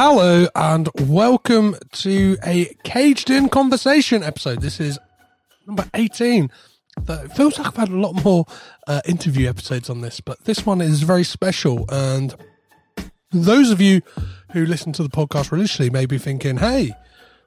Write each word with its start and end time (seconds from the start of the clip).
Hello 0.00 0.46
and 0.54 0.88
welcome 1.08 1.74
to 1.90 2.36
a 2.46 2.72
Caged 2.84 3.30
In 3.30 3.48
Conversation 3.48 4.22
episode. 4.22 4.60
This 4.60 4.78
is 4.78 4.96
number 5.66 5.90
18. 5.92 6.52
It 7.08 7.32
feels 7.32 7.58
like 7.58 7.66
I've 7.66 7.76
had 7.76 7.88
a 7.88 7.96
lot 7.96 8.24
more 8.24 8.46
uh, 8.86 9.00
interview 9.08 9.48
episodes 9.48 9.90
on 9.90 10.00
this, 10.00 10.20
but 10.20 10.44
this 10.44 10.64
one 10.64 10.80
is 10.80 11.02
very 11.02 11.24
special. 11.24 11.84
And 11.90 12.32
those 13.32 13.72
of 13.72 13.80
you 13.80 14.02
who 14.52 14.64
listen 14.64 14.92
to 14.92 15.02
the 15.02 15.08
podcast 15.08 15.50
religiously 15.50 15.90
may 15.90 16.06
be 16.06 16.16
thinking, 16.16 16.58
hey, 16.58 16.92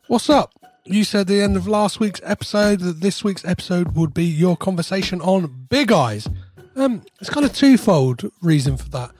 what's 0.07 0.29
up? 0.29 0.51
You 0.83 1.05
said 1.05 1.21
at 1.21 1.27
the 1.27 1.41
end 1.41 1.55
of 1.55 1.69
last 1.69 2.01
week's 2.01 2.19
episode 2.21 2.81
that 2.81 2.99
this 2.99 3.23
week's 3.23 3.45
episode 3.45 3.95
would 3.95 4.13
be 4.13 4.25
your 4.25 4.57
conversation 4.57 5.21
on 5.21 5.67
Big 5.69 5.89
Eyes. 5.89 6.27
Um, 6.75 7.03
it's 7.21 7.29
kind 7.29 7.45
of 7.45 7.55
twofold 7.55 8.29
reason 8.41 8.75
for 8.75 8.89
that. 8.89 9.11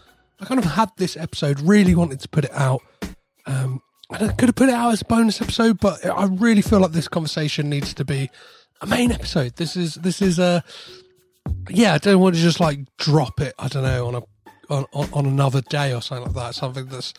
I 0.42 0.46
kind 0.46 0.60
of 0.60 0.72
had 0.72 0.90
this 0.98 1.16
episode, 1.16 1.62
really 1.62 1.96
wanted 1.96 2.20
to 2.20 2.28
put 2.28 2.44
it 2.44 2.52
out 2.52 2.82
um, 3.46 3.82
and 4.12 4.30
I 4.30 4.34
could 4.34 4.50
have 4.50 4.56
put 4.56 4.70
it 4.70 4.76
out 4.76 4.92
as 4.92 5.02
a 5.02 5.06
bonus 5.06 5.42
episode, 5.42 5.80
but 5.80 6.06
I 6.06 6.26
really 6.26 6.62
feel 6.62 6.80
like 6.80 6.92
this 6.92 7.08
conversation 7.08 7.70
needs 7.70 7.94
to 7.96 8.06
be 8.06 8.30
a 8.82 8.88
main 8.88 9.12
episode. 9.12 9.56
This 9.56 9.76
is 9.78 9.96
this 9.96 10.22
is 10.22 10.40
a 10.40 10.64
yeah. 11.70 11.94
I 11.94 11.98
don't 11.98 12.20
want 12.20 12.36
to 12.36 12.42
just 12.42 12.60
like 12.60 12.80
drop 12.98 13.40
it. 13.40 13.54
I 13.58 13.68
don't 13.68 13.84
know 13.84 14.08
on 14.08 14.16
a 14.16 14.22
on, 14.72 15.10
on 15.14 15.26
another 15.26 15.62
day 15.62 15.94
or 15.94 16.02
something 16.02 16.28
like 16.28 16.36
that. 16.36 16.56
Something 16.56 16.88
that's, 16.88 17.14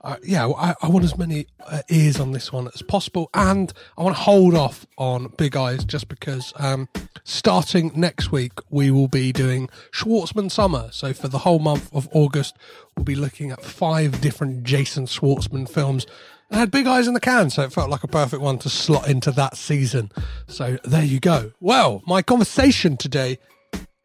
uh, 0.00 0.16
yeah, 0.22 0.48
I, 0.48 0.74
I, 0.82 0.88
want 0.88 1.04
as 1.04 1.16
many 1.16 1.46
uh, 1.66 1.82
ears 1.88 2.18
on 2.18 2.32
this 2.32 2.52
one 2.52 2.68
as 2.74 2.82
possible. 2.82 3.30
And 3.34 3.72
I 3.96 4.02
want 4.02 4.16
to 4.16 4.22
hold 4.22 4.54
off 4.54 4.86
on 4.96 5.32
Big 5.36 5.56
Eyes 5.56 5.84
just 5.84 6.08
because 6.08 6.52
um, 6.56 6.88
starting 7.22 7.92
next 7.94 8.32
week, 8.32 8.52
we 8.70 8.90
will 8.90 9.08
be 9.08 9.32
doing 9.32 9.68
Schwartzman 9.92 10.50
Summer. 10.50 10.88
So 10.92 11.12
for 11.12 11.28
the 11.28 11.38
whole 11.38 11.58
month 11.58 11.94
of 11.94 12.08
August, 12.12 12.56
we'll 12.96 13.04
be 13.04 13.14
looking 13.14 13.50
at 13.50 13.62
five 13.62 14.20
different 14.20 14.64
Jason 14.64 15.06
Schwartzman 15.06 15.68
films. 15.68 16.06
I 16.50 16.58
had 16.58 16.70
big 16.70 16.86
eyes 16.86 17.08
in 17.08 17.14
the 17.14 17.20
can, 17.20 17.50
so 17.50 17.62
it 17.62 17.72
felt 17.72 17.90
like 17.90 18.04
a 18.04 18.08
perfect 18.08 18.40
one 18.40 18.58
to 18.58 18.68
slot 18.68 19.08
into 19.08 19.32
that 19.32 19.56
season. 19.56 20.12
So 20.46 20.78
there 20.84 21.04
you 21.04 21.18
go. 21.18 21.52
Well, 21.58 22.02
my 22.06 22.22
conversation 22.22 22.96
today 22.96 23.38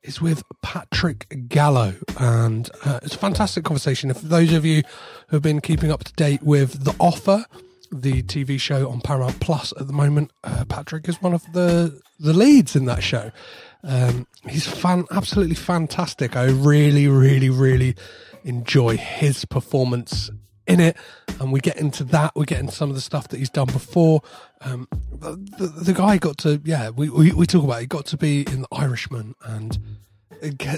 is 0.04 0.22
with 0.22 0.44
Patrick 0.62 1.48
Gallo, 1.48 1.96
and 2.20 2.70
uh, 2.86 3.00
it's 3.04 3.16
a 3.16 3.18
fantastic 3.18 3.64
conversation. 3.64 4.10
If 4.10 4.22
those 4.22 4.54
of 4.54 4.66
you 4.66 4.84
who 5.28 5.36
have 5.38 5.44
been 5.44 5.62
keeping 5.62 5.92
up 5.92 6.04
to 6.06 6.14
date 6.14 6.42
with 6.42 6.84
The 6.84 6.96
Offer, 7.00 7.46
the 7.92 8.22
TV 8.24 8.60
show 8.60 8.90
on 8.90 9.02
Paramount 9.02 9.40
Plus 9.40 9.74
at 9.80 9.88
the 9.88 9.94
moment, 9.94 10.32
uh, 10.44 10.66
Patrick 10.66 11.10
is 11.10 11.22
one 11.22 11.34
of 11.34 11.44
the 11.54 12.02
the 12.20 12.34
leads 12.34 12.76
in 12.76 12.86
that 12.86 13.04
show. 13.04 13.32
Um, 13.84 14.28
he's 14.48 14.68
fan, 14.68 15.06
absolutely 15.12 15.56
fantastic. 15.56 16.36
I 16.36 16.46
really, 16.46 17.08
really, 17.08 17.50
really 17.50 17.96
enjoy 18.44 18.98
his 18.98 19.46
performance 19.46 20.30
in 20.68 20.80
it, 20.80 20.96
and 21.40 21.52
we 21.52 21.60
get 21.60 21.78
into 21.78 22.04
that. 22.06 22.34
We 22.36 22.46
get 22.46 22.60
into 22.60 22.74
some 22.74 22.90
of 22.90 22.96
the 22.96 23.02
stuff 23.02 23.28
that 23.30 23.38
he's 23.38 23.50
done 23.50 23.68
before. 23.68 24.22
Um, 24.62 24.88
the, 25.12 25.68
the, 25.68 25.94
guy 25.94 26.18
got 26.18 26.38
to, 26.40 26.62
yeah, 26.66 26.90
we, 26.90 27.10
we, 27.10 27.32
we 27.32 27.46
talk 27.46 27.64
about. 27.64 27.78
It, 27.78 27.82
he 27.82 27.88
got 27.88 28.06
to 28.08 28.18
be 28.18 28.42
in 28.42 28.62
The 28.62 28.68
Irishman, 28.72 29.36
and 29.44 29.78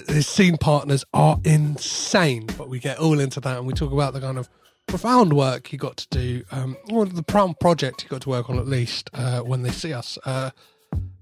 his 0.07 0.27
scene 0.27 0.57
partners 0.57 1.03
are 1.13 1.39
insane. 1.43 2.47
But 2.57 2.69
we 2.69 2.79
get 2.79 2.99
all 2.99 3.19
into 3.19 3.39
that, 3.39 3.57
and 3.57 3.65
we 3.65 3.73
talk 3.73 3.91
about 3.91 4.13
the 4.13 4.21
kind 4.21 4.37
of 4.37 4.49
profound 4.87 5.33
work 5.33 5.67
he 5.67 5.77
got 5.77 5.97
to 5.97 6.07
do, 6.09 6.43
um, 6.51 6.77
or 6.91 7.05
the 7.05 7.23
profound 7.23 7.59
project 7.59 8.01
he 8.01 8.07
got 8.07 8.21
to 8.21 8.29
work 8.29 8.49
on 8.49 8.59
at 8.59 8.67
least 8.67 9.09
uh, 9.13 9.39
when 9.41 9.63
they 9.63 9.71
see 9.71 9.93
us. 9.93 10.17
Uh, 10.25 10.51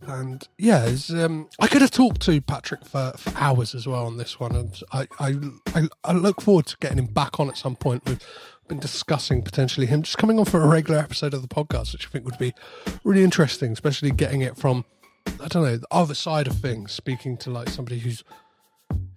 and 0.02 0.48
yeah, 0.58 0.90
um, 1.12 1.50
I 1.60 1.68
could 1.68 1.82
have 1.82 1.92
talked 1.92 2.22
to 2.22 2.42
Patrick 2.42 2.86
for, 2.86 3.14
for 3.18 3.38
hours 3.38 3.76
as 3.76 3.88
well 3.88 4.06
on 4.06 4.18
this 4.18 4.40
one, 4.40 4.56
and 4.56 4.82
I, 4.92 5.08
I, 5.20 5.88
I, 6.04 6.14
look 6.14 6.42
forward 6.42 6.66
to 6.68 6.78
getting 6.78 6.98
him 6.98 7.06
back 7.06 7.40
on 7.40 7.50
at 7.50 7.58
some 7.58 7.76
point. 7.76 8.04
We've 8.06 8.20
been 8.70 8.80
discussing 8.80 9.42
potentially 9.42 9.88
him 9.88 10.04
just 10.04 10.18
coming 10.18 10.40
on 10.40 10.46
for 10.46 10.62
a 10.62 10.68
regular 10.68 11.00
episode 11.00 11.34
of 11.34 11.42
the 11.42 11.48
podcast, 11.48 11.92
which 11.92 12.08
I 12.08 12.10
think 12.10 12.26
would 12.26 12.38
be 12.38 12.54
really 13.04 13.24
interesting, 13.24 13.74
especially 13.74 14.12
getting 14.12 14.42
it 14.42 14.56
from 14.56 14.86
I 15.42 15.48
don't 15.48 15.64
know 15.64 15.78
the 15.78 15.88
other 15.92 16.16
side 16.16 16.48
of 16.48 16.56
things, 16.56 16.92
speaking 16.92 17.36
to 17.38 17.50
like 17.50 17.70
somebody 17.70 18.00
who's 18.00 18.24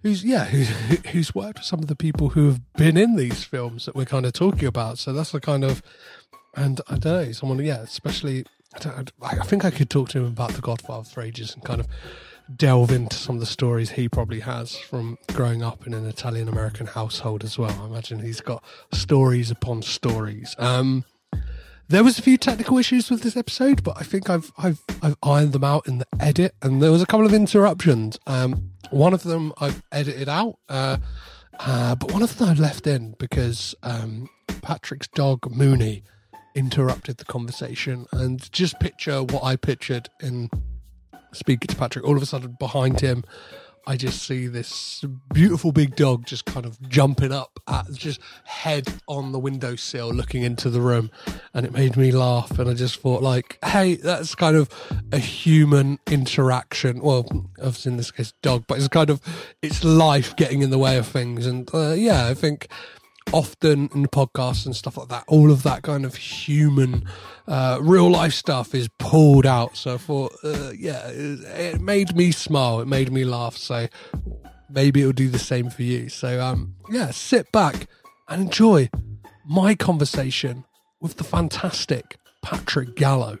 who's 0.01 0.25
yeah 0.25 0.45
who's 0.45 0.69
who's 1.11 1.33
worked 1.33 1.59
with 1.59 1.65
some 1.65 1.79
of 1.79 1.87
the 1.87 1.95
people 1.95 2.29
who 2.29 2.47
have 2.47 2.73
been 2.73 2.97
in 2.97 3.15
these 3.15 3.43
films 3.43 3.85
that 3.85 3.95
we're 3.95 4.05
kind 4.05 4.25
of 4.25 4.33
talking 4.33 4.67
about. 4.67 4.97
So 4.99 5.13
that's 5.13 5.31
the 5.31 5.39
kind 5.39 5.63
of 5.63 5.81
and 6.55 6.81
I 6.89 6.97
don't 6.97 7.25
know 7.25 7.31
someone 7.31 7.59
yeah 7.59 7.81
especially 7.81 8.45
I, 8.85 9.03
I, 9.21 9.45
think 9.45 9.65
I 9.65 9.71
could 9.71 9.89
talk 9.89 10.09
to 10.09 10.19
him 10.19 10.25
about 10.25 10.51
The 10.51 10.61
Godfather 10.61 11.03
for 11.03 11.21
ages 11.21 11.53
and 11.53 11.63
kind 11.63 11.79
of 11.79 11.87
delve 12.55 12.91
into 12.91 13.15
some 13.15 13.35
of 13.35 13.39
the 13.39 13.45
stories 13.45 13.91
he 13.91 14.09
probably 14.09 14.41
has 14.41 14.75
from 14.75 15.17
growing 15.33 15.63
up 15.63 15.87
in 15.87 15.93
an 15.93 16.05
Italian 16.05 16.47
American 16.47 16.87
household 16.87 17.43
as 17.43 17.57
well. 17.57 17.75
I 17.81 17.85
imagine 17.85 18.19
he's 18.19 18.41
got 18.41 18.63
stories 18.91 19.49
upon 19.51 19.81
stories. 19.81 20.55
Um, 20.57 21.05
there 21.87 22.03
was 22.03 22.17
a 22.17 22.21
few 22.21 22.37
technical 22.37 22.77
issues 22.77 23.09
with 23.09 23.21
this 23.21 23.35
episode, 23.37 23.83
but 23.83 23.97
I 23.97 24.03
think 24.03 24.29
I've 24.29 24.51
I've 24.57 24.81
I've 25.01 25.17
ironed 25.21 25.53
them 25.53 25.63
out 25.63 25.87
in 25.87 25.99
the 25.99 26.07
edit, 26.19 26.55
and 26.61 26.81
there 26.81 26.91
was 26.91 27.01
a 27.01 27.05
couple 27.05 27.25
of 27.25 27.33
interruptions. 27.33 28.17
Um, 28.25 28.71
one 28.89 29.13
of 29.13 29.23
them 29.23 29.53
I've 29.59 29.83
edited 29.91 30.29
out, 30.29 30.59
uh, 30.69 30.97
uh, 31.59 31.95
but 31.95 32.11
one 32.11 32.23
of 32.23 32.37
them 32.37 32.49
I 32.49 32.53
left 32.53 32.87
in 32.87 33.15
because 33.19 33.75
um, 33.83 34.29
Patrick's 34.61 35.07
dog 35.09 35.51
Mooney 35.51 36.03
interrupted 36.55 37.17
the 37.17 37.25
conversation 37.25 38.05
and 38.11 38.51
just 38.51 38.79
picture 38.79 39.23
what 39.23 39.43
I 39.43 39.55
pictured 39.55 40.09
in 40.21 40.49
speaking 41.33 41.67
to 41.67 41.75
Patrick. 41.75 42.05
All 42.05 42.15
of 42.15 42.23
a 42.23 42.25
sudden, 42.25 42.55
behind 42.59 43.01
him, 43.01 43.23
I 43.85 43.97
just 43.97 44.23
see 44.23 44.47
this 44.47 45.03
beautiful 45.33 45.73
big 45.73 45.97
dog 45.97 46.25
just 46.25 46.45
kind 46.45 46.65
of 46.65 46.79
jumping 46.87 47.33
up 47.33 47.59
at 47.67 47.91
just 47.91 48.21
head 48.45 48.87
on 49.09 49.33
the 49.33 49.39
windowsill 49.39 50.13
looking 50.13 50.43
into 50.43 50.69
the 50.69 50.79
room. 50.79 51.11
And 51.53 51.65
it 51.65 51.73
made 51.73 51.97
me 51.97 52.13
laugh. 52.13 52.57
And 52.57 52.69
I 52.69 52.75
just 52.75 53.01
thought, 53.01 53.21
like, 53.21 53.57
hey, 53.63 53.95
that's 53.95 54.35
kind 54.35 54.55
of 54.55 54.69
a 55.11 55.17
human 55.17 55.99
interaction. 56.09 57.01
Well, 57.01 57.27
obviously 57.57 57.91
in 57.91 57.97
this 57.97 58.11
case, 58.11 58.33
dog, 58.41 58.63
but 58.67 58.77
it's 58.77 58.87
kind 58.87 59.09
of, 59.09 59.19
it's 59.61 59.83
life 59.83 60.33
getting 60.37 60.61
in 60.61 60.69
the 60.69 60.79
way 60.79 60.97
of 60.97 61.05
things. 61.05 61.45
And 61.45 61.69
uh, 61.73 61.91
yeah, 61.91 62.27
I 62.27 62.35
think 62.35 62.69
often 63.31 63.89
in 63.93 64.05
podcasts 64.07 64.65
and 64.65 64.75
stuff 64.75 64.97
like 64.97 65.09
that, 65.09 65.23
all 65.27 65.51
of 65.51 65.63
that 65.63 65.83
kind 65.83 66.05
of 66.05 66.15
human, 66.15 67.05
uh, 67.47 67.79
real 67.81 68.09
life 68.09 68.33
stuff 68.33 68.75
is 68.75 68.89
pulled 68.99 69.45
out. 69.45 69.77
So 69.77 69.97
for 69.97 70.29
uh, 70.43 70.71
yeah, 70.77 71.07
it, 71.07 71.75
it, 71.75 71.81
made 71.81 72.15
me 72.15 72.31
smile. 72.31 72.81
It 72.81 72.87
made 72.87 73.11
me 73.11 73.23
laugh. 73.23 73.57
So 73.57 73.87
maybe 74.69 75.01
it'll 75.01 75.13
do 75.13 75.29
the 75.29 75.39
same 75.39 75.69
for 75.69 75.83
you. 75.83 76.09
So 76.09 76.41
um, 76.41 76.75
yeah, 76.89 77.11
sit 77.11 77.51
back 77.51 77.87
and 78.27 78.43
enjoy 78.43 78.89
my 79.45 79.75
conversation 79.75 80.65
with 80.99 81.17
the 81.17 81.23
fantastic 81.23 82.17
Patrick 82.41 82.95
Gallo. 82.95 83.39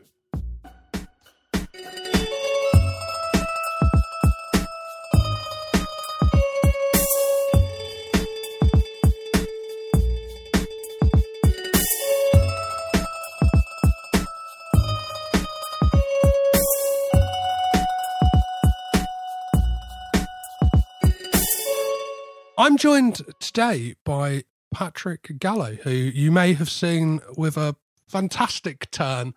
I'm 22.73 22.79
joined 22.79 23.21
today 23.39 23.93
by 24.03 24.45
Patrick 24.73 25.37
Gallo, 25.37 25.75
who 25.83 25.91
you 25.91 26.31
may 26.31 26.53
have 26.53 26.71
seen 26.71 27.21
with 27.37 27.55
a 27.55 27.75
fantastic 28.07 28.89
turn 28.89 29.35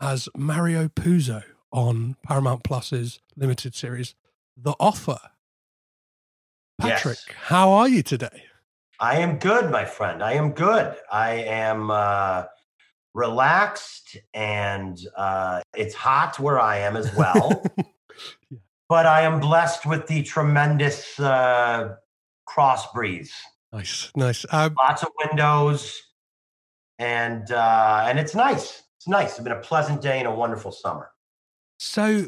as 0.00 0.28
Mario 0.36 0.86
Puzo 0.86 1.42
on 1.72 2.14
Paramount 2.22 2.62
Plus's 2.62 3.18
limited 3.34 3.74
series, 3.74 4.14
The 4.56 4.76
Offer. 4.78 5.18
Patrick, 6.80 7.18
Yes. 7.26 7.36
how 7.46 7.72
are 7.72 7.88
you 7.88 8.04
today? 8.04 8.44
I 9.00 9.16
am 9.16 9.38
good, 9.40 9.72
my 9.72 9.84
friend. 9.84 10.22
I 10.22 10.34
am 10.34 10.52
good. 10.52 10.94
I 11.10 11.30
am 11.32 11.90
uh, 11.90 12.44
relaxed 13.12 14.18
and 14.34 14.96
uh, 15.16 15.62
it's 15.76 15.96
hot 15.96 16.38
where 16.38 16.60
I 16.60 16.78
am 16.78 16.96
as 16.96 17.12
well. 17.16 17.60
But 18.88 19.04
I 19.04 19.20
am 19.22 19.38
blessed 19.38 19.84
with 19.84 20.06
the 20.06 20.22
tremendous 20.22 21.20
uh, 21.20 21.96
cross 22.48 22.90
breeze. 22.92 23.32
Nice, 23.72 24.10
nice. 24.16 24.46
Um, 24.50 24.74
Lots 24.78 25.02
of 25.02 25.10
windows, 25.24 25.94
and 26.98 27.50
uh, 27.52 28.06
and 28.08 28.18
it's 28.18 28.34
nice. 28.34 28.82
It's 28.96 29.06
nice. 29.08 29.32
It's 29.32 29.40
been 29.40 29.52
a 29.52 29.60
pleasant 29.60 30.00
day 30.02 30.18
and 30.18 30.26
a 30.26 30.34
wonderful 30.34 30.72
summer. 30.72 31.10
so, 31.78 32.26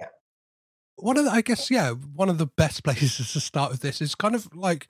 Yeah. 0.00 0.08
one 0.96 1.16
of 1.16 1.24
the, 1.24 1.30
I 1.30 1.40
guess, 1.40 1.70
yeah, 1.70 1.90
one 1.92 2.28
of 2.28 2.38
the 2.38 2.46
best 2.46 2.82
places 2.84 3.32
to 3.32 3.40
start 3.40 3.70
with 3.70 3.80
this 3.80 4.02
is 4.02 4.14
kind 4.14 4.34
of 4.34 4.54
like 4.54 4.88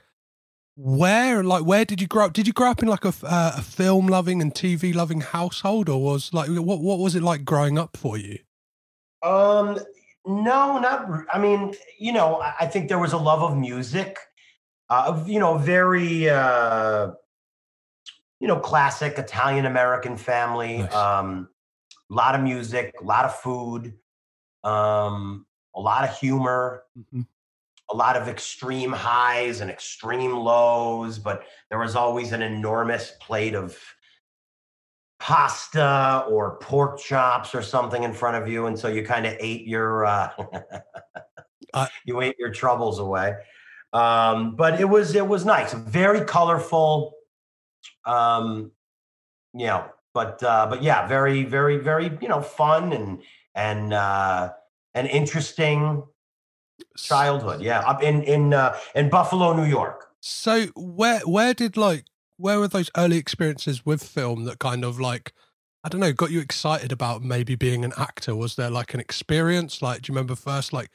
where, 0.77 1.45
like, 1.45 1.65
where 1.65 1.85
did 1.85 2.01
you 2.01 2.09
grow 2.09 2.25
up? 2.25 2.33
Did 2.33 2.47
you 2.49 2.53
grow 2.53 2.71
up 2.71 2.83
in 2.83 2.89
like 2.89 3.05
a, 3.05 3.13
uh, 3.23 3.53
a 3.59 3.63
film 3.63 4.09
loving 4.09 4.41
and 4.43 4.53
TV 4.55 4.93
loving 4.95 5.21
household, 5.21 5.89
or 5.89 6.03
was 6.03 6.33
like 6.33 6.49
what 6.49 6.81
what 6.81 6.99
was 6.99 7.15
it 7.15 7.23
like 7.23 7.45
growing 7.45 7.79
up 7.79 7.97
for 7.97 8.17
you? 8.17 8.39
Um, 9.23 9.79
no, 10.27 10.79
not. 10.79 11.07
i 11.33 11.39
mean, 11.39 11.75
you 11.99 12.13
know, 12.13 12.43
I 12.59 12.67
think 12.67 12.89
there 12.89 12.99
was 12.99 13.13
a 13.13 13.19
love 13.19 13.43
of 13.43 13.57
music. 13.57 14.19
Uh, 14.89 15.23
you 15.27 15.41
know, 15.41 15.57
very, 15.57 16.29
uh, 16.29 17.13
you 18.41 18.49
know, 18.49 18.59
classic 18.59 19.19
Italian 19.19 19.67
American 19.67 20.17
family. 20.17 20.79
Nice. 20.79 20.95
Um, 20.95 21.49
a 22.11 22.15
lot 22.15 22.35
of 22.35 22.43
music, 22.43 22.95
a 23.01 23.05
lot 23.05 23.25
of 23.25 23.35
food, 23.35 23.95
um, 24.63 25.47
a 25.75 25.81
lot 25.81 26.05
of 26.05 26.17
humor, 26.19 26.85
Mhm. 26.99 27.27
a 27.91 27.97
lot 27.97 28.17
of 28.17 28.29
extreme 28.29 28.93
highs 28.93 29.61
and 29.61 29.71
extreme 29.71 30.37
lows. 30.37 31.19
But 31.19 31.45
there 31.71 31.79
was 31.79 31.97
always 31.97 32.33
an 32.33 32.43
enormous 32.43 33.13
plate 33.21 33.55
of 33.55 33.79
pasta 35.21 36.27
or 36.29 36.59
pork 36.59 36.99
chops 36.99 37.55
or 37.55 37.63
something 37.63 38.03
in 38.03 38.13
front 38.13 38.37
of 38.37 38.47
you 38.47 38.67
and 38.67 38.79
so 38.79 38.89
you 38.89 39.03
kind 39.03 39.25
of 39.25 39.35
ate 39.39 39.67
your 39.67 40.05
uh, 40.05 40.31
Uh, 41.73 41.87
you 42.05 42.21
ate 42.21 42.37
your 42.39 42.51
troubles 42.51 42.99
away 42.99 43.35
um, 43.95 44.57
but 44.57 44.81
it 44.81 44.89
was 44.89 45.15
it 45.15 45.27
was 45.27 45.45
nice 45.45 45.73
very 45.73 46.25
colorful 46.25 47.15
um, 48.05 48.71
you 49.55 49.67
know 49.67 49.85
but 50.13 50.43
uh, 50.43 50.67
but 50.69 50.83
yeah 50.83 51.07
very 51.07 51.45
very 51.45 51.79
very 51.79 52.11
you 52.21 52.29
know 52.29 52.43
fun 52.43 52.93
and 52.93 53.23
and 53.55 53.95
uh, 53.95 54.53
and 54.95 55.07
interesting 55.09 56.03
childhood 56.99 57.63
yeah 57.63 57.81
up 57.81 58.03
in 58.03 58.23
in 58.25 58.53
uh, 58.53 58.77
in 58.95 59.09
buffalo 59.09 59.55
new 59.55 59.65
york 59.65 60.11
So 60.27 60.69
where 60.75 61.21
where 61.21 61.53
did 61.53 61.77
like 61.77 62.05
where 62.39 62.59
were 62.59 62.69
those 62.69 62.91
early 62.97 63.19
experiences 63.19 63.85
with 63.85 64.03
film 64.03 64.45
that 64.45 64.59
kind 64.59 64.83
of 64.85 64.99
like 64.99 65.33
I 65.85 65.91
don't 65.91 66.01
know 66.01 66.15
got 66.15 66.31
you 66.31 66.41
excited 66.41 66.93
about 66.93 67.23
maybe 67.23 67.57
being 67.57 67.85
an 67.85 67.93
actor? 67.99 68.35
Was 68.35 68.57
there 68.57 68.71
like 68.71 68.95
an 68.95 69.01
experience? 69.01 69.83
Like, 69.83 70.01
do 70.01 70.11
you 70.11 70.15
remember 70.15 70.35
first 70.35 70.73
like 70.73 70.91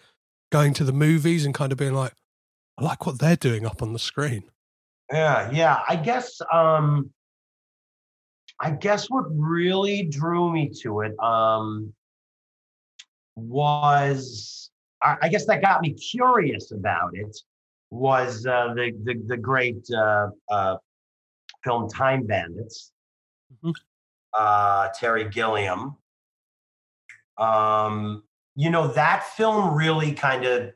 going 0.51 0.73
to 0.73 0.83
the 0.83 0.91
movies 0.91 1.45
and 1.45 1.53
kind 1.53 1.71
of 1.71 1.77
being 1.77 1.93
like, 1.93 2.13
I 2.79 2.83
like 2.83 3.05
what 3.05 3.19
they're 3.19 3.35
doing 3.35 3.65
up 3.65 3.81
on 3.81 3.91
the 3.91 3.99
screen. 3.99 4.43
Yeah, 5.11 5.51
yeah. 5.51 5.79
I 5.87 5.95
guess 5.97 6.39
um 6.53 7.09
I 8.61 8.71
guess 8.71 9.09
what 9.09 9.25
really 9.29 10.03
drew 10.03 10.51
me 10.51 10.71
to 10.81 11.01
it 11.01 11.19
um 11.19 11.93
was 13.35 14.69
I, 15.01 15.17
I 15.23 15.29
guess 15.29 15.45
that 15.47 15.61
got 15.61 15.81
me 15.81 15.93
curious 15.93 16.71
about 16.71 17.11
it 17.13 17.35
was 17.91 18.45
uh 18.45 18.73
the 18.75 18.93
the, 19.03 19.21
the 19.27 19.37
great 19.37 19.85
uh 19.91 20.27
uh 20.49 20.77
film 21.63 21.89
Time 21.89 22.25
Bandits. 22.25 22.93
Mhm. 23.61 23.73
Uh 24.33 24.87
Terry 24.97 25.27
Gilliam. 25.27 25.97
Um 27.37 28.23
you 28.55 28.69
know 28.69 28.87
that 28.87 29.25
film 29.35 29.75
really 29.75 30.13
kind 30.13 30.45
of 30.45 30.71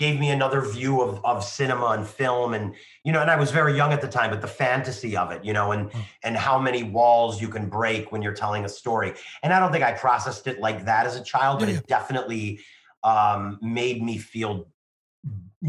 gave 0.00 0.18
me 0.18 0.30
another 0.30 0.62
view 0.62 1.02
of 1.02 1.22
of 1.26 1.44
cinema 1.44 1.88
and 1.88 2.06
film 2.06 2.54
and 2.54 2.74
you 3.04 3.12
know 3.12 3.20
and 3.20 3.30
i 3.30 3.36
was 3.36 3.50
very 3.50 3.76
young 3.76 3.92
at 3.92 4.00
the 4.00 4.08
time 4.08 4.30
but 4.30 4.40
the 4.40 4.48
fantasy 4.64 5.14
of 5.14 5.30
it 5.30 5.44
you 5.44 5.52
know 5.52 5.72
and 5.72 5.90
Mm. 5.90 6.04
and 6.24 6.36
how 6.36 6.58
many 6.58 6.82
walls 6.82 7.40
you 7.42 7.48
can 7.48 7.68
break 7.68 8.10
when 8.10 8.22
you're 8.22 8.38
telling 8.44 8.64
a 8.64 8.68
story 8.68 9.12
and 9.42 9.52
i 9.52 9.60
don't 9.60 9.72
think 9.72 9.84
i 9.84 9.92
processed 9.92 10.46
it 10.46 10.58
like 10.58 10.86
that 10.86 11.04
as 11.06 11.16
a 11.16 11.22
child 11.22 11.58
but 11.60 11.68
Yeah, 11.68 11.76
it 11.76 11.86
definitely 11.86 12.60
um 13.04 13.58
made 13.60 14.02
me 14.02 14.16
feel 14.16 14.52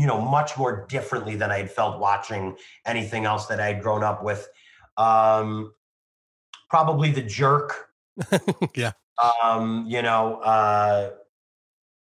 you 0.01 0.07
know 0.07 0.22
much 0.22 0.57
more 0.57 0.86
differently 0.88 1.36
than 1.36 1.51
i 1.51 1.57
had 1.57 1.69
felt 1.69 2.00
watching 2.00 2.56
anything 2.86 3.25
else 3.25 3.48
that 3.48 3.60
i 3.60 3.68
had 3.68 3.81
grown 3.81 4.04
up 4.04 4.24
with 4.24 4.48
um 4.95 5.74
probably 6.69 7.12
the 7.12 7.22
jerk 7.39 7.89
yeah. 8.75 8.92
um, 9.44 9.86
you 9.88 10.01
know, 10.01 10.36
uh, 10.42 11.12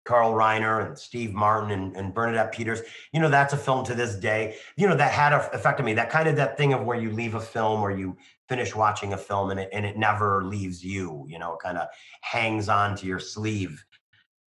Carl 0.05 0.33
Reiner 0.33 0.85
and 0.85 0.97
Steve 0.97 1.33
Martin 1.33 1.71
and, 1.71 1.95
and 1.97 2.13
Bernadette 2.13 2.53
Peters. 2.53 2.81
You 3.11 3.19
know, 3.19 3.29
that's 3.29 3.53
a 3.53 3.57
film 3.57 3.83
to 3.85 3.95
this 3.95 4.15
day. 4.15 4.55
You 4.77 4.87
know, 4.87 4.95
that 4.95 5.11
had 5.11 5.33
a 5.33 5.51
effect 5.53 5.79
on 5.79 5.85
me. 5.85 5.93
That 5.95 6.09
kind 6.09 6.29
of 6.29 6.35
that 6.37 6.57
thing 6.57 6.73
of 6.73 6.83
where 6.83 6.97
you 6.97 7.11
leave 7.11 7.35
a 7.35 7.41
film 7.41 7.81
or 7.81 7.91
you 7.91 8.15
finish 8.47 8.75
watching 8.75 9.13
a 9.13 9.17
film 9.17 9.49
and 9.49 9.59
it 9.59 9.69
and 9.73 9.85
it 9.85 9.97
never 9.97 10.45
leaves 10.45 10.85
you. 10.85 11.25
You 11.27 11.39
know, 11.39 11.57
kind 11.61 11.77
of 11.77 11.87
hangs 12.21 12.69
on 12.69 12.95
to 12.97 13.07
your 13.07 13.19
sleeve. 13.19 13.83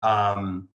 Um, 0.03 0.69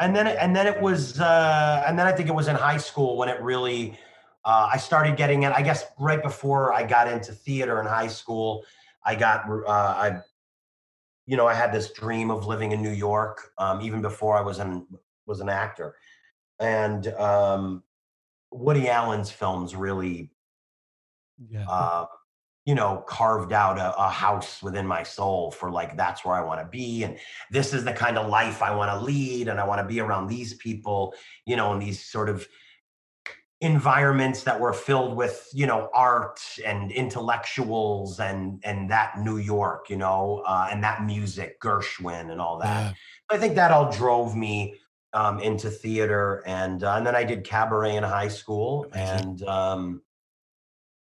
and 0.00 0.16
then 0.16 0.26
and 0.26 0.56
then 0.56 0.66
it 0.66 0.80
was 0.80 1.20
uh, 1.20 1.84
and 1.86 1.98
then 1.98 2.06
I 2.06 2.12
think 2.12 2.28
it 2.28 2.34
was 2.34 2.48
in 2.48 2.56
high 2.56 2.78
school 2.78 3.16
when 3.16 3.28
it 3.28 3.40
really. 3.40 3.98
Uh, 4.42 4.70
I 4.72 4.78
started 4.78 5.18
getting 5.18 5.42
it. 5.42 5.52
I 5.52 5.60
guess 5.60 5.84
right 5.98 6.22
before 6.22 6.72
I 6.72 6.82
got 6.82 7.06
into 7.06 7.30
theater 7.30 7.78
in 7.78 7.86
high 7.86 8.06
school, 8.06 8.64
I 9.04 9.14
got 9.14 9.44
uh, 9.46 9.68
I 9.68 10.20
you 11.30 11.36
know, 11.36 11.46
I 11.46 11.54
had 11.54 11.72
this 11.72 11.92
dream 11.92 12.28
of 12.32 12.48
living 12.48 12.72
in 12.72 12.82
New 12.82 12.90
York, 12.90 13.52
um, 13.56 13.80
even 13.82 14.02
before 14.02 14.36
I 14.36 14.40
was 14.40 14.58
an 14.58 14.84
was 15.26 15.38
an 15.40 15.48
actor, 15.48 15.94
and 16.58 17.06
um, 17.14 17.84
Woody 18.50 18.88
Allen's 18.88 19.30
films 19.30 19.76
really, 19.76 20.32
Yeah. 21.48 21.66
uh, 21.68 22.06
you 22.64 22.74
know, 22.74 23.04
carved 23.06 23.52
out 23.52 23.78
a, 23.78 23.96
a 23.96 24.08
house 24.08 24.60
within 24.60 24.86
my 24.86 25.04
soul 25.04 25.52
for 25.52 25.70
like 25.70 25.96
that's 25.96 26.24
where 26.24 26.34
I 26.34 26.42
want 26.42 26.60
to 26.62 26.66
be, 26.66 27.04
and 27.04 27.16
this 27.52 27.72
is 27.72 27.84
the 27.84 27.92
kind 27.92 28.18
of 28.18 28.28
life 28.28 28.60
I 28.60 28.74
want 28.74 28.90
to 28.90 28.98
lead, 29.06 29.46
and 29.46 29.60
I 29.60 29.64
want 29.64 29.80
to 29.80 29.86
be 29.86 30.00
around 30.00 30.26
these 30.26 30.54
people, 30.54 31.14
you 31.46 31.54
know, 31.54 31.72
and 31.72 31.80
these 31.80 32.04
sort 32.04 32.28
of 32.28 32.44
environments 33.60 34.42
that 34.42 34.58
were 34.58 34.72
filled 34.72 35.14
with 35.14 35.48
you 35.52 35.66
know 35.66 35.90
art 35.92 36.40
and 36.64 36.90
intellectuals 36.92 38.18
and 38.18 38.58
and 38.64 38.90
that 38.90 39.18
new 39.20 39.36
york 39.36 39.90
you 39.90 39.96
know 39.96 40.42
uh, 40.46 40.68
and 40.70 40.82
that 40.82 41.04
music 41.04 41.60
gershwin 41.60 42.30
and 42.30 42.40
all 42.40 42.58
that. 42.58 42.84
Yeah. 42.84 42.92
i 43.30 43.38
think 43.38 43.54
that 43.56 43.70
all 43.70 43.92
drove 43.92 44.34
me 44.34 44.76
um, 45.12 45.40
into 45.40 45.68
theater 45.68 46.42
and 46.46 46.84
uh, 46.84 46.94
and 46.94 47.06
then 47.06 47.14
i 47.14 47.22
did 47.22 47.44
cabaret 47.44 47.96
in 47.96 48.02
high 48.02 48.28
school 48.28 48.86
and 48.94 49.42
um 49.42 50.00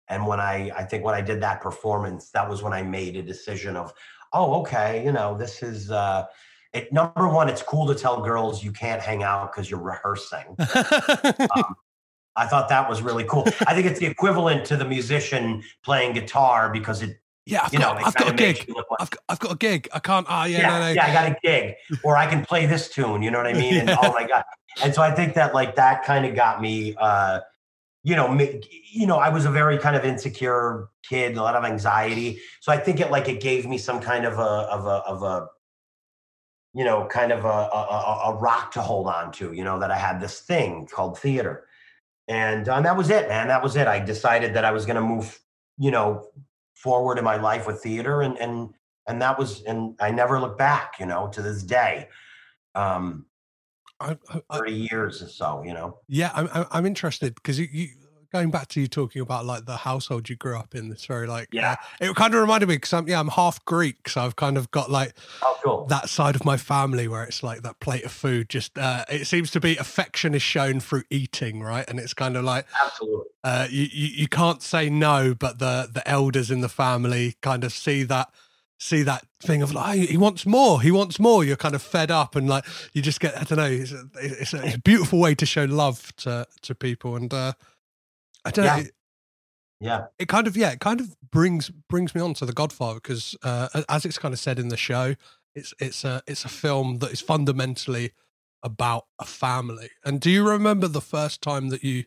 and 0.08 0.28
when 0.28 0.40
i 0.40 0.70
i 0.76 0.84
think 0.84 1.04
when 1.04 1.16
i 1.16 1.22
did 1.22 1.42
that 1.42 1.62
performance 1.62 2.30
that 2.30 2.48
was 2.48 2.62
when 2.62 2.74
i 2.74 2.84
made 2.84 3.16
a 3.16 3.24
decision 3.24 3.76
of 3.76 3.92
oh 4.34 4.62
okay 4.62 5.04
you 5.04 5.12
know 5.12 5.36
this 5.36 5.64
is 5.64 5.90
uh 5.90 6.26
it 6.74 6.94
number 6.94 7.28
one 7.28 7.50
it's 7.50 7.64
cool 7.64 7.88
to 7.88 7.96
tell 7.96 8.22
girls 8.22 8.64
you 8.64 8.72
can't 8.72 9.02
hang 9.02 9.24
out 9.24 9.52
because 9.52 9.68
you're 9.72 9.80
rehearsing 9.80 10.56
I 12.36 12.48
thought 12.48 12.70
that 12.70 12.90
was 12.90 13.02
really 13.02 13.24
cool. 13.24 13.46
I 13.68 13.74
think 13.74 13.88
it's 13.88 14.00
the 14.00 14.08
equivalent 14.08 14.66
to 14.66 14.78
the 14.78 14.86
musician 14.86 15.64
playing 15.84 16.14
guitar 16.14 16.70
because 16.72 17.02
it, 17.02 17.18
yeah. 17.46 17.64
I've 17.64 17.74
you 17.74 17.80
know, 17.80 17.94
got, 17.94 18.02
it 18.02 18.08
I've 18.08 18.16
got 18.16 18.30
a 18.30 18.34
gig. 18.34 18.66
like, 18.68 18.86
I've 19.00 19.10
got, 19.10 19.24
I've 19.30 19.40
got 19.40 19.52
a 19.52 19.58
gig. 19.58 19.88
I 19.94 20.00
can't. 20.00 20.26
Ah, 20.30 20.46
yeah, 20.46 20.60
yeah, 20.60 20.68
no, 20.68 20.80
no. 20.80 20.92
yeah, 20.92 21.06
I 21.06 21.14
got 21.14 21.32
a 21.32 21.38
gig, 21.44 21.76
or 22.04 22.18
I 22.18 22.28
can 22.28 22.44
play 22.44 22.66
this 22.66 22.90
tune. 22.90 23.22
You 23.22 23.32
know 23.32 23.38
what 23.38 23.48
I 23.48 23.54
mean? 23.54 23.76
And 23.76 23.90
oh 24.02 24.12
my 24.14 24.28
god! 24.28 24.44
And 24.84 24.94
so 24.94 25.02
I 25.02 25.12
think 25.12 25.36
that 25.36 25.54
like 25.54 25.76
that 25.76 26.04
kind 26.04 26.26
of 26.26 26.36
got 26.36 26.62
me. 26.62 26.96
uh 26.98 27.42
you 28.06 28.16
know, 28.16 28.40
you 28.92 29.08
know, 29.08 29.18
I 29.18 29.30
was 29.30 29.46
a 29.46 29.50
very 29.52 29.80
kind 29.80 29.96
of 29.96 30.06
insecure 30.06 30.90
kid, 31.10 31.38
a 31.38 31.42
lot 31.42 31.56
of 31.56 31.66
anxiety. 31.66 32.40
So 32.62 32.72
I 32.72 32.78
think 32.78 33.00
it 33.00 33.10
like 33.10 33.28
it 33.28 33.42
gave 33.42 33.66
me 33.66 33.80
some 33.80 34.00
kind 34.00 34.26
of 34.26 34.34
a 34.38 34.44
of 34.44 34.86
a 34.86 35.02
of 35.08 35.24
a 35.24 35.48
you 36.76 36.84
know, 36.84 37.06
kind 37.06 37.32
of 37.32 37.46
a, 37.46 37.48
a, 37.48 37.52
a 37.52 38.22
a 38.26 38.36
rock 38.36 38.72
to 38.74 38.82
hold 38.82 39.08
on 39.08 39.32
to, 39.32 39.54
you 39.54 39.64
know, 39.64 39.80
that 39.80 39.90
I 39.90 39.98
had 39.98 40.22
this 40.22 40.42
thing 40.42 40.88
called 40.92 41.18
theater. 41.18 41.66
And, 42.28 42.68
and 42.68 42.86
that 42.86 42.98
was 42.98 43.10
it, 43.10 43.28
man. 43.28 43.48
That 43.48 43.62
was 43.62 43.76
it. 43.76 43.88
I 43.88 44.00
decided 44.00 44.54
that 44.56 44.66
I 44.66 44.72
was 44.72 44.86
going 44.86 44.96
to 44.96 45.02
move, 45.02 45.40
you 45.78 45.92
know, 45.92 46.28
forward 46.74 47.18
in 47.18 47.24
my 47.24 47.36
life 47.38 47.68
with 47.68 47.82
theater 47.82 48.22
and, 48.22 48.38
and, 48.38 48.74
and 49.08 49.22
that 49.22 49.38
was, 49.38 49.62
and 49.64 49.96
I 50.00 50.12
never 50.12 50.40
looked 50.40 50.58
back, 50.58 50.96
you 51.00 51.06
know, 51.06 51.28
to 51.30 51.42
this 51.42 51.62
day. 51.64 52.10
Um, 52.74 53.26
I, 54.00 54.18
I, 54.30 54.58
30 54.58 54.74
years 54.74 55.22
or 55.22 55.28
so, 55.28 55.64
you 55.64 55.74
know? 55.74 56.00
Yeah, 56.08 56.32
I'm, 56.34 56.50
I'm, 56.54 56.66
I'm 56.72 56.86
interested 56.86 57.36
because 57.36 57.60
you, 57.60 57.68
you, 57.72 57.88
going 58.36 58.52
back 58.52 58.68
to 58.68 58.82
you 58.82 58.88
talking 58.88 59.22
about 59.22 59.46
like 59.46 59.66
the 59.66 59.78
household 59.78 60.28
you 60.30 60.36
grew 60.36 60.58
up 60.58 60.76
in, 60.76 60.90
this 60.90 61.06
very 61.06 61.26
like, 61.26 61.48
Yeah. 61.54 61.72
uh, 62.02 62.06
it 62.10 62.16
kind 62.16 62.34
of 62.34 62.42
reminded 62.42 62.68
me 62.68 62.76
because 62.76 62.92
I'm, 62.92 63.08
yeah, 63.08 63.20
I'm 63.20 63.30
half 63.30 63.64
Greek. 63.64 64.10
So 64.10 64.22
I've 64.22 64.36
kind 64.36 64.58
of 64.58 64.70
got 64.72 64.92
like 64.92 65.14
Oh, 65.42 65.58
cool. 65.64 65.86
that 65.88 66.10
side 66.10 66.36
of 66.36 66.44
my 66.44 66.58
family 66.58 67.08
where 67.08 67.24
it's 67.24 67.44
like 67.44 67.62
that 67.62 67.80
plate 67.80 68.04
of 68.04 68.12
food 68.12 68.50
just, 68.50 68.78
uh, 68.78 69.06
it 69.10 69.26
seems 69.26 69.52
to 69.52 69.60
be 69.62 69.78
affection 69.78 70.36
is 70.36 70.42
shown 70.42 70.80
through 70.82 71.04
eating, 71.10 71.62
right? 71.64 71.86
And 71.90 71.98
it's 72.00 72.14
kind 72.14 72.36
of 72.36 72.44
like, 72.44 72.66
Absolutely. 72.86 73.26
uh, 73.46 73.68
you, 73.70 73.88
you 73.92 74.08
you 74.24 74.28
can't 74.28 74.62
say 74.62 74.90
no, 74.90 75.34
but 75.34 75.60
the 75.60 75.88
the 75.92 76.06
elders 76.08 76.50
in 76.52 76.62
the 76.62 76.70
family 76.70 77.36
kind 77.42 77.64
of 77.64 77.72
see 77.72 78.04
that 78.04 78.28
see 78.78 79.04
that 79.04 79.24
thing 79.42 79.62
of 79.62 79.72
like 79.74 80.10
he 80.10 80.18
wants 80.18 80.46
more, 80.46 80.82
he 80.82 80.92
wants 80.92 81.20
more. 81.20 81.44
You're 81.46 81.56
kind 81.56 81.76
of 81.76 81.82
fed 81.82 82.12
up, 82.12 82.36
and 82.36 82.50
like 82.50 82.66
you 82.94 83.02
just 83.02 83.20
get 83.20 83.38
I 83.40 83.44
don't 83.44 83.58
know. 83.58 83.66
It's 83.84 83.92
a, 83.92 84.04
it's 84.20 84.54
a, 84.54 84.66
it's 84.66 84.76
a 84.76 84.80
beautiful 84.80 85.20
way 85.20 85.36
to 85.36 85.46
show 85.46 85.64
love 85.66 86.14
to 86.18 86.46
to 86.64 86.76
people, 86.76 87.16
and 87.16 87.32
uh, 87.34 87.54
I 88.46 88.52
don't 88.52 88.66
know. 88.66 88.76
Yeah. 88.76 88.82
It, 88.82 88.92
Yeah. 89.82 90.06
it 90.20 90.28
kind 90.30 90.48
of 90.48 90.56
yeah, 90.56 90.72
it 90.72 90.80
kind 90.80 91.02
of 91.02 91.16
brings 91.32 91.70
brings 91.70 92.16
me 92.16 92.22
on 92.22 92.34
to 92.36 92.46
the 92.46 92.54
Godfather 92.54 92.96
because 92.96 93.36
uh, 93.44 93.84
as 93.90 94.06
it's 94.06 94.18
kind 94.18 94.34
of 94.34 94.40
said 94.40 94.60
in 94.60 94.70
the 94.70 94.78
show, 94.78 95.16
it's 95.54 95.74
it's 95.80 96.04
a 96.06 96.22
it's 96.28 96.46
a 96.46 96.50
film 96.50 97.00
that 97.00 97.12
is 97.12 97.22
fundamentally 97.22 98.14
about 98.64 99.06
a 99.20 99.26
family. 99.26 99.90
And 100.04 100.20
do 100.20 100.30
you 100.30 100.48
remember 100.48 100.88
the 100.88 101.02
first 101.02 101.42
time 101.42 101.70
that 101.70 101.84
you 101.84 102.06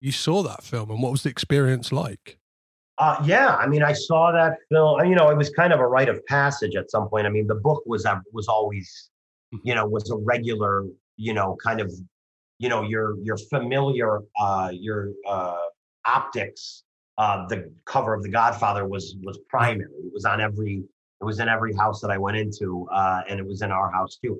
you 0.00 0.12
saw 0.12 0.42
that 0.42 0.62
film 0.62 0.90
and 0.90 1.02
what 1.02 1.12
was 1.12 1.22
the 1.22 1.30
experience 1.30 1.90
like? 1.90 2.38
Uh, 2.98 3.22
yeah, 3.24 3.56
I 3.56 3.66
mean, 3.66 3.82
I 3.82 3.92
saw 3.92 4.32
that 4.32 4.56
film. 4.70 5.04
You 5.06 5.14
know, 5.14 5.28
it 5.28 5.36
was 5.36 5.50
kind 5.50 5.72
of 5.72 5.80
a 5.80 5.86
rite 5.86 6.08
of 6.08 6.24
passage 6.26 6.76
at 6.76 6.90
some 6.90 7.08
point. 7.08 7.26
I 7.26 7.30
mean, 7.30 7.46
the 7.46 7.54
book 7.54 7.82
was 7.86 8.06
uh, 8.06 8.20
was 8.32 8.48
always, 8.48 9.10
you 9.64 9.74
know, 9.74 9.86
was 9.86 10.10
a 10.10 10.16
regular, 10.16 10.84
you 11.16 11.34
know, 11.34 11.56
kind 11.62 11.80
of, 11.80 11.92
you 12.58 12.70
know, 12.70 12.82
your 12.82 13.18
your 13.22 13.36
familiar, 13.36 14.20
uh, 14.40 14.70
your 14.72 15.10
uh, 15.26 15.58
optics. 16.06 16.84
Uh, 17.18 17.46
the 17.48 17.72
cover 17.86 18.12
of 18.14 18.22
The 18.22 18.28
Godfather 18.28 18.86
was 18.86 19.16
was 19.22 19.38
primary. 19.48 19.88
It 20.04 20.12
was 20.12 20.24
on 20.24 20.40
every. 20.40 20.84
It 21.20 21.24
was 21.24 21.40
in 21.40 21.48
every 21.48 21.74
house 21.74 22.02
that 22.02 22.10
I 22.10 22.18
went 22.18 22.36
into, 22.36 22.86
uh, 22.92 23.22
and 23.26 23.40
it 23.40 23.46
was 23.46 23.62
in 23.62 23.70
our 23.70 23.90
house 23.90 24.18
too. 24.22 24.38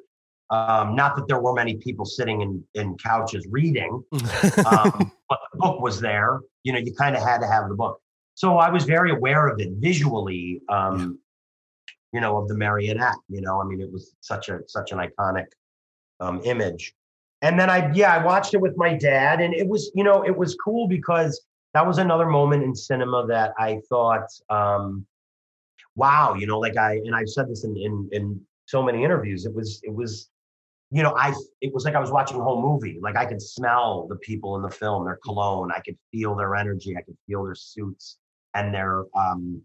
Um, 0.51 0.95
not 0.95 1.17
that 1.17 1.27
there 1.27 1.41
were 1.41 1.55
many 1.55 1.77
people 1.77 2.05
sitting 2.05 2.43
in 2.43 2.63
in 2.75 2.97
couches 2.99 3.47
reading, 3.51 4.03
um, 4.13 5.11
but 5.29 5.39
the 5.53 5.59
book 5.59 5.81
was 5.81 6.01
there. 6.01 6.41
You 6.65 6.73
know, 6.75 6.79
you 6.79 6.93
kind 6.95 7.17
of 7.17 7.23
had 7.23 7.39
to 7.39 7.47
have 7.47 7.69
the 7.69 7.75
book. 7.75 8.01
So 8.35 8.59
I 8.59 8.71
was 8.71 8.85
very 8.85 9.11
aware 9.11 9.49
of 9.49 9.59
it 9.61 9.71
visually. 9.79 10.61
Um, 10.69 11.19
You 12.13 12.21
know, 12.21 12.39
of 12.39 12.49
the 12.49 12.55
marionette. 12.55 13.21
You 13.29 13.41
know, 13.41 13.61
I 13.61 13.65
mean, 13.65 13.81
it 13.81 13.91
was 13.93 14.15
such 14.21 14.49
a 14.49 14.61
such 14.69 14.93
an 14.93 14.99
iconic 14.99 15.47
um, 16.21 16.41
image. 16.45 16.95
And 17.43 17.59
then 17.61 17.69
I, 17.69 17.93
yeah, 17.93 18.15
I 18.15 18.25
watched 18.25 18.55
it 18.55 18.61
with 18.61 18.77
my 18.77 18.95
dad, 18.95 19.41
and 19.41 19.55
it 19.55 19.69
was, 19.69 19.91
you 19.95 20.05
know, 20.05 20.25
it 20.25 20.37
was 20.37 20.57
cool 20.57 20.89
because 20.89 21.41
that 21.77 21.87
was 21.87 21.99
another 21.99 22.25
moment 22.25 22.63
in 22.63 22.75
cinema 22.75 23.27
that 23.27 23.53
I 23.59 23.81
thought, 23.91 24.27
um, 24.49 25.05
wow, 25.95 26.33
you 26.33 26.47
know, 26.47 26.59
like 26.59 26.79
I, 26.79 26.95
and 26.95 27.15
I've 27.15 27.29
said 27.29 27.51
this 27.51 27.65
in 27.65 27.77
in 27.77 28.09
in 28.13 28.41
so 28.65 28.83
many 28.83 29.05
interviews. 29.05 29.45
It 29.45 29.55
was, 29.55 29.83
it 29.83 29.95
was 29.95 30.31
you 30.91 31.03
know, 31.03 31.15
I 31.19 31.35
it 31.61 31.75
was 31.75 31.85
like 31.85 31.95
I 31.95 32.01
was 32.01 32.11
watching 32.11 32.41
a 32.41 32.43
whole 32.43 32.63
movie. 32.63 32.99
Like 33.03 33.17
I 33.17 33.27
could 33.27 33.43
smell 33.43 34.07
the 34.09 34.17
people 34.17 34.57
in 34.57 34.63
the 34.63 34.71
film, 34.71 35.05
their 35.05 35.19
cologne. 35.23 35.71
I 35.71 35.81
could 35.81 35.99
feel 36.11 36.35
their 36.35 36.57
energy. 36.57 36.97
I 36.97 37.03
could 37.03 37.19
feel 37.27 37.45
their 37.45 37.55
suits 37.55 38.17
and 38.55 38.73
their 38.73 39.05
um 39.15 39.61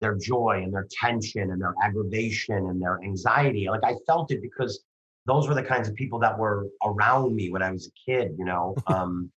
their 0.00 0.14
joy 0.14 0.60
and 0.62 0.72
their 0.72 0.86
tension 1.02 1.50
and 1.50 1.60
their 1.60 1.74
aggravation 1.82 2.58
and 2.68 2.80
their 2.80 3.00
anxiety. 3.02 3.68
Like 3.68 3.82
I 3.82 3.96
felt 4.06 4.30
it 4.30 4.40
because 4.40 4.84
those 5.26 5.48
were 5.48 5.54
the 5.56 5.64
kinds 5.64 5.88
of 5.88 5.96
people 5.96 6.20
that 6.20 6.38
were 6.38 6.68
around 6.84 7.34
me 7.34 7.50
when 7.50 7.60
I 7.60 7.72
was 7.72 7.88
a 7.88 7.92
kid. 8.08 8.36
You 8.38 8.44
know, 8.44 8.76
um, 8.86 9.32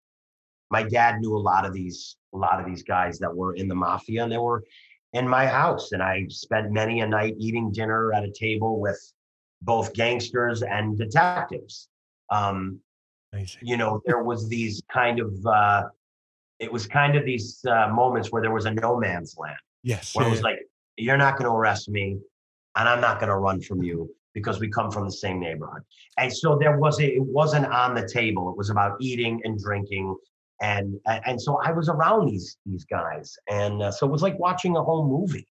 my 0.73 0.81
dad 0.81 1.21
knew 1.21 1.35
a 1.35 1.43
lot 1.51 1.65
of 1.67 1.71
these 1.73 2.17
a 2.33 2.37
lot 2.37 2.59
of 2.59 2.65
these 2.65 2.81
guys 2.81 3.19
that 3.19 3.33
were 3.33 3.53
in 3.53 3.67
the 3.67 3.75
mafia, 3.75 4.23
and 4.23 4.31
they 4.31 4.39
were 4.39 4.63
in 5.13 5.27
my 5.27 5.45
house. 5.45 5.91
And 5.91 6.01
I 6.01 6.25
spent 6.29 6.71
many 6.71 7.01
a 7.01 7.07
night 7.07 7.35
eating 7.37 7.71
dinner 7.71 8.11
at 8.11 8.23
a 8.23 8.31
table 8.31 8.81
with 8.81 8.99
both 9.61 9.93
gangsters 9.93 10.63
and 10.63 10.97
detectives. 10.97 11.89
Um, 12.31 12.79
you 13.61 13.77
know, 13.77 14.01
there 14.07 14.23
was 14.23 14.49
these 14.49 14.81
kind 14.91 15.19
of, 15.19 15.31
uh, 15.45 15.83
it 16.59 16.71
was 16.71 16.87
kind 16.87 17.15
of 17.15 17.23
these 17.25 17.63
uh, 17.65 17.87
moments 17.89 18.31
where 18.31 18.41
there 18.41 18.51
was 18.59 18.65
a 18.65 18.71
no 18.71 18.97
man's 18.97 19.35
land, 19.37 19.57
Yes. 19.83 20.15
where 20.15 20.25
it 20.25 20.29
yeah, 20.29 20.31
was 20.35 20.41
like, 20.41 20.59
you're 20.97 21.17
not 21.17 21.37
going 21.37 21.49
to 21.49 21.55
arrest 21.55 21.89
me, 21.89 22.17
and 22.75 22.89
I'm 22.89 23.01
not 23.01 23.19
going 23.19 23.29
to 23.29 23.37
run 23.37 23.61
from 23.61 23.83
you 23.83 24.09
because 24.33 24.59
we 24.59 24.67
come 24.69 24.89
from 24.91 25.05
the 25.05 25.17
same 25.25 25.39
neighborhood. 25.39 25.83
And 26.17 26.31
so 26.41 26.57
there 26.59 26.77
was 26.77 26.99
a, 26.99 27.07
it 27.19 27.25
wasn't 27.39 27.67
on 27.67 27.93
the 27.93 28.07
table. 28.07 28.49
It 28.49 28.57
was 28.57 28.69
about 28.69 28.97
eating 28.99 29.41
and 29.43 29.59
drinking. 29.59 30.15
And, 30.63 30.97
and 31.27 31.41
so 31.41 31.59
I 31.61 31.71
was 31.73 31.89
around 31.89 32.21
these 32.31 32.57
these 32.65 32.85
guys, 32.85 33.27
and 33.49 33.81
uh, 33.81 33.91
so 33.91 34.07
it 34.07 34.11
was 34.11 34.21
like 34.27 34.37
watching 34.39 34.77
a 34.77 34.83
whole 34.83 35.05
movie 35.15 35.47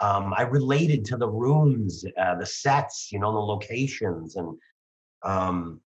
um, 0.00 0.32
I 0.36 0.42
related 0.42 1.04
to 1.10 1.16
the 1.16 1.28
rooms, 1.28 2.04
uh, 2.22 2.34
the 2.42 2.46
sets, 2.46 3.10
you 3.12 3.18
know, 3.20 3.30
the 3.32 3.38
locations, 3.54 4.34
and 4.36 4.48
um, 5.22 5.80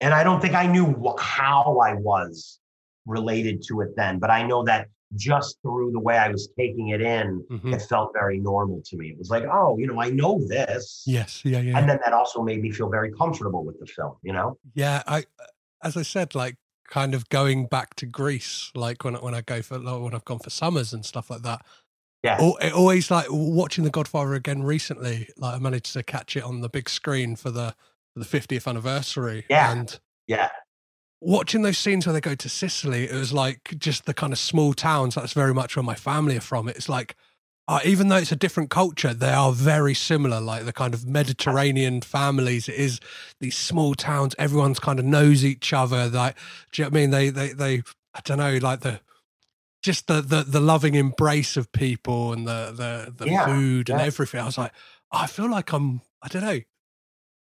and 0.00 0.14
I 0.14 0.22
don't 0.24 0.40
think 0.40 0.54
I 0.54 0.66
knew 0.66 0.86
wh- 1.04 1.20
how 1.20 1.78
I 1.88 1.92
was 1.94 2.58
related 3.06 3.62
to 3.68 3.80
it 3.82 3.90
then, 3.96 4.18
but 4.18 4.30
I 4.30 4.46
know 4.46 4.62
that 4.64 4.86
just 5.16 5.58
through 5.62 5.90
the 5.92 5.98
way 6.00 6.16
I 6.16 6.28
was 6.28 6.48
taking 6.56 6.88
it 6.90 7.00
in, 7.00 7.44
Mhm. 7.50 7.74
it 7.74 7.82
felt 7.82 8.12
very 8.14 8.38
normal 8.38 8.80
to 8.88 8.96
me. 8.96 9.08
It 9.10 9.18
was 9.18 9.28
like, 9.28 9.44
oh, 9.58 9.76
you 9.78 9.86
know, 9.88 10.00
I 10.00 10.10
know 10.10 10.38
this, 10.46 11.02
Yes. 11.06 11.44
Yeah. 11.44 11.58
Yeah. 11.58 11.76
and 11.78 11.88
then 11.88 11.98
that 12.04 12.12
also 12.14 12.42
made 12.42 12.62
me 12.62 12.70
feel 12.70 12.88
very 12.88 13.10
comfortable 13.12 13.64
with 13.64 13.78
the 13.80 13.86
film. 13.86 14.14
You 14.22 14.32
know, 14.32 14.58
Yeah, 14.74 15.02
I 15.08 15.24
as 15.82 15.96
I 15.96 16.02
said, 16.14 16.34
like 16.36 16.56
kind 16.90 17.14
of 17.14 17.28
going 17.30 17.66
back 17.66 17.94
to 17.96 18.04
Greece, 18.06 18.70
like 18.74 19.04
when 19.04 19.16
I- 19.16 19.20
when 19.20 19.34
I 19.34 19.40
go 19.40 19.62
for 19.62 19.78
like, 19.78 20.02
when 20.02 20.14
I've 20.14 20.24
gone 20.26 20.40
for 20.40 20.50
summers 20.50 20.92
and 20.92 21.04
stuff 21.06 21.30
like 21.30 21.42
that. 21.42 21.64
Yeah. 22.22 22.36
It 22.60 22.74
always 22.74 23.10
like 23.10 23.26
watching 23.30 23.84
The 23.84 23.90
Godfather 23.90 24.34
again 24.34 24.62
recently. 24.62 25.30
Like 25.38 25.54
I 25.54 25.58
managed 25.58 25.94
to 25.94 26.02
catch 26.02 26.36
it 26.36 26.42
on 26.42 26.60
the 26.60 26.68
big 26.68 26.90
screen 26.90 27.34
for 27.36 27.50
the 27.50 27.74
for 28.12 28.18
the 28.20 28.26
50th 28.26 28.66
anniversary. 28.66 29.46
Yeah. 29.48 29.72
and 29.72 29.98
yeah, 30.26 30.50
watching 31.20 31.62
those 31.62 31.78
scenes 31.78 32.06
where 32.06 32.12
they 32.12 32.20
go 32.20 32.34
to 32.34 32.48
Sicily, 32.48 33.04
it 33.04 33.14
was 33.14 33.32
like 33.32 33.74
just 33.78 34.04
the 34.04 34.12
kind 34.14 34.32
of 34.32 34.38
small 34.38 34.74
towns. 34.74 35.14
That's 35.14 35.32
very 35.32 35.54
much 35.54 35.76
where 35.76 35.82
my 35.82 35.94
family 35.94 36.36
are 36.36 36.40
from. 36.42 36.68
It's 36.68 36.88
like, 36.88 37.16
uh, 37.70 37.80
even 37.84 38.08
though 38.08 38.16
it's 38.16 38.32
a 38.32 38.36
different 38.36 38.68
culture, 38.70 39.14
they 39.14 39.32
are 39.32 39.52
very 39.52 39.94
similar. 39.94 40.40
Like 40.40 40.64
the 40.66 40.74
kind 40.74 40.92
of 40.92 41.06
Mediterranean 41.06 42.00
families, 42.02 42.68
it 42.68 42.74
is 42.74 43.00
these 43.40 43.56
small 43.56 43.94
towns. 43.94 44.34
Everyone's 44.40 44.80
kind 44.80 44.98
of 44.98 45.06
knows 45.06 45.44
each 45.44 45.72
other. 45.72 46.08
Like, 46.08 46.36
do 46.72 46.82
you 46.82 46.86
know 46.86 46.90
what 46.90 46.98
I 46.98 47.00
mean? 47.00 47.10
They, 47.12 47.30
they, 47.30 47.54
they. 47.54 47.82
I 48.14 48.20
don't 48.24 48.38
know, 48.38 48.58
like 48.58 48.80
the. 48.80 49.00
Just 49.84 50.08
the, 50.08 50.20
the 50.20 50.42
the 50.42 50.60
loving 50.60 50.96
embrace 50.96 51.56
of 51.56 51.72
people 51.72 52.34
and 52.34 52.46
the 52.46 52.72
the, 52.76 53.24
the 53.24 53.26
Yeah, 53.30 53.46
food 53.46 53.88
and 53.88 54.00
yeah. 54.00 54.06
everything. 54.06 54.40
I 54.40 54.46
was 54.46 54.58
like, 54.58 54.72
I 55.12 55.28
feel 55.28 55.50
like 55.50 55.72
I'm. 55.72 56.02
I 56.22 56.28
don't 56.28 56.42
know. 56.44 56.60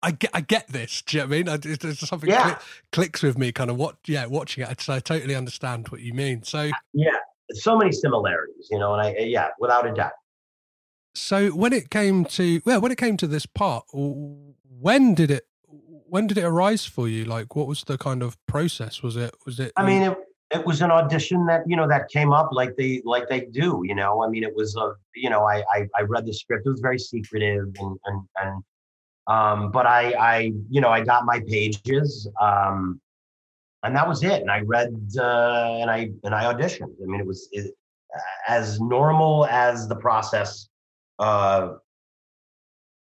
I 0.03 0.11
get 0.11 0.31
I 0.33 0.41
get 0.41 0.69
this. 0.69 1.01
Do 1.03 1.17
you 1.17 1.23
know 1.23 1.27
what 1.29 1.35
I 1.35 1.37
mean? 1.37 1.49
I, 1.49 1.55
it's, 1.55 1.85
it's 1.85 2.07
something 2.07 2.29
Yeah. 2.29 2.55
cli- 2.55 2.65
clicks 2.93 3.23
with 3.23 3.37
me. 3.37 3.51
Kind 3.51 3.69
of 3.69 3.77
what? 3.77 3.97
Yeah, 4.07 4.25
watching 4.27 4.63
it. 4.63 4.81
So 4.81 4.93
I 4.93 4.99
totally 5.01 5.35
understand 5.35 5.89
what 5.89 6.01
you 6.01 6.13
mean. 6.13 6.43
So 6.43 6.71
yeah. 6.93 7.11
So 7.53 7.77
many 7.77 7.91
similarities, 7.91 8.67
you 8.71 8.79
know, 8.79 8.93
and 8.93 9.01
I 9.01 9.15
yeah, 9.19 9.49
without 9.59 9.87
a 9.87 9.93
doubt. 9.93 10.13
so 11.13 11.49
when 11.49 11.73
it 11.73 11.89
came 11.89 12.25
to 12.25 12.61
well, 12.65 12.81
when 12.81 12.91
it 12.91 12.97
came 12.97 13.17
to 13.17 13.27
this 13.27 13.45
part, 13.45 13.85
when 13.91 15.15
did 15.15 15.31
it? 15.31 15.45
When 16.07 16.27
did 16.27 16.37
it 16.37 16.43
arise 16.43 16.85
for 16.85 17.07
you? 17.07 17.25
Like, 17.25 17.55
what 17.55 17.67
was 17.67 17.83
the 17.83 17.97
kind 17.97 18.21
of 18.21 18.37
process? 18.45 19.01
Was 19.01 19.15
it? 19.15 19.33
Was 19.45 19.59
it? 19.59 19.71
I 19.75 19.83
mean, 19.83 20.03
it, 20.03 20.17
it 20.53 20.65
was 20.65 20.81
an 20.81 20.91
audition 20.91 21.45
that 21.47 21.63
you 21.65 21.75
know 21.75 21.87
that 21.87 22.09
came 22.09 22.31
up 22.31 22.49
like 22.51 22.75
they 22.77 23.01
like 23.05 23.27
they 23.29 23.41
do. 23.41 23.81
You 23.83 23.95
know, 23.95 24.23
I 24.23 24.29
mean, 24.29 24.43
it 24.43 24.55
was 24.55 24.75
a 24.75 24.93
you 25.15 25.29
know 25.29 25.43
I 25.45 25.63
I, 25.73 25.87
I 25.97 26.01
read 26.01 26.25
the 26.25 26.33
script. 26.33 26.65
It 26.65 26.69
was 26.69 26.81
very 26.81 26.99
secretive 26.99 27.65
and 27.79 27.99
and 28.05 28.21
and 28.41 28.63
um, 29.27 29.71
but 29.71 29.85
I 29.85 30.11
I 30.13 30.53
you 30.69 30.81
know 30.81 30.89
I 30.89 31.03
got 31.03 31.25
my 31.25 31.39
pages 31.47 32.27
um, 32.39 32.99
and 33.83 33.95
that 33.95 34.07
was 34.07 34.23
it. 34.23 34.41
And 34.41 34.49
I 34.49 34.61
read 34.61 34.93
uh, 35.17 35.77
and 35.79 35.89
I 35.89 36.11
and 36.23 36.33
I 36.33 36.51
auditioned. 36.51 36.93
I 37.01 37.05
mean, 37.05 37.19
it 37.19 37.27
was 37.27 37.49
it, 37.51 37.73
as 38.47 38.79
normal 38.79 39.45
as 39.47 39.87
the 39.87 39.95
process 39.95 40.69
uh, 41.19 41.73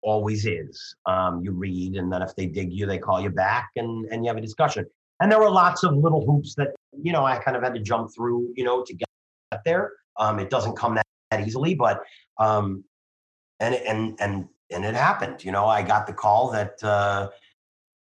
always 0.02 0.46
is. 0.46 0.96
Um, 1.06 1.42
you 1.44 1.52
read, 1.52 1.96
and 1.96 2.12
then 2.12 2.22
if 2.22 2.36
they 2.36 2.48
dig 2.48 2.72
you, 2.72 2.86
they 2.86 2.98
call 2.98 3.22
you 3.22 3.30
back, 3.30 3.70
and 3.76 4.06
and 4.12 4.24
you 4.24 4.30
have 4.30 4.38
a 4.38 4.42
discussion. 4.42 4.86
And 5.20 5.32
there 5.32 5.40
were 5.40 5.50
lots 5.50 5.84
of 5.84 5.96
little 5.96 6.26
hoops 6.26 6.54
that 6.56 6.70
you 7.02 7.12
know 7.12 7.26
I 7.26 7.38
kind 7.38 7.56
of 7.58 7.64
had 7.64 7.74
to 7.74 7.80
jump 7.80 8.12
through, 8.14 8.54
you 8.56 8.64
know, 8.64 8.84
to 8.84 8.94
get 8.94 9.08
there. 9.66 9.94
Um, 10.20 10.40
it 10.40 10.50
doesn't 10.50 10.76
come 10.76 10.96
that, 10.96 11.06
that 11.32 11.48
easily, 11.48 11.76
but 11.76 12.02
um, 12.40 12.84
and 13.60 13.76
and 13.76 14.18
and 14.20 14.48
and 14.70 14.86
it 14.86 14.96
happened. 14.96 15.44
You 15.44 15.52
know, 15.52 15.66
I 15.66 15.82
got 15.82 16.08
the 16.08 16.14
call 16.14 16.52
that 16.52 16.84
uh, 16.84 17.30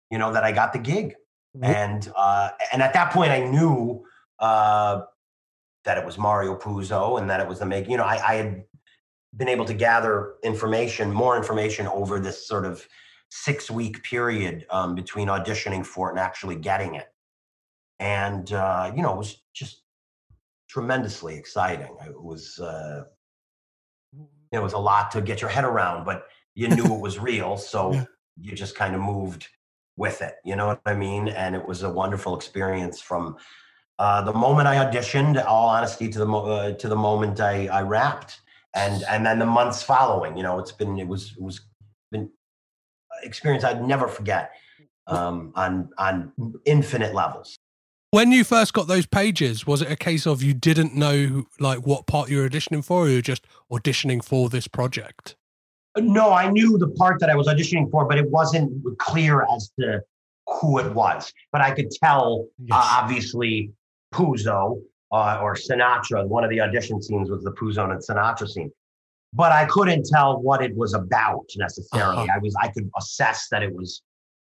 you 0.10 0.18
know 0.18 0.34
that 0.34 0.44
I 0.44 0.52
got 0.52 0.74
the 0.74 0.80
gig, 0.80 1.16
and 1.62 2.12
uh, 2.16 2.50
and 2.72 2.82
at 2.82 2.94
that 2.94 3.12
point 3.12 3.32
I 3.32 3.40
knew 3.42 4.06
uh, 4.40 5.02
that 5.84 5.98
it 5.98 6.06
was 6.06 6.18
Mario 6.18 6.58
Puzo 6.58 7.20
and 7.20 7.30
that 7.30 7.40
it 7.40 7.48
was 7.48 7.60
the 7.60 7.66
make. 7.66 7.90
You 7.90 7.98
know, 7.98 8.04
I, 8.04 8.16
I 8.26 8.36
had 8.36 8.64
been 9.36 9.48
able 9.48 9.66
to 9.66 9.74
gather 9.74 10.34
information, 10.44 11.12
more 11.12 11.38
information 11.38 11.88
over 11.88 12.20
this 12.20 12.48
sort 12.48 12.66
of 12.66 12.86
six 13.30 13.72
week 13.72 14.04
period 14.04 14.66
um, 14.70 14.94
between 14.94 15.28
auditioning 15.28 15.86
for 15.86 16.10
it 16.10 16.12
and 16.12 16.20
actually 16.20 16.56
getting 16.56 16.96
it. 16.96 17.08
And, 18.00 18.52
uh, 18.52 18.92
you 18.96 19.02
know, 19.02 19.14
it 19.14 19.18
was 19.18 19.42
just 19.54 19.84
tremendously 20.70 21.36
exciting. 21.36 21.96
It 22.06 22.22
was, 22.22 22.60
uh, 22.60 23.04
it 24.52 24.60
was 24.60 24.74
a 24.74 24.78
lot 24.78 25.12
to 25.12 25.22
get 25.22 25.40
your 25.40 25.50
head 25.50 25.64
around, 25.64 26.04
but 26.04 26.26
you 26.56 26.68
knew 26.68 26.84
it 26.84 27.00
was 27.00 27.20
real. 27.20 27.58
So 27.58 27.94
Yeah. 27.94 28.06
you 28.40 28.56
just 28.56 28.76
kind 28.76 28.96
of 28.96 29.02
moved 29.02 29.48
with 29.98 30.22
it. 30.22 30.36
You 30.44 30.56
know 30.56 30.68
what 30.68 30.82
I 30.86 30.94
mean? 30.94 31.28
And 31.28 31.56
it 31.56 31.68
was 31.68 31.84
a 31.84 31.90
wonderful 31.90 32.36
experience 32.36 33.02
from 33.02 33.38
uh, 34.00 34.22
the 34.22 34.34
moment 34.34 34.68
I 34.68 34.84
auditioned, 34.84 35.44
all 35.46 35.70
honesty, 35.70 36.10
to 36.10 36.20
the 36.20 36.26
mo- 36.26 36.46
uh, 36.46 36.72
to 36.74 36.88
the 36.88 36.96
moment 36.96 37.40
I, 37.40 37.68
I 37.68 37.82
rapped, 37.84 38.42
and 38.74 39.04
and 39.04 39.26
then 39.26 39.38
the 39.38 39.46
months 39.46 39.84
following. 39.84 40.36
You 40.38 40.44
know, 40.44 40.58
it's 40.58 40.72
been 40.72 40.98
it 40.98 41.08
was 41.08 41.34
it 41.38 41.42
was 41.42 41.62
been 42.12 42.32
experience 43.22 43.64
I'd 43.64 43.86
never 43.86 44.08
forget 44.08 44.52
um, 45.08 45.54
on 45.56 45.90
on 45.98 46.34
infinite 46.66 47.14
levels. 47.14 47.58
When 48.10 48.32
you 48.32 48.44
first 48.44 48.74
got 48.74 48.88
those 48.88 49.06
pages, 49.06 49.66
was 49.66 49.82
it 49.82 49.90
a 49.92 49.96
case 49.96 50.26
of 50.26 50.44
you 50.44 50.54
didn't 50.54 50.96
know 50.96 51.46
like 51.60 51.86
what 51.86 52.08
part 52.08 52.30
you 52.30 52.40
were 52.40 52.50
auditioning 52.50 52.84
for, 52.84 53.06
or 53.06 53.10
you 53.10 53.18
were 53.18 53.22
just 53.22 53.46
auditioning 53.72 54.24
for 54.24 54.50
this 54.50 54.68
project? 54.68 55.36
No, 55.98 56.32
I 56.32 56.50
knew 56.50 56.78
the 56.78 56.88
part 56.90 57.20
that 57.20 57.30
I 57.30 57.36
was 57.36 57.48
auditioning 57.48 57.90
for, 57.92 58.06
but 58.06 58.18
it 58.18 58.30
wasn't 58.30 58.72
clear 58.98 59.46
as 59.56 59.72
to 59.80 60.02
who 60.48 60.80
it 60.80 60.94
was. 60.94 61.32
But 61.52 61.62
I 61.62 61.72
could 61.72 61.92
tell, 61.92 62.48
Yes. 62.60 62.70
uh, 62.78 63.00
obviously, 63.02 63.72
Puzo 64.14 64.82
uh, 65.12 65.40
or 65.42 65.56
Sinatra. 65.56 66.26
One 66.28 66.44
of 66.44 66.50
the 66.50 66.62
audition 66.62 67.02
scenes 67.02 67.30
was 67.30 67.44
the 67.44 67.52
Puzo 67.52 67.90
and 67.90 68.00
Sinatra 68.02 68.48
scene, 68.48 68.72
but 69.34 69.52
I 69.52 69.66
couldn't 69.66 70.06
tell 70.06 70.42
what 70.42 70.62
it 70.64 70.76
was 70.76 70.94
about 70.94 71.46
necessarily. 71.58 72.24
Uh-huh. 72.24 72.34
I 72.36 72.38
was 72.40 72.56
I 72.62 72.70
could 72.70 72.90
assess 72.98 73.48
that 73.52 73.64
it 73.64 73.74
was 73.74 74.02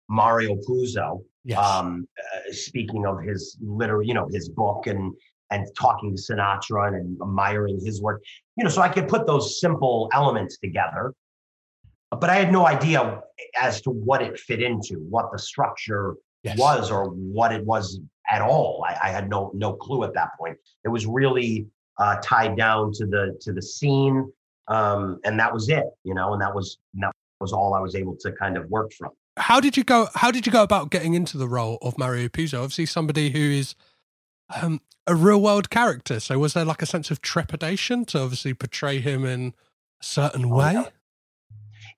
Mario 0.10 0.56
Puzo. 0.68 1.22
Yes. 1.44 1.58
Um, 1.60 2.08
uh, 2.18 2.52
speaking 2.54 3.06
of 3.06 3.22
his 3.22 3.58
literary, 3.62 4.08
you 4.08 4.14
know, 4.14 4.28
his 4.32 4.50
book 4.50 4.88
and 4.88 5.14
and 5.52 5.68
talking 5.78 6.16
to 6.16 6.22
Sinatra 6.22 6.88
and 6.88 7.22
admiring 7.22 7.80
his 7.84 8.02
work, 8.02 8.24
you 8.58 8.64
know, 8.64 8.70
so 8.70 8.82
I 8.82 8.90
could 8.90 9.08
put 9.08 9.28
those 9.28 9.60
simple 9.60 10.10
elements 10.12 10.58
together 10.58 11.14
but 12.16 12.30
I 12.30 12.36
had 12.36 12.52
no 12.52 12.66
idea 12.68 13.22
as 13.62 13.82
to 13.82 13.90
what 13.90 14.22
it 14.22 14.40
fit 14.40 14.62
into, 14.62 14.96
what 15.10 15.32
the 15.32 15.40
structure 15.40 16.16
Yes. 16.44 16.60
was, 16.60 16.92
or 16.92 17.06
what 17.10 17.52
it 17.52 17.66
was 17.66 18.00
at 18.32 18.40
all. 18.40 18.86
I, 18.88 19.08
I 19.08 19.10
had 19.10 19.30
no 19.32 19.50
no 19.56 19.74
clue 19.74 20.04
at 20.04 20.14
that 20.14 20.30
point. 20.40 20.58
It 20.84 20.90
was 20.90 21.08
really 21.08 21.66
uh, 21.98 22.18
tied 22.22 22.56
down 22.56 22.92
to 22.94 23.08
the 23.08 23.36
to 23.42 23.52
the 23.52 23.64
scene, 23.64 24.32
um, 24.68 25.20
and 25.26 25.40
that 25.40 25.52
was 25.52 25.70
it, 25.70 25.86
you 26.04 26.14
know. 26.14 26.34
And 26.34 26.42
that 26.44 26.54
was 26.54 26.78
that 27.02 27.12
was 27.40 27.52
all 27.52 27.74
I 27.74 27.80
was 27.80 27.96
able 27.96 28.16
to 28.18 28.32
kind 28.34 28.58
of 28.58 28.70
work 28.70 28.92
from. 28.94 29.10
how 29.38 29.60
did 29.60 29.76
you 29.76 29.84
go 29.84 30.08
how 30.14 30.30
did 30.30 30.46
you 30.46 30.52
go 30.52 30.62
about 30.62 30.92
getting 30.92 31.16
into 31.16 31.36
the 31.38 31.48
role 31.48 31.80
of 31.82 31.98
mario 31.98 32.28
puzo 32.28 32.60
obviously 32.60 32.86
somebody 32.86 33.32
who 33.32 33.40
is 33.40 33.74
um, 34.62 34.80
a 35.08 35.16
real 35.16 35.42
world 35.42 35.70
character 35.72 36.20
so 36.20 36.38
was 36.40 36.54
there 36.54 36.64
like 36.64 36.82
a 36.82 36.86
sense 36.86 37.10
of 37.12 37.22
trepidation 37.22 38.06
to 38.06 38.20
obviously 38.22 38.54
portray 38.54 39.00
him 39.00 39.26
in 39.26 39.54
a 40.02 40.06
certain 40.06 40.46
Oh, 40.46 40.56
way 40.56 40.74
yeah. 40.74 40.90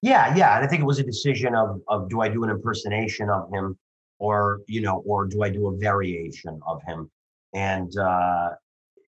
Yeah, 0.01 0.35
yeah, 0.35 0.55
and 0.55 0.65
I 0.65 0.67
think 0.67 0.81
it 0.81 0.85
was 0.85 0.99
a 0.99 1.03
decision 1.03 1.55
of 1.55 1.81
of 1.87 2.09
do 2.09 2.21
I 2.21 2.29
do 2.29 2.43
an 2.43 2.49
impersonation 2.49 3.29
of 3.29 3.49
him, 3.51 3.77
or 4.19 4.61
you 4.67 4.81
know, 4.81 4.97
or 5.05 5.25
do 5.25 5.43
I 5.43 5.49
do 5.49 5.67
a 5.67 5.77
variation 5.77 6.59
of 6.67 6.81
him? 6.83 7.09
And 7.55 7.97
uh, 7.97 8.49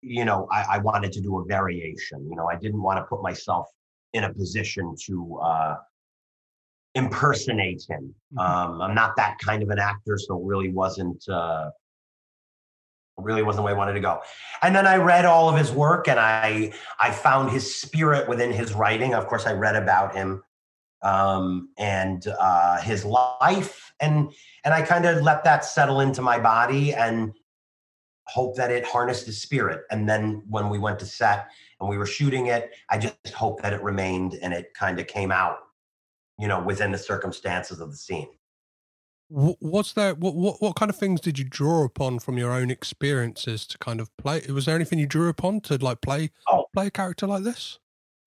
you 0.00 0.24
know, 0.24 0.46
I, 0.52 0.76
I 0.76 0.78
wanted 0.78 1.12
to 1.12 1.20
do 1.20 1.38
a 1.40 1.44
variation. 1.44 2.28
You 2.30 2.36
know, 2.36 2.46
I 2.48 2.56
didn't 2.56 2.82
want 2.82 2.98
to 2.98 3.04
put 3.04 3.20
myself 3.22 3.66
in 4.12 4.24
a 4.24 4.32
position 4.32 4.94
to 5.06 5.38
uh, 5.42 5.76
impersonate 6.94 7.84
him. 7.88 8.14
Mhm. 8.34 8.40
Um, 8.40 8.80
I'm 8.80 8.94
not 8.94 9.16
that 9.16 9.38
kind 9.38 9.62
of 9.64 9.70
an 9.70 9.80
actor, 9.80 10.18
so 10.18 10.38
it 10.38 10.44
really 10.44 10.70
wasn't. 10.70 11.28
Uh, 11.28 11.70
really 13.18 13.42
wasn't 13.42 13.62
the 13.62 13.66
way 13.66 13.72
I 13.72 13.74
wanted 13.74 13.94
to 13.94 14.00
go. 14.00 14.20
And 14.60 14.76
then 14.76 14.86
I 14.86 14.96
read 14.96 15.24
all 15.24 15.48
of 15.48 15.56
his 15.56 15.72
work, 15.72 16.06
and 16.06 16.20
I 16.20 16.72
I 17.00 17.10
found 17.10 17.50
his 17.50 17.74
spirit 17.74 18.28
within 18.28 18.52
his 18.52 18.74
writing. 18.74 19.14
Of 19.14 19.26
course, 19.26 19.46
I 19.46 19.52
read 19.52 19.74
about 19.74 20.14
him 20.14 20.42
um, 21.02 21.68
and 21.78 22.26
uh, 22.38 22.80
his 22.80 23.04
life, 23.04 23.92
and 24.00 24.32
and 24.64 24.74
I 24.74 24.82
kind 24.82 25.06
of 25.06 25.22
let 25.22 25.44
that 25.44 25.64
settle 25.64 26.00
into 26.00 26.22
my 26.22 26.38
body 26.38 26.94
and 26.94 27.32
hope 28.28 28.56
that 28.56 28.70
it 28.72 28.84
harnessed 28.84 29.26
his 29.26 29.40
spirit. 29.40 29.82
And 29.90 30.08
then 30.08 30.42
when 30.48 30.68
we 30.68 30.78
went 30.78 30.98
to 30.98 31.06
set 31.06 31.46
and 31.80 31.88
we 31.88 31.96
were 31.96 32.06
shooting 32.06 32.46
it, 32.46 32.72
I 32.90 32.98
just 32.98 33.28
hope 33.34 33.62
that 33.62 33.72
it 33.72 33.82
remained 33.82 34.34
and 34.42 34.52
it 34.52 34.74
kind 34.74 34.98
of 34.98 35.06
came 35.06 35.30
out, 35.30 35.58
you 36.38 36.48
know, 36.48 36.60
within 36.60 36.90
the 36.90 36.98
circumstances 36.98 37.80
of 37.80 37.90
the 37.90 37.96
scene. 37.96 38.28
What's 39.28 39.92
that? 39.94 40.18
what, 40.18 40.34
what 40.34 40.62
what 40.62 40.76
kind 40.76 40.88
of 40.88 40.96
things 40.96 41.20
did 41.20 41.36
you 41.38 41.44
draw 41.44 41.84
upon 41.84 42.20
from 42.20 42.38
your 42.38 42.52
own 42.52 42.70
experiences 42.70 43.66
to 43.66 43.78
kind 43.78 44.00
of 44.00 44.08
play 44.16 44.40
was 44.48 44.66
there 44.66 44.74
anything 44.76 45.00
you 45.00 45.06
drew 45.06 45.28
upon 45.28 45.60
to 45.62 45.76
like 45.78 46.00
play 46.00 46.30
Oh. 46.48 46.66
play 46.72 46.86
a 46.86 46.90
character 46.92 47.26
like 47.26 47.42
this 47.42 47.80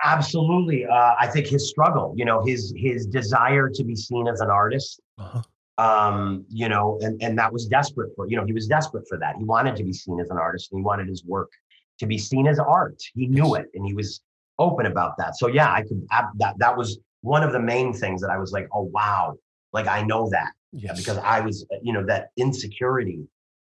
Absolutely, 0.03 0.85
uh, 0.85 1.15
I 1.19 1.27
think 1.27 1.47
his 1.47 1.69
struggle, 1.69 2.13
you 2.15 2.23
know, 2.23 2.43
his 2.45 2.73
his 2.77 3.05
desire 3.05 3.69
to 3.69 3.83
be 3.83 3.95
seen 3.95 4.27
as 4.29 4.39
an 4.39 4.49
artist, 4.49 5.01
uh-huh. 5.17 5.41
um, 5.77 6.45
you 6.49 6.69
know, 6.69 6.97
and, 7.01 7.21
and 7.21 7.37
that 7.37 7.51
was 7.51 7.65
desperate 7.67 8.11
for, 8.15 8.25
you 8.29 8.37
know, 8.37 8.45
he 8.45 8.53
was 8.53 8.65
desperate 8.67 9.05
for 9.09 9.17
that. 9.17 9.35
He 9.37 9.43
wanted 9.43 9.75
to 9.75 9.83
be 9.83 9.91
seen 9.91 10.21
as 10.21 10.29
an 10.29 10.37
artist 10.37 10.71
and 10.71 10.79
he 10.79 10.83
wanted 10.83 11.09
his 11.09 11.25
work 11.25 11.51
to 11.99 12.05
be 12.05 12.17
seen 12.17 12.47
as 12.47 12.59
art. 12.59 13.01
He 13.13 13.27
knew 13.27 13.55
it 13.55 13.67
and 13.73 13.85
he 13.85 13.93
was 13.93 14.21
open 14.57 14.85
about 14.85 15.17
that. 15.17 15.37
So 15.37 15.47
yeah, 15.47 15.71
I 15.71 15.81
could, 15.81 16.05
ab- 16.11 16.37
that, 16.37 16.55
that 16.59 16.77
was 16.77 16.99
one 17.21 17.43
of 17.43 17.51
the 17.51 17.59
main 17.59 17.93
things 17.93 18.21
that 18.21 18.29
I 18.29 18.37
was 18.37 18.53
like, 18.53 18.67
oh, 18.73 18.83
wow. 18.83 19.35
Like 19.73 19.87
I 19.87 20.01
know 20.01 20.29
that 20.29 20.51
yes 20.71 20.97
because 20.97 21.17
I 21.17 21.41
was, 21.41 21.65
you 21.81 21.93
know, 21.93 22.05
that 22.05 22.29
insecurity, 22.37 23.27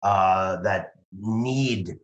uh, 0.02 0.62
that 0.62 0.92
need, 1.20 1.96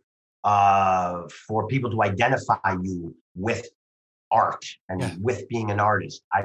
uh, 0.43 1.23
for 1.47 1.67
people 1.67 1.89
to 1.91 2.03
identify 2.03 2.57
you 2.81 3.15
with 3.35 3.67
art 4.31 4.65
and 4.89 5.01
Yeah. 5.01 5.15
with 5.21 5.47
being 5.49 5.71
an 5.71 5.79
artist. 5.79 6.23
I, 6.33 6.43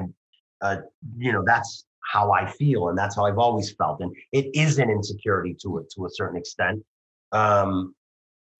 uh, 0.61 0.77
you 1.17 1.31
know, 1.31 1.43
that's 1.45 1.85
how 2.11 2.31
I 2.31 2.45
feel, 2.45 2.89
and 2.89 2.97
that's 2.97 3.15
how 3.15 3.25
I've 3.25 3.37
always 3.39 3.73
felt. 3.73 3.99
And 4.01 4.15
it 4.31 4.55
is 4.55 4.77
an 4.79 4.89
insecurity 4.89 5.55
to 5.61 5.79
it 5.79 5.89
to 5.95 6.05
a 6.05 6.09
certain 6.09 6.37
extent. 6.37 6.83
Um, 7.31 7.95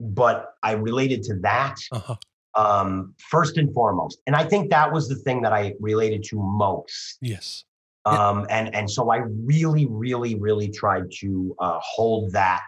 but 0.00 0.54
I 0.62 0.72
related 0.72 1.22
to 1.24 1.36
that 1.36 1.76
uh-huh. 1.92 2.16
um, 2.54 3.14
first 3.30 3.56
and 3.56 3.72
foremost, 3.72 4.20
and 4.26 4.36
I 4.36 4.44
think 4.44 4.70
that 4.70 4.92
was 4.92 5.08
the 5.08 5.14
thing 5.16 5.42
that 5.42 5.52
I 5.52 5.74
related 5.80 6.22
to 6.24 6.36
most. 6.36 7.18
yes 7.20 7.64
Yeah. 8.06 8.28
Um, 8.28 8.46
and 8.50 8.74
and 8.74 8.90
so 8.90 9.10
I 9.10 9.18
really, 9.52 9.86
really, 9.86 10.34
really 10.36 10.68
tried 10.68 11.10
to 11.20 11.56
uh, 11.58 11.78
hold 11.82 12.32
that 12.32 12.62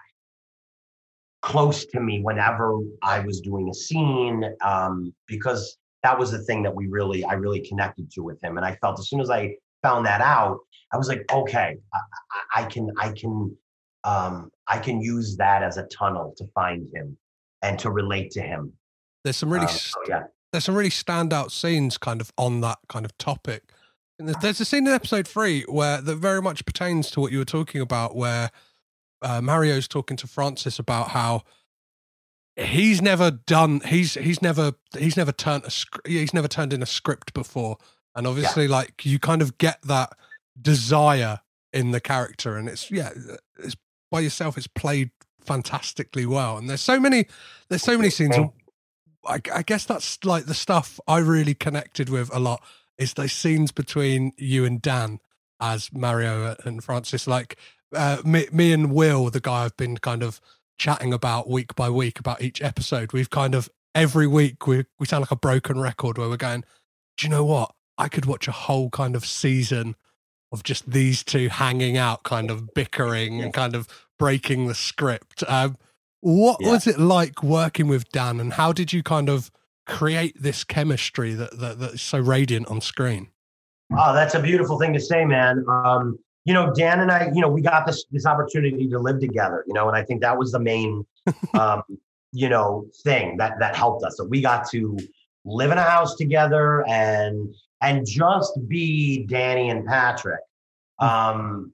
close 1.43 1.87
to 1.87 2.01
me 2.01 2.21
whenever 2.21 2.81
I 3.03 3.21
was 3.21 3.41
doing 3.41 3.69
a 3.69 3.75
scene, 3.75 4.45
um, 4.65 5.15
because 5.27 5.77
that 6.09 6.19
was 6.19 6.31
the 6.31 6.39
thing 6.39 6.63
that 6.63 6.75
we 6.75 6.87
really, 6.87 7.23
I 7.23 7.35
really 7.35 7.61
connected 7.61 8.11
to 8.13 8.23
with 8.23 8.43
him. 8.43 8.57
And 8.57 8.65
I 8.65 8.77
felt 8.77 8.99
as 8.99 9.11
soon 9.11 9.21
as 9.21 9.29
I 9.29 9.57
found 9.83 10.07
that 10.07 10.23
out, 10.23 10.59
I 10.91 10.97
was 10.97 11.07
like, 11.07 11.31
okay, 11.31 11.77
I, 11.93 12.63
I, 12.63 12.65
can, 12.65 12.91
I 12.99 13.13
can, 13.13 13.55
um, 14.05 14.51
I 14.67 14.79
can 14.79 15.03
use 15.03 15.37
that 15.37 15.63
as 15.63 15.77
a 15.77 15.83
tunnel 15.85 16.33
to 16.39 16.47
find 16.55 16.89
him 16.95 17.19
and 17.61 17.79
to 17.81 17.91
relate 17.91 18.31
to 18.33 18.41
him. 18.41 18.73
there's 19.23 19.37
some 19.37 19.53
really 19.53 19.67
Um, 19.67 19.73
so 19.73 20.01
yeah, 20.09 20.23
there's 20.51 20.65
some 20.65 20.75
really 20.75 20.89
standout 20.89 21.51
scenes 21.51 21.99
kind 21.99 22.23
of 22.23 22.33
on 22.39 22.63
that 22.63 22.79
kind 22.89 23.05
of 23.05 23.17
topic. 23.19 23.65
And 24.19 24.29
there's, 24.29 24.39
there's 24.41 24.61
a 24.61 24.65
scene 24.65 24.87
in 24.87 24.93
episode 24.95 25.29
three 25.29 25.65
where 25.69 26.01
that 26.01 26.17
very 26.17 26.41
much 26.41 26.65
pertains 26.65 27.11
to 27.11 27.21
what 27.21 27.33
you 27.33 27.39
were 27.39 27.45
talking 27.45 27.83
about, 27.83 28.17
where 28.17 28.51
uh, 29.21 29.43
Mario's 29.43 29.87
talking 29.87 30.17
to 30.17 30.27
Francis 30.27 30.79
about 30.79 31.09
how 31.09 31.43
he's 32.59 33.01
never 33.01 33.31
done 33.31 33.81
he's 33.87 34.15
he's 34.15 34.43
never 34.43 34.73
he's 34.99 35.17
never 35.17 35.33
turned 35.33 35.65
a 35.65 36.09
he's 36.09 36.35
never 36.35 36.49
turned 36.49 36.73
in 36.73 36.83
a 36.83 36.87
script 36.87 37.33
before, 37.35 37.79
and 38.15 38.27
obviously 38.27 38.67
like 38.69 39.05
you 39.07 39.19
kind 39.19 39.43
of 39.43 39.59
get 39.59 39.81
that 39.83 40.13
desire 40.61 41.41
in 41.73 41.93
the 41.93 42.01
character, 42.01 42.57
and 42.57 42.69
it's 42.69 42.91
yeah, 42.91 43.11
it's 43.59 43.77
by 44.11 44.21
yourself. 44.21 44.57
It's 44.57 44.67
played 44.67 45.11
fantastically 45.41 46.27
well, 46.27 46.59
and 46.59 46.69
there's 46.69 46.81
so 46.81 46.99
many 46.99 47.27
there's 47.69 47.83
so 47.83 47.97
many 47.97 48.11
scenes. 48.11 48.37
I, 49.27 49.41
I 49.53 49.63
guess 49.63 49.85
that's 49.85 50.25
like 50.25 50.47
the 50.47 50.55
stuff 50.55 50.99
I 51.07 51.19
really 51.19 51.55
connected 51.55 52.09
with 52.09 52.35
a 52.35 52.39
lot 52.39 52.63
is 52.97 53.15
those 53.15 53.33
scenes 53.33 53.73
between 53.73 54.33
you 54.37 54.65
and 54.65 54.81
Dan 54.81 55.21
as 55.61 55.93
Mario 55.93 56.57
and 56.65 56.83
Francis. 56.83 57.27
Like 57.27 57.57
uh, 57.95 58.19
me, 58.25 58.47
me 58.53 58.73
and 58.73 58.93
Will, 58.93 59.31
the 59.31 59.41
guy 59.41 59.65
I've 59.65 59.77
been 59.77 59.99
kind 59.99 60.23
of 60.23 60.41
chatting 60.79 61.13
about 61.13 61.49
week 61.49 61.75
by 61.75 61.91
week 61.91 62.19
about 62.19 62.41
each 62.41 62.63
episode. 62.63 63.13
We've 63.13 63.31
kind 63.31 63.55
of 63.55 63.69
every 63.95 64.27
week 64.27 64.67
we 64.67 64.85
we 64.99 65.07
sound 65.07 65.23
like 65.23 65.31
a 65.31 65.37
broken 65.37 65.81
record 65.81 66.19
where 66.19 66.29
we're 66.29 66.37
going. 66.37 66.65
Do 67.17 67.27
you 67.27 67.31
know 67.31 67.45
what? 67.45 67.73
I 67.99 68.09
could 68.09 68.27
watch 68.27 68.47
a 68.49 68.53
whole 68.53 68.91
kind 68.91 69.17
of 69.17 69.27
season 69.27 69.97
of 70.53 70.63
just 70.63 70.91
these 70.91 71.23
two 71.25 71.49
hanging 71.49 71.99
out, 71.99 72.23
kind 72.23 72.51
of 72.51 72.73
bickering 72.73 73.43
and 73.43 73.53
kind 73.53 73.75
of 73.75 73.89
breaking 74.19 74.67
the 74.67 74.75
script. 74.75 75.43
Um, 75.49 75.77
what 76.21 76.59
Yeah. 76.61 76.71
was 76.73 76.87
it 76.87 76.99
like 76.99 77.43
working 77.43 77.89
with 77.89 78.09
Dan, 78.11 78.41
and 78.41 78.55
how 78.55 78.73
did 78.73 78.93
you 78.93 79.03
kind 79.03 79.29
of 79.29 79.51
create 79.87 80.41
this 80.41 80.65
chemistry 80.65 81.35
that, 81.35 81.59
that 81.59 81.79
that's 81.81 82.03
so 82.03 82.19
radiant 82.19 82.69
on 82.69 82.81
screen? 82.81 83.29
Oh, 83.97 84.15
that's 84.15 84.35
a 84.35 84.41
beautiful 84.41 84.79
thing 84.79 84.93
to 84.95 85.01
say, 85.01 85.25
man. 85.25 85.65
Um, 85.69 86.19
you 86.49 86.55
know, 86.55 86.73
Dan 86.73 87.01
and 87.01 87.11
I, 87.11 87.31
you 87.35 87.43
know, 87.43 87.49
we 87.51 87.61
got 87.61 87.87
this 87.87 88.07
this 88.11 88.25
opportunity 88.25 88.89
to 88.89 88.99
live 88.99 89.21
together, 89.21 89.65
you 89.67 89.75
know, 89.75 89.87
and 89.87 89.95
I 89.95 90.03
think 90.03 90.23
that 90.23 90.39
was 90.39 90.51
the 90.51 90.59
main, 90.59 91.05
um, 91.53 91.83
you 92.33 92.49
know, 92.49 92.87
thing 93.05 93.37
that 93.37 93.59
that 93.59 93.77
helped 93.77 94.03
us. 94.03 94.17
That 94.17 94.31
we 94.31 94.41
got 94.41 94.67
to 94.71 94.97
live 95.45 95.71
in 95.71 95.77
a 95.77 95.83
house 95.83 96.17
together 96.17 96.89
and 96.89 97.55
and 97.83 98.07
just 98.07 98.59
be 98.67 99.27
Danny 99.27 99.69
and 99.69 99.85
Patrick, 99.85 100.41
hmm. 100.99 101.07
um, 101.07 101.73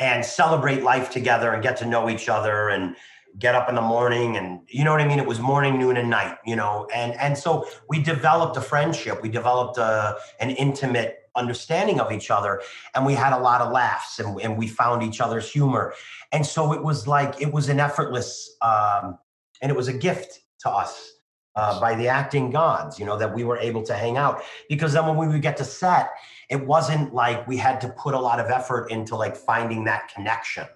and 0.00 0.24
celebrate 0.24 0.82
life 0.82 1.12
together 1.12 1.52
and 1.52 1.62
get 1.62 1.76
to 1.76 1.86
know 1.86 2.10
each 2.10 2.28
other 2.28 2.70
and 2.70 2.96
get 3.38 3.54
up 3.54 3.68
in 3.68 3.76
the 3.76 3.80
morning 3.80 4.36
and 4.36 4.62
you 4.66 4.82
know 4.82 4.90
what 4.90 5.00
I 5.00 5.06
mean. 5.06 5.20
It 5.20 5.28
was 5.28 5.38
morning, 5.38 5.78
noon, 5.78 5.96
and 5.96 6.10
night, 6.10 6.38
you 6.44 6.56
know, 6.56 6.88
and 6.92 7.12
and 7.20 7.38
so 7.38 7.68
we 7.88 8.02
developed 8.02 8.56
a 8.56 8.60
friendship. 8.60 9.22
We 9.22 9.28
developed 9.28 9.78
a, 9.78 10.16
an 10.40 10.50
intimate 10.50 11.29
understanding 11.36 12.00
of 12.00 12.12
each 12.12 12.30
other 12.30 12.60
and 12.94 13.06
we 13.06 13.14
had 13.14 13.32
a 13.32 13.38
lot 13.38 13.60
of 13.60 13.72
laughs 13.72 14.18
and, 14.18 14.40
and 14.40 14.56
we 14.56 14.66
found 14.66 15.02
each 15.02 15.20
other's 15.20 15.50
humor. 15.50 15.94
And 16.32 16.44
so 16.44 16.72
it 16.72 16.82
was 16.82 17.06
like 17.06 17.40
it 17.40 17.52
was 17.52 17.68
an 17.68 17.80
effortless 17.80 18.56
um, 18.62 19.18
and 19.62 19.70
it 19.70 19.76
was 19.76 19.88
a 19.88 19.92
gift 19.92 20.40
to 20.60 20.70
us 20.70 21.12
uh, 21.56 21.80
by 21.80 21.94
the 21.94 22.08
acting 22.08 22.50
gods 22.50 22.98
you 22.98 23.04
know 23.04 23.18
that 23.18 23.34
we 23.34 23.44
were 23.44 23.58
able 23.58 23.82
to 23.84 23.94
hang 23.94 24.16
out. 24.16 24.42
Because 24.68 24.92
then 24.92 25.06
when 25.06 25.16
we 25.16 25.28
would 25.28 25.42
get 25.42 25.56
to 25.58 25.64
set 25.64 26.10
it 26.48 26.66
wasn't 26.66 27.14
like 27.14 27.46
we 27.46 27.56
had 27.56 27.80
to 27.80 27.88
put 27.90 28.14
a 28.14 28.18
lot 28.18 28.40
of 28.40 28.50
effort 28.50 28.90
into 28.90 29.14
like 29.14 29.36
finding 29.36 29.84
that 29.84 30.12
connection. 30.12 30.66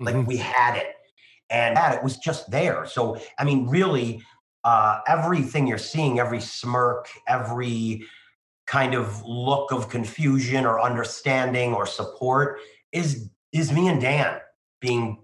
Like 0.00 0.14
mm-hmm. 0.14 0.26
we 0.26 0.36
had 0.36 0.76
it. 0.76 0.94
And 1.50 1.76
that 1.76 1.96
it 1.96 2.02
was 2.02 2.16
just 2.16 2.50
there. 2.50 2.86
So 2.86 3.18
i 3.38 3.44
mean 3.44 3.68
really 3.68 4.22
uh, 4.62 5.00
everything 5.06 5.66
you're 5.66 5.78
seeing 5.78 6.18
every 6.18 6.40
smirk 6.40 7.08
every 7.26 8.02
kind 8.70 8.94
of 8.94 9.20
look 9.24 9.72
of 9.72 9.88
confusion 9.88 10.64
or 10.64 10.80
understanding 10.80 11.74
or 11.74 11.86
support 11.86 12.60
is 12.92 13.28
is 13.52 13.72
me 13.72 13.88
and 13.88 14.00
Dan 14.00 14.38
being 14.80 15.18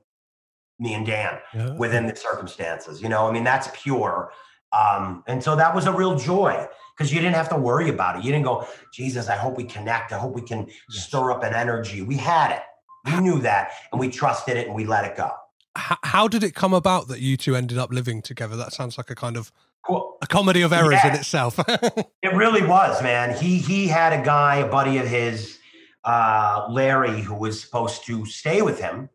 me 0.80 0.94
and 0.94 1.06
Dan 1.06 1.38
yeah. 1.54 1.72
within 1.74 2.08
the 2.08 2.16
circumstances. 2.16 3.00
You 3.00 3.08
know, 3.08 3.28
I 3.28 3.32
mean 3.32 3.44
that's 3.44 3.68
pure. 3.72 4.32
Um, 4.72 5.22
and 5.28 5.42
so 5.42 5.54
that 5.54 5.74
was 5.76 5.86
a 5.86 5.92
real 5.92 6.18
joy 6.18 6.66
because 6.96 7.12
you 7.12 7.20
didn't 7.20 7.36
have 7.36 7.48
to 7.50 7.56
worry 7.56 7.88
about 7.88 8.18
it. 8.18 8.24
You 8.24 8.32
didn't 8.32 8.46
go, 8.46 8.66
Jesus, 8.92 9.28
I 9.28 9.36
hope 9.36 9.56
we 9.56 9.64
connect. 9.64 10.12
I 10.12 10.18
hope 10.18 10.34
we 10.34 10.42
can 10.42 10.66
yes. 10.66 11.04
stir 11.04 11.30
up 11.30 11.44
an 11.44 11.54
energy. 11.54 12.02
We 12.02 12.16
had 12.16 12.50
it. 12.50 12.62
We 13.04 13.20
knew 13.20 13.38
that 13.42 13.70
and 13.92 14.00
we 14.00 14.10
trusted 14.10 14.56
it 14.56 14.66
and 14.66 14.74
we 14.74 14.86
let 14.86 15.04
it 15.04 15.16
go. 15.16 15.30
How 15.76 16.26
did 16.26 16.42
it 16.42 16.54
come 16.54 16.74
about 16.74 17.06
that 17.08 17.20
you 17.20 17.36
two 17.36 17.54
ended 17.54 17.78
up 17.78 17.92
living 17.92 18.22
together? 18.22 18.56
That 18.56 18.72
sounds 18.72 18.98
like 18.98 19.08
a 19.08 19.14
kind 19.14 19.36
of 19.36 19.52
a 19.88 20.26
comedy 20.26 20.62
of 20.62 20.72
errors 20.72 20.98
yeah, 21.04 21.08
in 21.08 21.14
itself. 21.14 21.58
it 21.68 22.34
really 22.34 22.66
was, 22.66 23.02
man. 23.02 23.36
He 23.36 23.58
he 23.58 23.86
had 23.86 24.12
a 24.12 24.24
guy, 24.24 24.56
a 24.56 24.68
buddy 24.68 24.98
of 24.98 25.06
his, 25.06 25.58
uh, 26.04 26.66
Larry, 26.70 27.20
who 27.20 27.34
was 27.34 27.60
supposed 27.60 28.04
to 28.06 28.24
stay 28.26 28.62
with 28.62 28.80
him. 28.80 29.08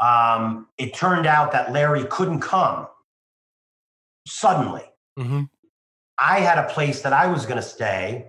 Um, 0.00 0.68
it 0.78 0.94
turned 0.94 1.26
out 1.26 1.52
that 1.52 1.72
Larry 1.72 2.04
couldn't 2.04 2.40
come 2.40 2.86
suddenly. 4.26 4.84
Mm-hmm. 5.18 5.44
I 6.18 6.40
had 6.40 6.58
a 6.58 6.68
place 6.68 7.02
that 7.02 7.12
I 7.12 7.26
was 7.26 7.46
going 7.46 7.56
to 7.56 7.62
stay. 7.62 8.26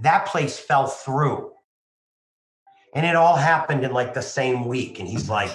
That 0.00 0.26
place 0.26 0.58
fell 0.58 0.86
through. 0.86 1.52
And 2.94 3.06
it 3.06 3.16
all 3.16 3.36
happened 3.36 3.84
in 3.84 3.92
like 3.92 4.14
the 4.14 4.22
same 4.22 4.66
week. 4.66 5.00
And 5.00 5.08
he's 5.08 5.28
like, 5.28 5.50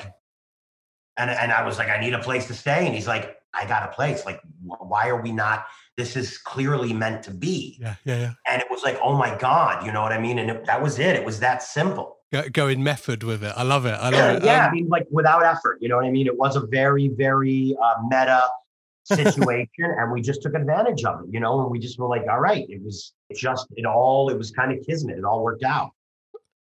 and, 1.17 1.29
and 1.29 1.51
I 1.51 1.65
was 1.65 1.77
like, 1.77 1.89
I 1.89 1.99
need 1.99 2.13
a 2.13 2.19
place 2.19 2.47
to 2.47 2.53
stay. 2.53 2.85
And 2.85 2.95
he's 2.95 3.07
like, 3.07 3.36
I 3.53 3.65
got 3.65 3.83
a 3.83 3.93
place. 3.93 4.25
Like, 4.25 4.41
why 4.63 5.09
are 5.09 5.21
we 5.21 5.31
not? 5.31 5.65
This 5.95 6.15
is 6.15 6.37
clearly 6.37 6.93
meant 6.93 7.23
to 7.23 7.31
be. 7.31 7.77
Yeah, 7.81 7.95
yeah, 8.05 8.19
yeah. 8.19 8.33
And 8.47 8.61
it 8.61 8.67
was 8.69 8.83
like, 8.83 8.99
oh 9.01 9.17
my 9.17 9.35
God, 9.37 9.85
you 9.85 9.91
know 9.91 10.01
what 10.01 10.11
I 10.11 10.19
mean? 10.19 10.37
And 10.39 10.49
it, 10.51 10.65
that 10.65 10.81
was 10.81 10.99
it. 10.99 11.15
It 11.15 11.25
was 11.25 11.39
that 11.39 11.63
simple. 11.63 12.17
Go, 12.31 12.43
go 12.49 12.67
in 12.67 12.83
method 12.83 13.23
with 13.23 13.43
it. 13.43 13.53
I 13.55 13.63
love 13.63 13.85
it. 13.85 13.93
I 13.93 14.09
love 14.09 14.37
it. 14.37 14.43
Yeah, 14.43 14.65
um, 14.65 14.69
I 14.69 14.73
mean, 14.73 14.89
like 14.89 15.07
without 15.09 15.43
effort. 15.43 15.77
You 15.81 15.87
know 15.87 15.95
what 15.95 16.05
I 16.05 16.11
mean? 16.11 16.27
It 16.27 16.37
was 16.37 16.55
a 16.55 16.65
very, 16.67 17.07
very 17.07 17.75
uh, 17.81 17.95
meta 18.03 18.43
situation, 19.05 19.69
and 19.79 20.11
we 20.11 20.21
just 20.21 20.41
took 20.41 20.53
advantage 20.53 21.05
of 21.05 21.21
it. 21.21 21.27
You 21.31 21.39
know, 21.39 21.61
and 21.61 21.71
we 21.71 21.79
just 21.79 21.97
were 21.97 22.07
like, 22.07 22.23
all 22.29 22.41
right, 22.41 22.65
it 22.69 22.83
was 22.83 23.13
just 23.33 23.67
it 23.75 23.85
all. 23.85 24.29
It 24.29 24.37
was 24.37 24.51
kind 24.51 24.77
of 24.77 24.85
kismet. 24.85 25.17
It 25.17 25.23
all 25.23 25.41
worked 25.41 25.63
out. 25.63 25.91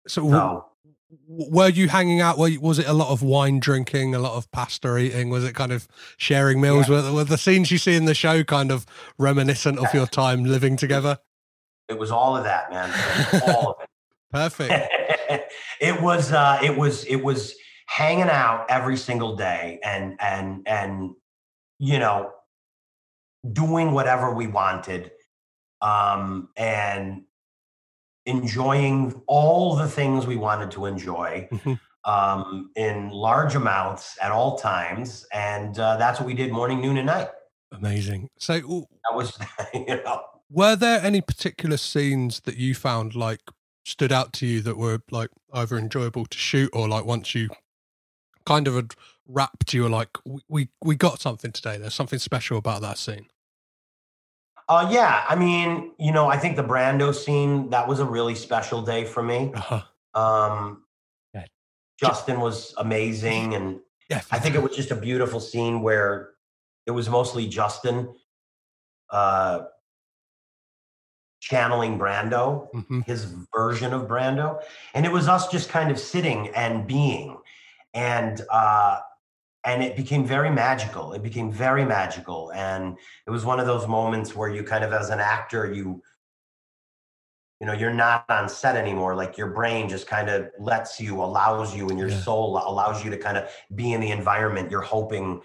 So, 0.08 0.30
so 0.30 0.66
were 1.28 1.70
you 1.70 1.88
hanging 1.88 2.22
out? 2.22 2.38
Was 2.38 2.80
it 2.80 2.88
a 2.88 2.94
lot 2.94 3.10
of 3.10 3.22
wine 3.22 3.60
drinking, 3.60 4.16
a 4.16 4.20
lot 4.20 4.36
of 4.36 4.50
pasta 4.52 4.98
eating? 4.98 5.30
Was 5.30 5.44
it 5.44 5.54
kind 5.54 5.72
of 5.72 5.88
sharing 6.18 6.60
meals? 6.60 6.90
Yeah. 6.90 7.04
Were, 7.10 7.14
were 7.14 7.24
the 7.24 7.38
scenes 7.38 7.72
you 7.72 7.78
see 7.78 7.96
in 7.96 8.06
the 8.06 8.16
show 8.16 8.44
kind 8.44 8.72
of 8.72 8.86
reminiscent 9.18 9.80
of 9.80 9.94
your 9.94 10.08
time 10.08 10.44
living 10.46 10.78
together? 10.78 11.20
It 11.88 12.00
was 12.00 12.12
all 12.12 12.36
of 12.36 12.44
that, 12.44 12.72
man. 12.72 12.92
all 13.48 13.72
of 13.72 13.76
it. 13.82 13.90
Perfect. 14.32 14.92
it 15.80 16.02
was. 16.02 16.32
Uh, 16.32 16.60
it 16.62 16.76
was. 16.76 17.06
It 17.06 17.24
was 17.24 17.56
hanging 17.88 18.30
out 18.30 18.66
every 18.70 18.98
single 18.98 19.36
day, 19.36 19.80
and 19.84 20.18
and 20.20 20.68
and 20.68 21.12
you 21.80 22.00
know, 22.00 22.32
doing 23.54 23.92
whatever 23.92 24.34
we 24.34 24.48
wanted, 24.48 25.12
um, 25.82 26.50
and 26.58 27.24
enjoying 28.26 29.22
all 29.28 29.76
the 29.76 29.88
things 29.88 30.26
we 30.26 30.36
wanted 30.36 30.72
to 30.72 30.86
enjoy 30.86 31.48
mm-hmm. 31.52 31.74
um, 32.10 32.72
in 32.76 33.10
large 33.10 33.56
amounts 33.56 34.18
at 34.22 34.32
all 34.32 34.58
times. 34.58 35.26
And 35.34 35.78
uh, 35.78 35.98
that's 35.98 36.20
what 36.20 36.26
we 36.26 36.34
did 36.34 36.52
morning, 36.52 36.82
noon, 36.82 36.98
and 36.98 37.08
night. 37.08 37.30
Amazing. 37.72 38.30
So 38.38 38.60
that 38.60 39.16
was, 39.16 39.38
you 39.74 39.86
know. 39.86 40.24
Were 40.50 40.76
there 40.76 41.02
any 41.02 41.22
particular 41.22 41.78
scenes 41.78 42.42
that 42.42 42.58
you 42.58 42.76
found 42.76 43.16
like 43.16 43.42
stood 43.84 44.12
out 44.12 44.34
to 44.34 44.46
you 44.46 44.62
that 44.62 44.78
were 44.78 45.02
like 45.12 45.30
either 45.54 45.78
enjoyable 45.78 46.26
to 46.26 46.38
shoot 46.38 46.70
or 46.74 46.88
like 46.88 47.06
once 47.06 47.36
you 47.36 47.50
kind 48.46 48.68
of 48.68 48.76
had 48.76 48.94
wrapped, 49.28 49.74
you 49.74 49.84
were 49.84 49.90
like, 49.90 50.18
we, 50.26 50.42
we, 50.48 50.70
we 50.84 50.96
got 50.96 51.20
something 51.20 51.52
today. 51.52 51.78
There's 51.78 51.94
something 51.94 52.20
special 52.20 52.58
about 52.58 52.82
that 52.82 52.98
scene. 52.98 53.28
Uh, 54.68 54.90
yeah, 54.92 55.24
I 55.28 55.36
mean, 55.36 55.92
you 56.00 56.12
know, 56.12 56.28
I 56.28 56.38
think 56.38 56.56
the 56.56 56.64
Brando 56.64 57.14
scene 57.14 57.70
that 57.70 57.88
was 57.88 58.00
a 58.00 58.06
really 58.06 58.34
special 58.34 58.82
day 58.82 59.06
for 59.06 59.22
me. 59.22 59.52
Uh-huh. 59.54 59.82
Um, 60.20 60.84
yeah. 61.34 61.46
Justin 62.00 62.40
was 62.40 62.74
amazing, 62.78 63.54
and 63.54 63.80
yeah, 64.10 64.22
I 64.32 64.40
think 64.40 64.56
it 64.56 64.64
was 64.64 64.76
just 64.76 64.90
a 64.90 64.96
beautiful 64.96 65.40
scene 65.40 65.82
where 65.82 66.32
it 66.88 66.92
was 66.92 67.10
mostly 67.10 67.48
Justin 67.48 68.16
uh, 69.12 69.66
channeling 71.42 72.00
Brando, 72.00 72.72
mm-hmm. 72.74 73.02
his 73.02 73.26
version 73.56 73.94
of 73.94 74.08
Brando, 74.08 74.62
and 74.96 75.06
it 75.06 75.12
was 75.12 75.28
us 75.28 75.48
just 75.48 75.70
kind 75.70 75.92
of 75.92 76.00
sitting 76.00 76.48
and 76.56 76.88
being, 76.88 77.38
and 77.94 78.42
uh, 78.52 79.00
and 79.66 79.84
it 79.84 79.96
became 79.96 80.26
very 80.26 80.52
magical. 80.52 81.14
It 81.14 81.24
became 81.24 81.52
very 81.52 81.84
magical 81.86 82.52
and 82.54 82.98
it 83.26 83.32
was 83.32 83.44
one 83.44 83.60
of 83.60 83.66
those 83.66 83.88
moments 83.88 84.36
where 84.36 84.50
you 84.50 84.64
kind 84.64 84.84
of 84.84 84.94
as 84.94 85.10
an 85.10 85.20
actor 85.20 85.72
you 85.74 86.02
you 87.60 87.68
know 87.68 87.74
you're 87.74 87.94
not 87.94 88.26
on 88.30 88.48
set 88.48 88.76
anymore. 88.76 89.16
Like 89.16 89.38
your 89.38 89.48
brain 89.48 89.90
just 89.90 90.08
kind 90.08 90.30
of 90.30 90.50
lets 90.60 91.00
you 91.00 91.22
allows 91.22 91.76
you 91.76 91.90
and 91.90 91.98
your 91.98 92.10
yeah. 92.10 92.20
soul 92.20 92.62
allows 92.64 93.04
you 93.04 93.10
to 93.12 93.18
kind 93.18 93.38
of 93.38 93.50
be 93.74 93.94
in 93.94 94.02
the 94.02 94.12
environment 94.12 94.70
you're 94.70 94.82
hoping 94.82 95.42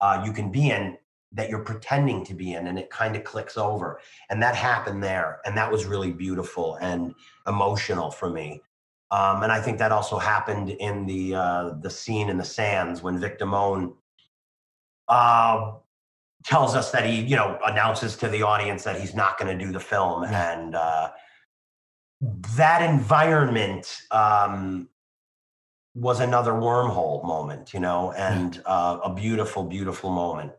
uh, 0.00 0.22
you 0.24 0.32
can 0.32 0.52
be 0.52 0.70
in 0.70 0.96
that 1.32 1.50
you're 1.50 1.64
pretending 1.64 2.24
to 2.24 2.34
be 2.34 2.54
in 2.54 2.68
and 2.68 2.78
it 2.78 2.88
kind 2.88 3.16
of 3.16 3.24
clicks 3.24 3.58
over. 3.58 4.00
And 4.30 4.42
that 4.42 4.54
happened 4.54 5.02
there 5.02 5.40
and 5.44 5.56
that 5.56 5.70
was 5.72 5.86
really 5.86 6.12
beautiful 6.12 6.76
and 6.76 7.14
emotional 7.46 8.10
for 8.10 8.30
me 8.30 8.62
um, 9.10 9.42
and 9.42 9.52
I 9.52 9.60
think 9.60 9.78
that 9.78 9.92
also 9.92 10.18
happened 10.18 10.70
in 10.70 11.06
the 11.06 11.34
uh, 11.34 11.70
the 11.80 11.90
scene 11.90 12.28
in 12.28 12.38
the 12.38 12.44
sands 12.44 13.02
when 13.02 13.18
Vic 13.18 13.38
Damone 13.38 13.94
uh, 15.08 15.72
tells 16.44 16.74
us 16.74 16.90
that 16.90 17.06
he, 17.06 17.20
you 17.20 17.36
know, 17.36 17.58
announces 17.64 18.16
to 18.16 18.28
the 18.28 18.42
audience 18.42 18.82
that 18.84 19.00
he's 19.00 19.14
not 19.14 19.38
going 19.38 19.56
to 19.56 19.64
do 19.64 19.72
the 19.72 19.80
film, 19.80 20.24
and 20.24 20.74
uh, 20.74 21.10
that 22.56 22.82
environment 22.82 23.96
um, 24.10 24.88
was 25.94 26.18
another 26.18 26.52
wormhole 26.52 27.24
moment, 27.24 27.72
you 27.72 27.80
know, 27.80 28.12
and 28.12 28.60
uh, 28.66 28.98
a 29.04 29.14
beautiful, 29.14 29.62
beautiful 29.62 30.10
moment. 30.10 30.52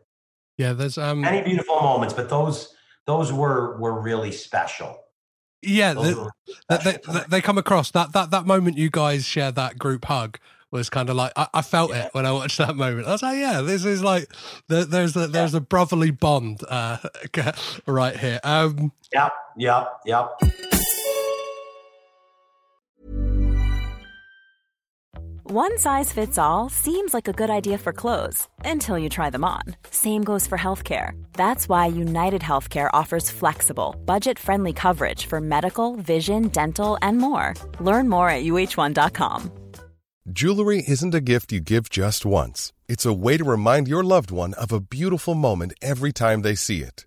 Yeah, 0.56 0.72
there's 0.72 0.96
um, 0.96 1.20
many 1.20 1.42
beautiful 1.42 1.76
moments, 1.76 2.14
but 2.14 2.30
those 2.30 2.74
those 3.06 3.30
were 3.30 3.78
were 3.78 4.00
really 4.00 4.32
special. 4.32 4.98
Yeah, 5.62 5.94
the, 5.94 6.30
they, 6.68 6.76
they, 6.76 7.24
they, 7.28 7.40
come 7.40 7.58
across 7.58 7.90
that 7.90 8.12
that 8.12 8.30
that 8.30 8.46
moment 8.46 8.78
you 8.78 8.90
guys 8.90 9.24
share 9.24 9.50
that 9.52 9.76
group 9.76 10.04
hug 10.04 10.38
was 10.70 10.88
kind 10.90 11.10
of 11.10 11.16
like 11.16 11.32
I, 11.36 11.48
I 11.54 11.62
felt 11.62 11.90
yeah. 11.90 12.06
it 12.06 12.14
when 12.14 12.26
I 12.26 12.32
watched 12.32 12.58
that 12.58 12.76
moment. 12.76 13.08
I 13.08 13.12
was 13.12 13.22
like, 13.22 13.38
yeah, 13.38 13.60
this 13.62 13.84
is 13.84 14.02
like 14.02 14.28
the, 14.68 14.84
there's 14.84 15.16
a 15.16 15.26
there's 15.26 15.54
a 15.54 15.60
brotherly 15.60 16.10
bond 16.10 16.60
uh, 16.68 16.98
right 17.86 18.16
here. 18.16 18.40
Um, 18.44 18.92
yep, 19.12 19.32
yep, 19.56 20.00
yep. 20.06 20.30
One 25.50 25.78
size 25.78 26.12
fits 26.12 26.36
all 26.36 26.68
seems 26.68 27.14
like 27.14 27.26
a 27.26 27.32
good 27.32 27.48
idea 27.48 27.78
for 27.78 27.90
clothes 27.90 28.46
until 28.66 28.98
you 28.98 29.08
try 29.08 29.30
them 29.30 29.46
on. 29.46 29.62
Same 29.90 30.22
goes 30.22 30.46
for 30.46 30.58
healthcare. 30.58 31.12
That's 31.32 31.70
why 31.70 31.86
United 31.86 32.42
Healthcare 32.42 32.90
offers 32.92 33.30
flexible, 33.30 33.96
budget 34.04 34.38
friendly 34.38 34.74
coverage 34.74 35.24
for 35.24 35.40
medical, 35.40 35.96
vision, 35.96 36.48
dental, 36.48 36.98
and 37.00 37.16
more. 37.16 37.54
Learn 37.80 38.10
more 38.10 38.28
at 38.28 38.44
uhone.com. 38.44 39.50
Jewelry 40.30 40.84
isn't 40.86 41.14
a 41.14 41.22
gift 41.22 41.50
you 41.50 41.60
give 41.60 41.88
just 41.88 42.26
once, 42.26 42.74
it's 42.86 43.06
a 43.06 43.14
way 43.14 43.38
to 43.38 43.44
remind 43.44 43.88
your 43.88 44.04
loved 44.04 44.30
one 44.30 44.52
of 44.60 44.70
a 44.70 44.80
beautiful 44.80 45.34
moment 45.34 45.72
every 45.80 46.12
time 46.12 46.42
they 46.42 46.56
see 46.56 46.82
it. 46.82 47.06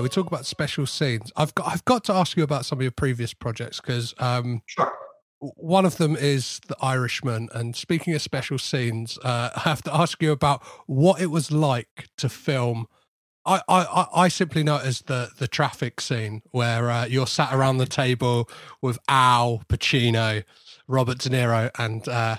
We 0.00 0.08
talk 0.08 0.26
about 0.26 0.44
special 0.44 0.86
scenes. 0.86 1.32
I've 1.36 1.54
got 1.54 1.68
I've 1.68 1.84
got 1.84 2.04
to 2.04 2.12
ask 2.14 2.36
you 2.36 2.42
about 2.42 2.66
some 2.66 2.78
of 2.78 2.82
your 2.82 2.90
previous 2.90 3.32
projects 3.32 3.80
because 3.80 4.14
um, 4.18 4.62
Sure. 4.66 4.92
one 5.38 5.86
of 5.86 5.96
them 5.98 6.16
is 6.16 6.60
The 6.68 6.76
Irishman. 6.82 7.48
And 7.54 7.74
speaking 7.76 8.14
of 8.14 8.20
special 8.20 8.58
scenes, 8.58 9.18
uh, 9.24 9.50
I 9.56 9.60
have 9.60 9.82
to 9.84 9.94
ask 9.94 10.20
you 10.22 10.32
about 10.32 10.62
what 10.86 11.20
it 11.22 11.28
was 11.28 11.50
like 11.52 12.08
to 12.18 12.28
film. 12.28 12.86
I, 13.46 13.60
I, 13.68 14.06
I- 14.14 14.28
simply 14.28 14.62
know 14.62 14.76
it 14.76 14.84
as 14.86 15.02
the, 15.02 15.28
the 15.38 15.46
traffic 15.48 16.00
scene 16.00 16.42
where 16.50 16.90
uh, 16.90 17.04
you're 17.04 17.26
sat 17.26 17.52
around 17.54 17.76
the 17.76 17.86
table 17.86 18.48
with 18.82 18.98
Al 19.08 19.62
Pacino, 19.68 20.44
Robert 20.88 21.18
De 21.18 21.28
Niro, 21.30 21.70
and 21.78 22.06
uh, 22.08 22.36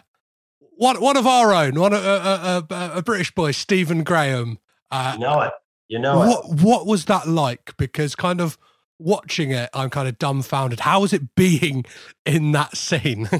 one 0.77 0.99
one 0.99 1.15
of 1.15 1.25
our 1.27 1.53
own, 1.53 1.79
one 1.79 1.93
uh, 1.93 1.97
uh, 1.97 2.61
uh, 2.69 2.91
a 2.95 3.01
British 3.03 3.33
boy, 3.33 3.51
Stephen 3.51 4.03
Graham. 4.03 4.57
Uh, 4.91 5.11
You 5.13 5.19
know 5.19 5.41
it. 5.41 5.53
You 5.87 5.99
know 5.99 6.23
it. 6.23 6.27
what 6.27 6.61
what 6.61 6.85
was 6.85 7.05
that 7.05 7.27
like? 7.27 7.75
Because 7.77 8.15
kind 8.15 8.41
of 8.41 8.57
watching 8.99 9.51
it, 9.51 9.69
I'm 9.73 9.89
kind 9.89 10.07
of 10.07 10.17
dumbfounded. 10.17 10.79
How 10.81 11.01
was 11.01 11.13
it 11.13 11.21
being 11.35 11.85
in 12.25 12.51
that 12.53 12.77
scene? 12.77 13.29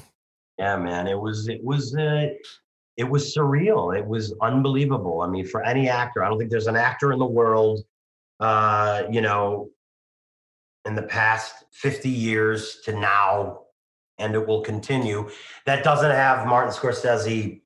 Yeah, 0.57 0.77
man. 0.77 1.05
It 1.07 1.19
was 1.19 1.49
it 1.49 1.61
was 1.61 1.93
uh, 1.95 2.27
it 2.95 3.03
was 3.03 3.35
surreal. 3.35 3.93
It 3.93 4.05
was 4.05 4.33
unbelievable. 4.41 5.21
I 5.21 5.27
mean, 5.27 5.45
for 5.45 5.61
any 5.63 5.89
actor, 5.89 6.23
I 6.23 6.29
don't 6.29 6.37
think 6.37 6.49
there's 6.49 6.67
an 6.67 6.77
actor 6.77 7.11
in 7.11 7.19
the 7.19 7.25
world, 7.25 7.83
uh, 8.39 9.03
you 9.11 9.19
know, 9.19 9.69
in 10.85 10.95
the 10.95 11.03
past 11.03 11.65
50 11.71 12.09
years 12.09 12.79
to 12.85 12.97
now, 12.97 13.63
and 14.17 14.33
it 14.33 14.47
will 14.47 14.61
continue, 14.61 15.29
that 15.65 15.83
doesn't 15.83 16.11
have 16.11 16.47
Martin 16.47 16.71
Scorsese, 16.71 17.61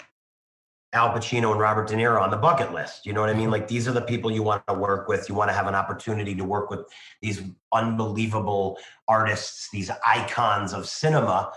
Al 0.93 1.10
Pacino, 1.10 1.52
and 1.52 1.60
Robert 1.60 1.88
De 1.88 1.95
Niro 1.95 2.19
on 2.19 2.32
the 2.32 2.38
bucket 2.38 2.73
list. 2.73 3.06
You 3.06 3.13
know 3.13 3.21
what 3.21 3.30
I 3.30 3.34
mean? 3.34 3.52
Like 3.52 3.67
these 3.67 3.88
are 3.88 3.91
the 3.91 4.02
people 4.02 4.32
you 4.32 4.41
want 4.41 4.65
to 4.67 4.73
work 4.73 5.08
with. 5.08 5.30
You 5.30 5.36
want 5.36 5.49
to 5.49 5.54
have 5.54 5.67
an 5.67 5.75
opportunity 5.75 6.34
to 6.36 6.43
work 6.43 6.69
with 6.69 6.82
these 7.21 7.41
unbelievable 7.71 8.78
artists, 9.08 9.69
these 9.71 9.91
icons 10.06 10.73
of 10.73 10.88
cinema. 10.88 11.52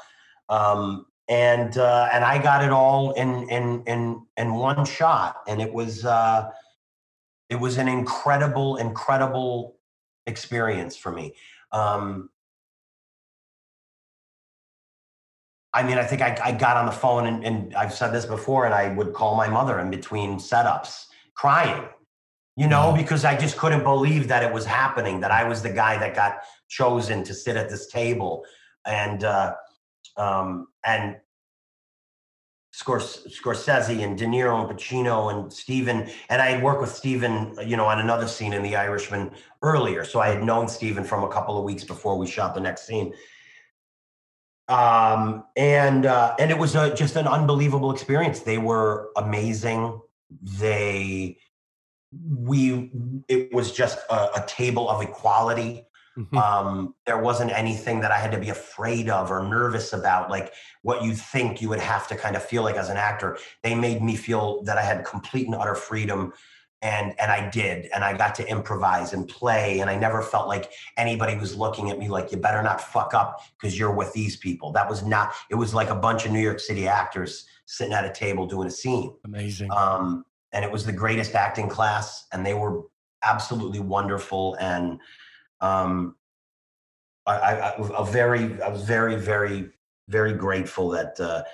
Um, 0.48 1.06
and 1.28 1.78
uh, 1.78 2.08
and 2.12 2.24
I 2.24 2.42
got 2.42 2.62
it 2.62 2.70
all 2.70 3.12
in 3.12 3.48
in 3.48 3.82
in 3.86 4.26
in 4.36 4.54
one 4.54 4.84
shot, 4.84 5.36
and 5.48 5.62
it 5.62 5.72
was 5.72 6.04
uh, 6.04 6.50
it 7.48 7.56
was 7.56 7.78
an 7.78 7.88
incredible, 7.88 8.76
incredible 8.76 9.76
experience 10.26 10.96
for 10.96 11.10
me. 11.10 11.34
Um, 11.70 12.28
I 15.74 15.82
mean, 15.82 15.98
I 15.98 16.04
think 16.04 16.20
I, 16.22 16.36
I 16.44 16.52
got 16.52 16.76
on 16.76 16.86
the 16.86 16.92
phone 16.92 17.26
and, 17.26 17.44
and 17.44 17.74
I've 17.74 17.94
said 17.94 18.12
this 18.12 18.26
before, 18.26 18.66
and 18.66 18.74
I 18.74 18.94
would 18.94 19.14
call 19.14 19.36
my 19.36 19.48
mother 19.48 19.78
in 19.80 19.90
between 19.90 20.36
setups, 20.36 21.06
crying, 21.34 21.88
you 22.56 22.66
know, 22.66 22.90
Wow. 22.90 22.96
because 22.96 23.24
I 23.24 23.36
just 23.36 23.56
couldn't 23.56 23.82
believe 23.82 24.28
that 24.28 24.42
it 24.42 24.52
was 24.52 24.66
happening, 24.66 25.20
that 25.20 25.30
I 25.30 25.44
was 25.44 25.62
the 25.62 25.70
guy 25.70 25.96
that 25.98 26.14
got 26.14 26.40
chosen 26.68 27.24
to 27.24 27.34
sit 27.34 27.56
at 27.56 27.70
this 27.70 27.86
table, 27.86 28.44
and 28.84 29.24
uh, 29.24 29.54
um, 30.18 30.68
and 30.84 31.16
Scors- 32.74 33.26
Scorsese 33.28 34.02
and 34.02 34.16
De 34.16 34.24
Niro 34.24 34.58
and 34.60 34.78
Pacino 34.78 35.32
and 35.32 35.52
Stephen. 35.52 36.08
And 36.30 36.40
I 36.40 36.50
had 36.50 36.62
worked 36.62 36.80
with 36.80 36.90
Stephen, 36.90 37.54
you 37.66 37.76
know, 37.76 37.84
on 37.86 37.98
another 38.00 38.26
scene 38.26 38.52
in 38.54 38.62
The 38.62 38.76
Irishman 38.76 39.30
earlier. 39.62 40.04
So 40.04 40.20
I 40.20 40.28
had 40.28 40.42
known 40.42 40.68
Stephen 40.68 41.04
from 41.04 41.22
a 41.22 41.28
couple 41.28 41.58
of 41.58 41.64
weeks 41.64 41.84
before 41.84 42.16
we 42.16 42.26
shot 42.26 42.54
the 42.54 42.60
next 42.60 42.86
scene. 42.86 43.12
Um, 44.68 45.44
and 45.56 46.06
uh, 46.06 46.34
and 46.38 46.50
it 46.50 46.58
was 46.58 46.74
a, 46.74 46.94
just 46.94 47.16
an 47.16 47.26
unbelievable 47.26 47.90
experience. 47.90 48.40
They 48.40 48.58
were 48.58 49.10
amazing. 49.16 50.00
They 50.40 51.38
we 52.12 52.90
it 53.28 53.52
was 53.52 53.72
just 53.72 53.98
a, 54.10 54.42
a 54.42 54.44
table 54.46 54.88
of 54.88 55.02
equality 55.02 55.86
Mhm. 56.18 56.36
um, 56.36 56.94
there 57.06 57.16
wasn't 57.18 57.52
anything 57.52 58.00
that 58.00 58.10
I 58.10 58.18
had 58.18 58.32
to 58.32 58.38
be 58.38 58.50
afraid 58.50 59.08
of 59.08 59.30
or 59.30 59.42
nervous 59.42 59.94
about, 59.94 60.28
like 60.28 60.52
what 60.82 61.02
you 61.02 61.14
think 61.14 61.62
you 61.62 61.70
would 61.70 61.80
have 61.80 62.06
to 62.08 62.16
kind 62.16 62.36
of 62.36 62.42
feel 62.42 62.62
like 62.62 62.76
as 62.76 62.90
an 62.90 62.98
actor. 62.98 63.38
They 63.62 63.74
made 63.74 64.02
me 64.02 64.16
feel 64.16 64.62
that 64.64 64.76
I 64.76 64.82
had 64.82 65.06
complete 65.06 65.46
and 65.46 65.54
utter 65.54 65.74
freedom, 65.74 66.34
and 66.82 67.14
and 67.20 67.30
I 67.30 67.48
did, 67.48 67.88
and 67.94 68.02
I 68.02 68.16
got 68.16 68.34
to 68.36 68.48
improvise 68.48 69.12
and 69.12 69.26
play, 69.28 69.80
and 69.80 69.88
I 69.88 69.96
never 69.96 70.20
felt 70.20 70.48
like 70.48 70.72
anybody 70.96 71.36
was 71.36 71.56
looking 71.56 71.90
at 71.90 71.98
me 71.98 72.08
like 72.08 72.32
you 72.32 72.38
better 72.38 72.62
not 72.62 72.80
fuck 72.80 73.14
up 73.14 73.40
because 73.56 73.78
you're 73.78 73.94
with 73.94 74.12
these 74.12 74.36
people. 74.36 74.72
That 74.72 74.90
was 74.90 75.04
not. 75.04 75.32
It 75.48 75.54
was 75.54 75.72
like 75.72 75.90
a 75.90 75.94
bunch 75.94 76.26
of 76.26 76.32
New 76.32 76.40
York 76.40 76.58
City 76.58 76.88
actors 76.88 77.46
sitting 77.66 77.92
at 77.94 78.04
a 78.04 78.12
table 78.12 78.46
doing 78.46 78.66
a 78.66 78.70
scene 78.70 79.14
Amazing. 79.24 79.70
um, 79.70 80.24
and 80.52 80.64
it 80.64 80.70
was 80.70 80.84
the 80.84 80.92
greatest 80.92 81.34
acting 81.34 81.68
class, 81.68 82.26
and 82.32 82.44
they 82.44 82.54
were 82.54 82.82
absolutely 83.22 83.80
wonderful. 83.80 84.56
And 84.56 85.00
um, 85.60 86.16
I, 87.26 87.32
I, 87.32 87.68
I 87.70 87.74
a 87.96 88.04
very, 88.04 88.60
I 88.60 88.68
was 88.68 88.82
very, 88.82 89.16
very, 89.16 89.70
very 90.08 90.32
grateful 90.34 90.90
that 90.90 91.18
uh, 91.20 91.44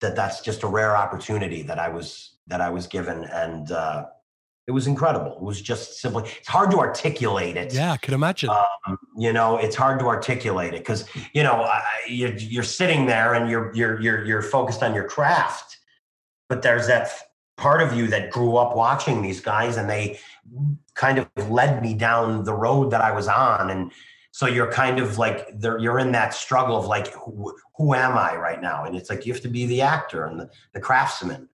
that 0.00 0.16
that's 0.16 0.40
just 0.40 0.64
a 0.64 0.66
rare 0.66 0.96
opportunity 0.96 1.62
that 1.62 1.78
I 1.78 1.88
was 1.88 2.36
that 2.48 2.60
I 2.60 2.70
was 2.70 2.86
given, 2.86 3.24
and 3.24 3.70
uh, 3.70 4.06
it 4.66 4.72
was 4.72 4.86
incredible. 4.86 5.32
It 5.36 5.42
was 5.42 5.60
just 5.60 6.00
simply, 6.00 6.24
it's 6.38 6.48
hard 6.48 6.70
to 6.70 6.78
articulate 6.78 7.56
it. 7.56 7.74
yeah, 7.74 7.92
I 7.92 7.96
can 7.98 8.14
imagine. 8.14 8.48
Um, 8.50 8.98
you 9.16 9.32
know, 9.32 9.58
it's 9.58 9.76
hard 9.76 9.98
to 10.00 10.06
articulate 10.06 10.72
it 10.74 10.78
because 10.80 11.04
you 11.34 11.42
know 11.42 11.62
I- 11.64 11.82
you're, 12.08 12.34
you're 12.34 12.62
sitting 12.62 13.06
there 13.06 13.34
and 13.34 13.50
you're 13.50 13.72
you're 13.74 14.00
you're 14.00 14.24
you're 14.24 14.42
focused 14.42 14.82
on 14.82 14.94
your 14.94 15.04
craft, 15.04 15.78
but 16.48 16.62
there's 16.62 16.86
that 16.86 17.10
part 17.56 17.82
of 17.82 17.92
you 17.92 18.06
that 18.08 18.30
grew 18.30 18.56
up 18.56 18.74
watching 18.74 19.22
these 19.22 19.40
guys 19.40 19.76
and 19.76 19.88
they 19.88 20.18
kind 20.94 21.18
of 21.18 21.28
led 21.50 21.82
me 21.82 21.94
down 21.94 22.42
the 22.44 22.54
road 22.54 22.90
that 22.90 23.00
I 23.00 23.12
was 23.12 23.28
on, 23.28 23.70
and 23.70 23.92
so 24.32 24.46
you're 24.46 24.72
kind 24.72 24.98
of 24.98 25.18
like 25.18 25.48
you're 25.62 25.98
in 25.98 26.10
that 26.12 26.34
struggle 26.34 26.76
of 26.76 26.86
like 26.86 27.08
who, 27.12 27.54
who 27.76 27.94
am 27.94 28.16
I 28.18 28.34
right 28.36 28.60
now, 28.62 28.84
and 28.84 28.96
it's 28.96 29.10
like 29.10 29.26
you 29.26 29.32
have 29.32 29.42
to 29.42 29.48
be 29.48 29.66
the 29.66 29.82
actor 29.82 30.24
and 30.24 30.40
the, 30.40 30.50
the 30.72 30.80
craftsman. 30.80 31.48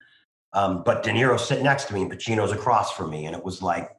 Um, 0.52 0.82
but 0.84 1.02
De 1.02 1.10
Niro's 1.10 1.46
sitting 1.46 1.64
next 1.64 1.84
to 1.86 1.94
me 1.94 2.02
and 2.02 2.10
Pacino's 2.10 2.52
across 2.52 2.92
from 2.92 3.10
me, 3.10 3.26
and 3.26 3.36
it 3.36 3.44
was 3.44 3.62
like, 3.62 3.90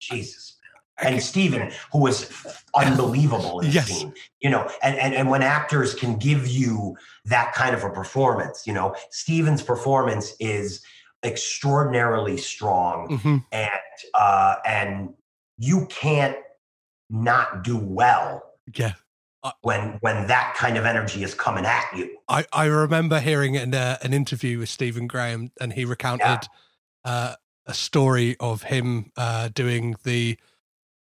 Jesus. 0.00 0.58
man. 1.02 1.12
And 1.12 1.22
Stephen, 1.22 1.70
who 1.92 2.00
was 2.00 2.30
unbelievable 2.74 3.60
in 3.60 3.70
the 3.70 3.80
scene, 3.80 4.12
you 4.40 4.50
know, 4.50 4.68
and, 4.82 4.98
and 4.98 5.14
and 5.14 5.30
when 5.30 5.42
actors 5.42 5.94
can 5.94 6.16
give 6.16 6.46
you 6.46 6.96
that 7.24 7.54
kind 7.54 7.74
of 7.74 7.84
a 7.84 7.90
performance, 7.90 8.66
you 8.66 8.72
know, 8.72 8.94
Stephen's 9.10 9.62
performance 9.62 10.34
is 10.40 10.82
extraordinarily 11.22 12.36
strong 12.36 13.18
hmm 13.18 13.36
and 13.52 13.70
uh 14.14 14.54
and 14.66 15.10
you 15.58 15.86
can't 15.90 16.36
not 17.10 17.62
do 17.62 17.76
well 17.76 18.42
Yeah. 18.74 18.92
When 19.62 19.98
when 20.00 20.26
that 20.26 20.54
kind 20.56 20.76
of 20.76 20.84
energy 20.84 21.22
is 21.22 21.34
coming 21.34 21.64
at 21.64 21.84
you. 21.96 22.18
I, 22.28 22.44
I 22.52 22.66
remember 22.66 23.20
hearing 23.20 23.54
in 23.54 23.74
uh, 23.74 23.96
an 24.02 24.12
interview 24.12 24.58
with 24.58 24.68
Stephen 24.68 25.06
Graham, 25.06 25.50
and 25.60 25.72
he 25.72 25.84
recounted 25.84 26.48
uh, 27.04 27.34
a 27.66 27.74
story 27.74 28.36
of 28.40 28.64
him 28.64 29.12
uh, 29.16 29.48
doing 29.52 29.96
the 30.04 30.38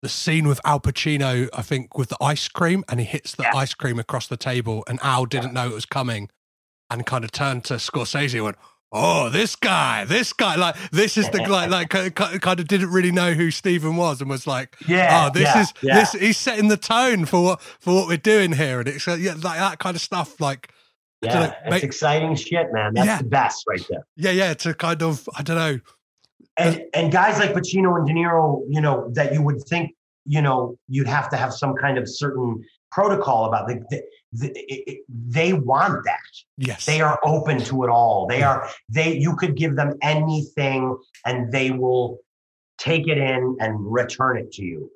the 0.02 0.10
scene 0.10 0.48
with 0.48 0.62
Al 0.64 0.80
Pacino, 0.80 1.50
I 1.54 1.62
think, 1.62 1.98
with 1.98 2.08
the 2.08 2.18
ice 2.22 2.48
cream, 2.48 2.86
and 2.88 3.02
he 3.02 3.06
hits 3.06 3.36
the 3.36 3.44
Yeah. 3.44 3.56
ice 3.56 3.74
cream 3.74 4.00
across 4.00 4.28
the 4.28 4.38
table, 4.38 4.84
and 4.88 4.98
Al 5.04 5.26
didn't 5.26 5.54
know 5.54 5.68
it 5.68 5.74
was 5.74 5.86
coming, 5.86 6.30
and 6.90 7.06
kind 7.06 7.26
of 7.26 7.32
turned 7.32 7.66
to 7.66 7.74
Scorsese 7.76 8.36
and 8.36 8.44
went, 8.46 8.58
"Oh, 8.92 9.30
this 9.30 9.56
guy, 9.56 10.06
this 10.06 10.34
guy, 10.34 10.56
like 10.56 10.76
this 10.92 11.18
is 11.18 11.30
the 11.30 11.40
like 11.48 11.70
like 11.70 11.90
ki- 11.90 12.10
ki- 12.12 12.40
kind 12.40 12.60
of 12.60 12.68
didn't 12.68 12.90
really 12.92 13.12
know 13.12 13.34
who 13.34 13.52
Stephen 13.52 13.96
was, 13.96 14.22
and 14.22 14.30
was 14.30 14.48
like." 14.48 14.76
yeah 14.88 15.28
oh, 15.28 15.32
this 15.34 15.44
yeah, 15.44 15.62
is 15.62 15.74
yeah. 15.82 16.00
this. 16.00 16.12
He's 16.14 16.38
setting 16.38 16.68
the 16.68 16.78
tone 16.78 17.26
for 17.26 17.44
what 17.44 17.62
for 17.62 17.94
what 17.96 18.08
we're 18.08 18.18
doing 18.18 18.54
here, 18.54 18.80
and 18.80 18.88
it's 18.88 19.08
uh, 19.08 19.14
yeah, 19.20 19.34
like 19.34 19.60
that 19.60 19.80
kind 19.80 19.96
of 19.96 20.02
stuff. 20.02 20.40
Like 20.40 20.72
yeah 21.22 21.34
to, 21.48 21.58
it's 21.66 21.70
make- 21.72 21.84
exciting 21.84 22.34
shit 22.36 22.68
man 22.72 22.94
that's 22.94 23.06
Yeah. 23.06 23.18
the 23.18 23.26
best 23.26 23.66
right 23.68 23.86
there 23.90 24.06
yeah, 24.16 24.32
yeah, 24.32 24.54
to 24.54 24.74
kind 24.74 25.02
of 25.04 25.28
I 25.38 25.44
don't 25.44 25.58
know. 25.58 25.80
and 26.58 26.82
and 26.94 27.12
guys 27.12 27.38
like 27.40 27.52
Pacino 27.54 27.98
and 27.98 28.08
De 28.08 28.14
Niro 28.14 28.64
you 28.70 28.80
know 28.80 29.10
that 29.16 29.34
you 29.34 29.42
would 29.42 29.62
think 29.68 29.92
you 30.26 30.42
know 30.42 30.78
you'd 30.88 31.08
have 31.10 31.30
to 31.32 31.36
have 31.36 31.54
some 31.54 31.76
kind 31.76 31.98
of 31.98 32.08
certain 32.08 32.64
protocol 32.92 33.46
about 33.46 33.68
the, 33.68 34.02
the 34.32 34.48
it, 34.56 34.84
it, 34.88 35.00
they 35.08 35.54
want 35.54 36.04
that. 36.06 36.20
Yes, 36.58 36.86
they 36.86 37.02
are 37.02 37.20
open 37.24 37.60
to 37.66 37.84
it 37.84 37.90
all. 37.90 38.28
They 38.28 38.44
are 38.44 38.70
they 38.88 39.18
you 39.18 39.36
could 39.36 39.56
give 39.56 39.76
them 39.76 39.94
anything 40.02 40.98
and 41.26 41.52
they 41.52 41.72
will 41.72 42.20
take 42.78 43.08
it 43.08 43.18
in 43.18 43.58
and 43.60 43.92
return 43.92 44.38
it 44.38 44.52
to 44.54 44.64
you. 44.64 44.92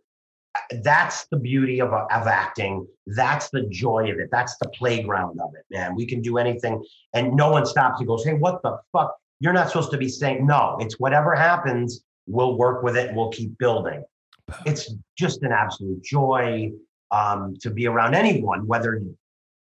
That's 0.83 1.25
the 1.31 1.37
beauty 1.37 1.81
of, 1.81 1.91
of 1.91 2.27
acting. 2.27 2.87
That's 3.07 3.49
the 3.49 3.63
joy 3.63 4.11
of 4.11 4.19
it. 4.19 4.29
That's 4.31 4.55
the 4.57 4.69
playground 4.69 5.39
of 5.41 5.51
it 5.55 5.65
man. 5.71 5.95
We 5.95 6.05
can 6.05 6.21
do 6.21 6.37
anything 6.37 6.83
and 7.13 7.35
no 7.35 7.51
one 7.51 7.65
stops 7.65 7.99
and 7.99 8.07
goes 8.07 8.23
hey 8.23 8.33
what 8.33 8.61
the 8.61 8.77
fuck? 8.91 9.15
You're 9.39 9.53
not 9.53 9.69
supposed 9.69 9.91
to 9.91 9.97
be 9.97 10.09
saying 10.09 10.45
no 10.45 10.77
it's 10.79 10.99
whatever 10.99 11.33
happens 11.35 12.01
we'll 12.27 12.57
work 12.57 12.83
with 12.83 12.95
it 12.95 13.13
we'll 13.15 13.31
keep 13.31 13.57
building. 13.57 14.03
It's 14.65 14.93
just 15.17 15.41
an 15.41 15.51
absolute 15.51 16.03
joy 16.03 16.71
um, 17.09 17.55
to 17.61 17.69
be 17.69 17.87
around 17.87 18.13
anyone 18.13 18.67
whether 18.67 19.01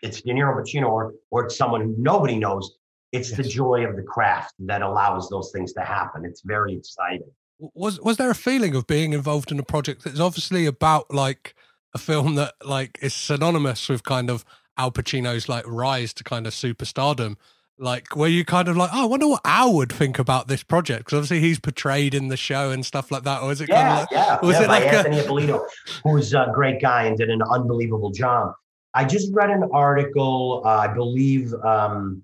it's 0.02 0.22
De 0.22 0.34
Niro 0.34 0.56
Pacino 0.60 0.90
or, 0.90 1.14
or 1.30 1.46
it's 1.46 1.58
someone 1.58 1.82
who 1.82 1.96
nobody 1.98 2.38
knows 2.38 2.76
it's 3.12 3.32
the 3.32 3.44
joy 3.44 3.86
of 3.86 3.96
the 3.96 4.04
craft 4.04 4.54
that 4.60 4.82
allows 4.82 5.30
those 5.30 5.52
things 5.54 5.74
to 5.74 5.82
happen 5.82 6.24
it's 6.26 6.42
very 6.46 6.74
exciting 6.74 7.30
was 7.60 8.00
was 8.02 8.18
there 8.18 8.32
a 8.32 8.36
feeling 8.36 8.74
of 8.76 8.88
being 8.88 9.14
involved 9.14 9.52
in 9.52 9.60
a 9.60 9.64
project 9.64 10.04
that's 10.04 10.20
obviously 10.20 10.66
about 10.66 11.14
like 11.14 11.54
a 11.94 11.98
film 11.98 12.36
that 12.36 12.54
like 12.64 12.98
is 13.02 13.14
synonymous 13.14 13.88
with 13.90 14.04
kind 14.04 14.30
of 14.30 14.44
Al 14.78 14.92
Pacino's 14.92 15.48
like 15.50 15.66
rise 15.68 16.14
to 16.16 16.24
kind 16.24 16.48
of 16.48 16.54
superstardom? 16.54 17.36
Like, 17.78 18.16
were 18.16 18.28
you 18.28 18.46
kind 18.46 18.68
of 18.68 18.78
like, 18.78 18.90
oh, 18.94 19.04
I 19.04 19.06
wonder 19.06 19.28
what 19.28 19.42
Al 19.44 19.74
would 19.76 19.92
think 19.92 20.18
about 20.20 20.48
this 20.48 20.64
project? 20.64 21.02
Because 21.06 21.18
obviously 21.18 21.40
he's 21.42 21.60
portrayed 21.60 22.14
in 22.14 22.30
the 22.30 22.38
show 22.38 22.72
and 22.72 22.86
stuff 22.86 23.12
like 23.12 23.24
that. 23.24 23.42
Or 23.42 23.52
is 23.52 23.60
it 23.60 23.68
kind 23.68 23.80
Yeah, 23.80 23.94
of 23.94 24.00
like, 24.00 24.10
yeah. 24.12 24.40
was 24.42 24.56
yeah, 24.56 24.64
it 24.64 24.68
by 24.68 24.80
like 24.80 24.84
a- 24.86 24.98
Anthony 24.98 25.18
Ippolito, 25.18 25.66
who's 26.04 26.34
a 26.34 26.48
great 26.54 26.82
guy 26.82 27.04
and 27.04 27.18
did 27.18 27.30
an 27.30 27.42
unbelievable 27.42 28.12
job. 28.12 28.54
I 28.94 29.06
just 29.06 29.34
read 29.34 29.50
an 29.50 29.70
article, 29.72 30.62
uh, 30.66 30.70
I 30.70 30.88
believe 30.88 31.54
um, 31.64 32.24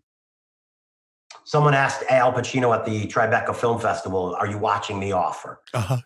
someone 1.45 1.73
asked 1.73 2.03
Al 2.09 2.33
Pacino 2.33 2.75
at 2.75 2.85
the 2.85 3.07
Tribeca 3.07 3.55
Film 3.55 3.79
Festival, 3.79 4.35
Are 4.35 4.47
you 4.47 4.57
watching 4.57 4.99
The 4.99 5.13
Offer? 5.13 5.61
uh 5.73 5.99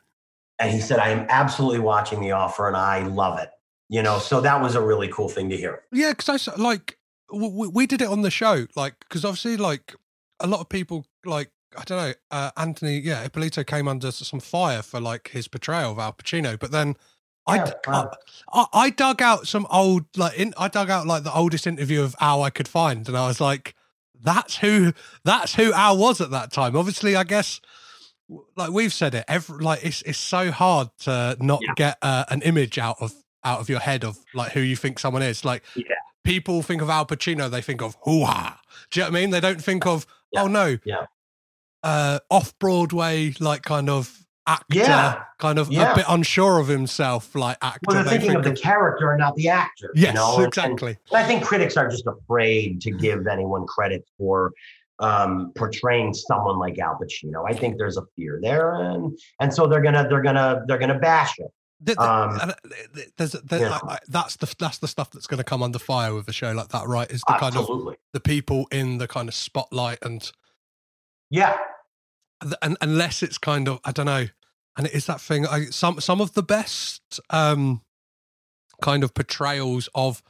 And 0.60 0.72
he 0.72 0.80
said, 0.80 1.00
I 1.00 1.10
am 1.10 1.26
absolutely 1.30 1.80
watching 1.80 2.22
The 2.22 2.32
Offer 2.32 2.68
and 2.68 2.78
I 2.78 3.04
love 3.08 3.40
it. 3.40 3.50
You 3.90 4.02
know, 4.02 4.20
so 4.20 4.40
that 4.40 4.62
was 4.62 4.76
a 4.76 4.82
really 4.82 5.10
cool 5.10 5.28
thing 5.28 5.50
to 5.50 5.58
hear. 5.58 5.84
Yeah, 5.92 6.12
because 6.12 6.48
I 6.48 6.56
like 6.56 6.98
w- 7.30 7.52
w- 7.52 7.72
we 7.72 7.86
did 7.86 8.02
it 8.02 8.08
on 8.08 8.22
the 8.22 8.32
show, 8.32 8.66
like 8.76 8.96
because 9.00 9.26
obviously 9.26 9.58
like 9.58 9.96
a 10.40 10.48
lot 10.48 10.62
of 10.62 10.70
people 10.70 11.06
like 11.26 11.52
I 11.78 11.84
don't 11.84 11.98
know 11.98 12.14
uh, 12.32 12.52
Anthony, 12.56 13.00
yeah, 13.00 13.22
Ippolito 13.24 13.64
came 13.66 13.90
under 13.90 14.12
some 14.12 14.40
fire 14.40 14.82
for 14.82 15.02
like 15.02 15.30
his 15.30 15.50
portrayal 15.50 15.92
of 15.92 16.00
Al 16.00 16.14
Pacino, 16.14 16.58
but 16.58 16.72
then 16.72 16.96
I, 17.48 17.56
Yeah, 17.58 17.72
wow. 17.88 18.12
I 18.54 18.66
I 18.74 18.90
dug 18.92 19.22
out 19.22 19.48
some 19.48 19.66
old 19.72 20.06
like 20.16 20.38
in, 20.38 20.54
I 20.58 20.68
dug 20.68 20.90
out 20.90 21.08
like 21.08 21.24
the 21.24 21.34
oldest 21.34 21.66
interview 21.68 22.02
of 22.04 22.16
Al 22.20 22.44
I 22.44 22.50
could 22.50 22.68
find, 22.68 23.08
and 23.08 23.18
I 23.18 23.28
was 23.28 23.42
like, 23.42 23.76
that's 24.22 24.58
who 24.58 24.94
that's 25.24 25.56
who 25.56 25.74
Al 25.74 25.98
was 25.98 26.22
at 26.22 26.32
that 26.32 26.52
time. 26.52 26.76
Obviously, 26.76 27.16
I 27.16 27.24
guess. 27.24 27.60
Like 28.56 28.72
we've 28.72 28.94
said 28.94 29.14
it, 29.14 29.26
every 29.28 29.58
like 29.62 29.84
it's 29.84 30.02
it's 30.04 30.18
so 30.18 30.52
hard 30.52 30.88
to 31.00 31.36
not 31.42 31.60
Yeah. 31.62 31.74
get 31.76 31.98
uh, 32.02 32.24
an 32.30 32.42
image 32.44 32.78
out 32.78 32.96
of 33.02 33.12
out 33.44 33.60
of 33.60 33.68
your 33.68 33.80
head 33.82 34.06
of 34.06 34.18
like 34.34 34.54
who 34.54 34.62
you 34.62 34.78
think 34.78 35.00
someone 35.00 35.22
is. 35.22 35.44
Like 35.44 35.64
Yeah. 35.76 35.84
people 36.24 36.62
think 36.64 36.82
of 36.82 36.90
Al 36.90 37.06
Pacino, 37.06 37.50
they 37.52 37.62
think 37.62 37.82
of 37.82 37.98
hoo 38.04 38.24
ha. 38.24 38.62
Do 38.90 39.00
you 39.02 39.04
know 39.06 39.10
what 39.12 39.18
I 39.18 39.20
mean? 39.22 39.30
They 39.32 39.42
don't 39.42 39.62
think 39.62 39.86
of 39.86 40.06
Yeah. 40.32 40.44
oh 40.44 40.48
no, 40.48 40.78
Yeah. 40.86 41.08
uh, 41.84 42.20
off 42.30 42.58
Broadway 42.58 43.34
like 43.42 43.64
kind 43.64 43.90
of 43.90 44.21
actor, 44.52 44.78
Yeah. 44.78 45.24
kind 45.40 45.58
of 45.60 45.72
Yeah. 45.72 45.94
a 45.94 45.96
bit 45.96 46.06
unsure 46.08 46.60
of 46.60 46.68
himself, 46.68 47.34
like 47.36 47.58
actor. 47.62 47.80
Well, 47.88 47.96
they're 47.96 48.04
they 48.04 48.10
thinking 48.12 48.30
think 48.32 48.46
of 48.46 48.56
the 48.56 48.60
character 48.60 49.12
and 49.12 49.20
not 49.20 49.36
the 49.36 49.50
actor. 49.50 49.92
you 49.96 50.04
yes, 50.04 50.16
know? 50.16 50.42
Exactly. 50.42 50.98
And 51.12 51.18
I 51.18 51.26
think 51.26 51.44
critics 51.44 51.78
are 51.78 51.88
just 51.90 52.06
afraid 52.08 52.82
to 52.82 52.92
give 52.92 53.28
anyone 53.28 53.66
credit 53.66 54.06
for 54.18 54.52
um, 55.00 55.52
portraying 55.56 56.14
someone 56.14 56.60
like 56.60 56.78
Al 56.78 56.96
Pacino. 57.02 57.44
I 57.50 57.54
think 57.54 57.78
there's 57.80 57.98
a 57.98 58.04
fear 58.16 58.40
there, 58.42 58.76
and 58.76 59.18
and 59.40 59.52
so 59.52 59.66
they're 59.66 59.82
gonna 59.82 60.08
they're 60.08 60.22
gonna 60.22 60.64
they're 60.68 60.78
gonna 60.78 61.00
bash 61.00 61.40
it. 61.40 61.48
Th- 61.84 61.98
th- 61.98 62.08
Um, 62.08 62.40
and, 62.40 62.52
uh, 62.52 62.56
th- 62.94 63.10
there's, 63.18 63.32
there's, 63.32 63.62
yeah. 63.64 63.80
like, 63.84 64.02
that's 64.08 64.36
the 64.36 64.54
that's 64.60 64.78
the 64.78 64.88
stuff 64.88 65.10
that's 65.10 65.26
going 65.26 65.40
to 65.40 65.44
come 65.44 65.64
under 65.64 65.80
fire 65.80 66.14
with 66.14 66.28
a 66.28 66.34
show 66.34 66.52
like 66.52 66.68
that, 66.68 66.88
right? 66.88 67.10
Is 67.10 67.24
the 67.28 67.34
kind 67.34 67.58
of 67.58 67.68
the 68.14 68.20
people 68.20 68.68
in 68.72 69.00
the 69.00 69.08
kind 69.08 69.28
of 69.28 69.34
spotlight 69.34 69.98
and 70.04 70.32
yeah, 71.32 71.58
and 72.62 72.78
unless 72.82 73.24
it's 73.24 73.40
kind 73.40 73.68
of 73.68 73.80
I 73.84 73.92
don't 73.92 74.06
know, 74.06 74.28
and 74.78 74.88
it 74.88 74.94
is 74.94 75.06
that 75.06 75.22
thing. 75.22 75.46
I 75.48 75.66
some 75.66 76.00
some 76.00 76.22
of 76.22 76.34
the 76.34 76.44
best 76.44 77.20
um 77.30 77.82
kind 78.82 79.04
of 79.04 79.14
portrayals 79.14 79.90
of 79.94 80.24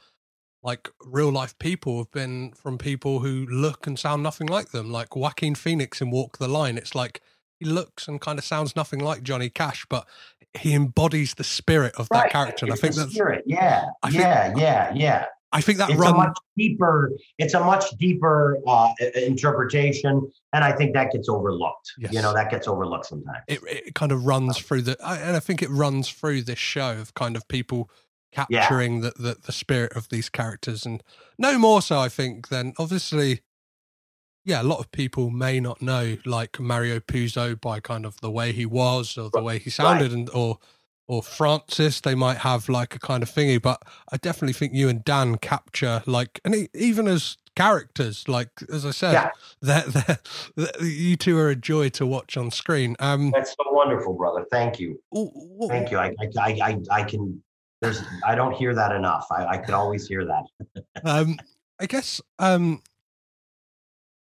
like 0.62 0.90
real 1.04 1.30
life 1.30 1.58
people 1.58 1.98
have 1.98 2.10
been 2.12 2.52
from 2.52 2.78
people 2.78 3.18
who 3.20 3.46
look 3.46 3.86
and 3.86 3.98
sound 3.98 4.22
nothing 4.22 4.46
like 4.46 4.70
them. 4.70 4.92
Like 4.92 5.16
Joaquin 5.16 5.54
Phoenix 5.54 6.00
in 6.00 6.10
Walk 6.10 6.38
the 6.38 6.48
Line. 6.48 6.76
It's 6.78 6.94
like 6.94 7.20
he 7.58 7.64
looks 7.66 8.06
and 8.08 8.20
kind 8.20 8.38
of 8.38 8.44
sounds 8.44 8.76
nothing 8.76 9.00
like 9.00 9.22
Johnny 9.22 9.48
Cash, 9.50 9.86
but 9.88 10.06
he 10.54 10.74
embodies 10.74 11.34
the 11.34 11.44
spirit 11.44 11.94
of 11.96 12.08
that 12.10 12.30
character. 12.30 12.66
And 12.66 12.72
I 12.72 12.76
think 12.76 12.94
the 12.94 13.00
that's 13.02 13.12
spirit. 13.14 13.42
Yeah, 13.46 13.86
I 14.02 14.10
think- 14.10 14.22
yeah, 14.22 14.52
yeah, 14.56 14.92
yeah. 14.94 15.24
I 15.52 15.60
think 15.60 15.78
that 15.78 15.90
It's 15.90 16.00
a 16.00 16.12
much 16.12 16.38
deeper. 16.56 17.12
It's 17.38 17.54
a 17.54 17.60
much 17.60 17.84
deeper 17.98 18.58
uh, 18.66 18.92
interpretation, 19.14 20.30
and 20.52 20.64
I 20.64 20.72
think 20.72 20.94
that 20.94 21.12
gets 21.12 21.28
overlooked. 21.28 21.92
Yes. 21.98 22.12
You 22.12 22.22
know, 22.22 22.32
that 22.32 22.50
gets 22.50 22.66
overlooked 22.66 23.06
sometimes. 23.06 23.38
it, 23.46 23.60
it 23.66 23.94
kind 23.94 24.12
of 24.12 24.24
runs 24.24 24.58
through 24.58 24.82
the 24.82 24.96
and 25.06 25.36
I 25.36 25.40
think 25.40 25.62
it 25.62 25.70
runs 25.70 26.08
through 26.08 26.42
this 26.42 26.58
show 26.58 26.92
of 26.92 27.14
kind 27.14 27.36
of 27.36 27.46
people 27.48 27.90
capturing 28.32 29.02
the, 29.02 29.12
the 29.16 29.36
the 29.44 29.52
spirit 29.52 29.92
of 29.94 30.08
these 30.08 30.30
characters 30.30 30.86
and 30.86 31.02
no 31.38 31.58
more 31.58 31.82
so 31.82 31.98
I 31.98 32.08
think 32.08 32.48
than 32.48 32.72
obviously 32.78 33.42
yeah 34.44 34.62
a 34.62 34.64
lot 34.64 34.78
of 34.80 34.90
people 34.90 35.28
may 35.28 35.60
not 35.60 35.82
know 35.82 36.16
like 36.24 36.58
Mario 36.58 36.98
Puzo 36.98 37.60
by 37.60 37.78
kind 37.78 38.06
of 38.06 38.20
the 38.22 38.30
way 38.30 38.52
he 38.52 38.64
was 38.64 39.18
or 39.18 39.28
the 39.30 39.42
way 39.42 39.58
he 39.58 39.68
sounded 39.68 40.12
and 40.12 40.30
or 40.30 40.58
or 41.08 41.22
Francis 41.22 42.00
they 42.00 42.14
might 42.14 42.38
have 42.38 42.68
like 42.68 42.94
a 42.94 42.98
kind 42.98 43.22
of 43.22 43.30
thingy 43.30 43.60
but 43.60 43.82
I 44.12 44.16
definitely 44.16 44.52
think 44.54 44.72
you 44.74 44.88
and 44.88 45.04
Dan 45.04 45.36
capture 45.38 46.02
like 46.06 46.40
and 46.44 46.68
even 46.74 47.06
as 47.08 47.36
characters 47.54 48.28
like 48.28 48.48
as 48.72 48.86
I 48.86 48.92
said 48.92 49.12
Yeah. 49.12 49.30
they're- 49.60 50.18
you 50.80 51.16
two 51.16 51.36
are 51.38 51.50
a 51.50 51.56
joy 51.56 51.88
to 51.90 52.06
watch 52.06 52.36
on 52.36 52.50
screen 52.50 52.96
um 53.00 53.30
That's 53.30 53.50
so 53.50 53.72
wonderful, 53.72 54.14
brother. 54.14 54.46
Thank 54.50 54.78
you. 54.80 55.00
w- 55.12 55.30
Thank 55.68 55.90
you. 55.90 55.98
I, 55.98 56.14
I, 56.20 56.28
I, 56.40 56.58
I, 56.62 56.78
I 56.90 57.02
can. 57.04 57.42
There's. 57.80 58.00
I 58.24 58.34
don't 58.36 58.52
hear 58.54 58.74
that 58.76 58.92
enough. 58.92 59.26
I, 59.30 59.44
I 59.46 59.56
could 59.58 59.74
always 59.74 60.06
hear 60.06 60.24
that. 60.24 60.84
um, 61.04 61.36
I 61.80 61.86
guess 61.86 62.20
um, 62.38 62.80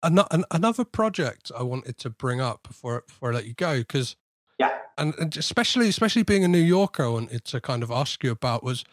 an- 0.04 0.20
an- 0.32 0.46
another 0.52 0.86
project 0.86 1.52
I 1.58 1.64
wanted 1.64 1.98
to 2.00 2.10
bring 2.12 2.40
up 2.40 2.64
before 2.68 3.04
before 3.08 3.32
I 3.32 3.36
let 3.36 3.46
you 3.46 3.54
go 3.56 3.80
because 3.80 4.16
Yeah. 4.60 4.72
and, 4.98 5.14
and 5.20 5.36
especially 5.38 5.88
especially 5.90 6.24
being 6.24 6.44
a 6.44 6.48
New 6.48 6.58
Yorker, 6.58 7.06
I 7.06 7.10
wanted 7.10 7.46
to 7.46 7.62
kind 7.62 7.84
of 7.84 7.92
ask 7.92 8.24
you 8.24 8.32
about 8.32 8.64
was 8.64 8.84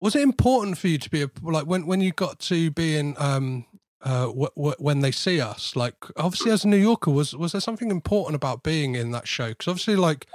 was 0.00 0.14
it 0.16 0.22
important 0.22 0.78
for 0.78 0.88
you 0.88 0.98
to 0.98 1.10
be 1.10 1.22
a, 1.22 1.30
like 1.42 1.66
when 1.66 1.86
when 1.86 2.00
you 2.00 2.12
got 2.12 2.38
to 2.40 2.70
be 2.70 2.96
in 2.96 3.14
um 3.18 3.66
uh, 4.02 4.26
w- 4.26 4.48
w- 4.54 4.76
when 4.78 5.00
they 5.00 5.10
see 5.10 5.40
us? 5.40 5.74
Like, 5.74 5.94
obviously, 6.16 6.50
as 6.50 6.64
a 6.64 6.68
New 6.68 6.76
Yorker, 6.76 7.10
was 7.10 7.34
was 7.34 7.52
there 7.52 7.60
something 7.60 7.90
important 7.90 8.34
about 8.36 8.62
being 8.62 8.94
in 8.94 9.12
that 9.12 9.26
show? 9.26 9.48
Because 9.48 9.68
obviously, 9.68 9.96
like, 9.96 10.26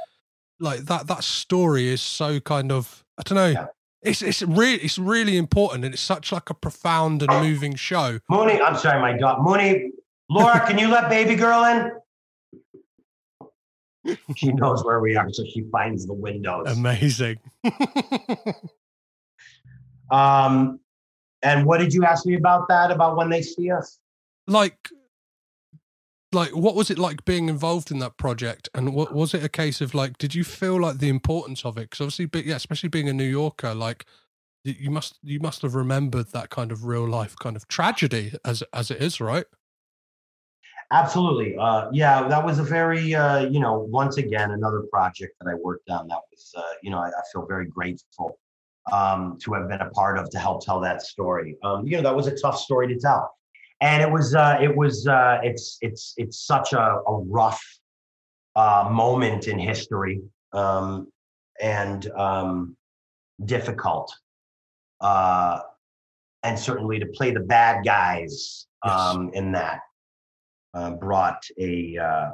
like 0.59 0.81
that 0.81 1.07
that 1.07 1.23
story 1.23 1.87
is 1.87 2.01
so 2.01 2.39
kind 2.39 2.71
of 2.71 3.03
I 3.17 3.23
don't 3.23 3.35
know. 3.35 3.47
Yeah. 3.47 3.67
It's 4.01 4.21
it's 4.21 4.41
really 4.41 4.79
it's 4.81 4.97
really 4.97 5.37
important, 5.37 5.85
and 5.85 5.93
it's 5.93 6.01
such 6.01 6.31
like 6.31 6.49
a 6.49 6.53
profound 6.53 7.21
and 7.21 7.31
moving 7.47 7.75
show. 7.75 8.19
Mooney, 8.29 8.59
I'm 8.59 8.75
sorry, 8.77 8.99
my 9.01 9.17
dog. 9.17 9.43
Mooney, 9.43 9.91
Laura, 10.29 10.65
can 10.65 10.77
you 10.79 10.87
let 10.87 11.09
baby 11.09 11.35
girl 11.35 11.63
in? 11.65 11.91
She 14.35 14.51
knows 14.53 14.83
where 14.83 14.99
we 14.99 15.15
are, 15.15 15.29
so 15.31 15.43
she 15.45 15.65
finds 15.71 16.07
the 16.07 16.13
windows. 16.13 16.67
Amazing. 16.67 17.39
Um, 20.11 20.79
and 21.43 21.67
what 21.67 21.77
did 21.77 21.93
you 21.93 22.03
ask 22.03 22.25
me 22.25 22.33
about 22.33 22.67
that? 22.67 22.89
About 22.89 23.15
when 23.15 23.29
they 23.29 23.43
see 23.43 23.69
us? 23.69 23.99
like 24.49 24.89
like 26.31 26.55
what 26.55 26.75
was 26.75 26.91
it 26.91 26.99
like 26.99 27.23
being 27.25 27.49
involved 27.49 27.91
in 27.91 27.99
that 27.99 28.17
project 28.17 28.69
and 28.73 28.93
what 28.93 29.13
was 29.13 29.33
it 29.33 29.43
a 29.43 29.49
case 29.49 29.81
of 29.81 29.93
like 29.93 30.17
did 30.17 30.35
you 30.35 30.43
feel 30.43 30.79
like 30.79 30.97
the 30.97 31.09
importance 31.09 31.65
of 31.65 31.77
it 31.77 31.89
because 31.89 32.01
obviously 32.01 32.25
be- 32.25 32.41
yeah 32.41 32.55
especially 32.55 32.89
being 32.89 33.09
a 33.09 33.13
new 33.13 33.23
yorker 33.23 33.73
like 33.73 34.05
you 34.63 34.91
must 34.91 35.17
you 35.23 35.39
must 35.39 35.61
have 35.61 35.73
remembered 35.73 36.27
that 36.31 36.49
kind 36.49 36.71
of 36.71 36.85
real 36.85 37.07
life 37.07 37.35
kind 37.39 37.55
of 37.55 37.67
tragedy 37.67 38.33
as 38.45 38.61
as 38.73 38.91
it 38.91 39.01
is 39.01 39.21
right 39.21 39.45
Absolutely. 40.91 41.55
Uh, 41.55 41.87
yeah, 41.91 42.27
that 42.27 42.43
was 42.43 42.57
a 42.57 42.63
very, 42.63 43.13
uh, 43.13 43.45
you 43.45 43.59
know, 43.59 43.77
once 43.91 44.17
again, 44.17 44.51
another 44.51 44.83
project 44.91 45.35
that 45.39 45.49
I 45.49 45.53
worked 45.53 45.89
on. 45.89 46.07
That 46.07 46.21
was, 46.31 46.51
uh, 46.57 46.63
you 46.81 46.89
know, 46.89 46.97
I, 46.97 47.09
I 47.09 47.21
feel 47.31 47.45
very 47.45 47.67
grateful 47.67 48.39
um, 48.91 49.37
to 49.43 49.53
have 49.53 49.69
been 49.69 49.81
a 49.81 49.89
part 49.91 50.17
of 50.17 50.31
to 50.31 50.39
help 50.39 50.65
tell 50.65 50.79
that 50.79 51.03
story. 51.03 51.57
Um, 51.63 51.85
you 51.85 51.95
know, 51.95 52.01
that 52.01 52.15
was 52.15 52.25
a 52.25 52.35
tough 52.35 52.57
story 52.59 52.87
to 52.87 52.99
tell, 52.99 53.35
and 53.81 54.01
it 54.01 54.09
was, 54.09 54.33
uh, 54.33 54.57
it 54.59 54.75
was, 54.75 55.05
uh, 55.07 55.39
it's, 55.43 55.77
it's, 55.81 56.15
it's 56.17 56.39
such 56.39 56.73
a, 56.73 57.01
a 57.07 57.19
rough 57.27 57.63
uh, 58.55 58.89
moment 58.91 59.47
in 59.47 59.59
history 59.59 60.21
um, 60.53 61.07
and 61.61 62.09
um, 62.13 62.75
difficult, 63.45 64.11
uh, 65.01 65.59
and 66.41 66.57
certainly 66.57 66.97
to 66.97 67.05
play 67.05 67.29
the 67.29 67.41
bad 67.41 67.85
guys 67.85 68.65
Yes. 68.85 68.93
um, 68.93 69.29
in 69.33 69.51
that 69.51 69.81
uh, 70.73 70.91
brought 70.91 71.43
a 71.59 71.97
uh, 71.97 72.29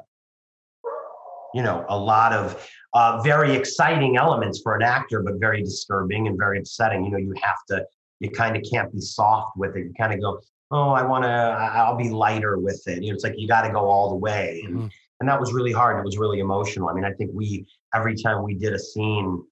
you 1.54 1.64
know 1.64 1.86
a 1.90 1.98
lot 1.98 2.34
of 2.34 2.70
uh, 2.94 3.22
very 3.22 3.54
exciting 3.54 4.18
elements 4.18 4.62
for 4.62 4.76
an 4.76 4.84
actor, 4.84 5.22
but 5.22 5.36
very 5.40 5.62
disturbing 5.62 6.28
and 6.28 6.38
very 6.38 6.60
upsetting. 6.60 7.04
You 7.06 7.12
know, 7.12 7.18
you 7.18 7.34
have 7.42 7.58
to 7.70 7.86
you 8.20 8.30
kind 8.30 8.56
of 8.56 8.64
can't 8.70 8.92
be 8.94 9.02
soft 9.02 9.58
with 9.58 9.76
it. 9.76 9.86
You 9.86 9.94
kind 9.98 10.14
of 10.14 10.22
go, 10.22 10.40
oh, 10.72 10.92
I 10.92 11.04
want 11.04 11.26
to, 11.26 11.30
I'll 11.30 11.98
be 11.98 12.10
lighter 12.10 12.58
with 12.58 12.82
it. 12.88 13.04
You 13.04 13.10
know, 13.10 13.16
it's 13.16 13.24
like 13.26 13.36
you 13.38 13.48
got 13.48 13.64
to 13.68 13.74
go 13.74 13.90
all 13.90 14.10
the 14.10 14.16
way, 14.16 14.64
and 14.66 14.76
Mhm. 14.78 14.92
and 15.20 15.30
that 15.30 15.40
was 15.40 15.54
really 15.54 15.72
hard. 15.72 16.00
It 16.00 16.06
was 16.06 16.18
really 16.18 16.40
emotional. 16.40 16.90
I 16.90 16.94
mean, 16.94 17.06
I 17.06 17.14
think 17.14 17.32
we 17.34 17.66
every 17.94 18.16
time 18.16 18.44
we 18.44 18.56
did 18.56 18.74
a 18.74 18.80
scene, 18.80 19.44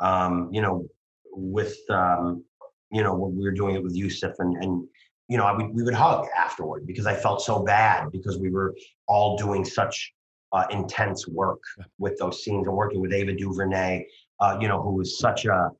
um, 0.00 0.48
you 0.52 0.60
know, 0.60 0.86
with 1.32 1.76
um, 1.90 2.44
you 2.90 3.02
know, 3.02 3.14
when 3.14 3.36
we 3.36 3.42
were 3.44 3.52
doing 3.52 3.74
it 3.74 3.82
with 3.82 3.94
Yusuf 3.94 4.34
and 4.38 4.56
and 4.62 4.86
you 5.28 5.36
know, 5.36 5.44
I 5.44 5.52
would, 5.52 5.74
we 5.74 5.82
would 5.82 5.94
hug 5.94 6.26
afterward 6.36 6.86
because 6.86 7.06
I 7.06 7.14
felt 7.14 7.40
so 7.40 7.62
bad 7.62 8.10
because 8.12 8.38
we 8.38 8.50
were 8.50 8.74
all 9.08 9.36
doing 9.36 9.64
such 9.64 10.12
uh, 10.52 10.66
intense 10.70 11.26
work 11.26 11.62
with 11.98 12.18
those 12.18 12.44
scenes 12.44 12.66
and 12.66 12.76
working 12.76 13.00
with 13.00 13.12
Ava 13.12 13.32
DuVernay, 13.32 14.06
uh, 14.40 14.58
you 14.60 14.68
know, 14.68 14.80
who 14.82 14.92
was 14.92 15.18
such 15.18 15.46
a 15.46 15.70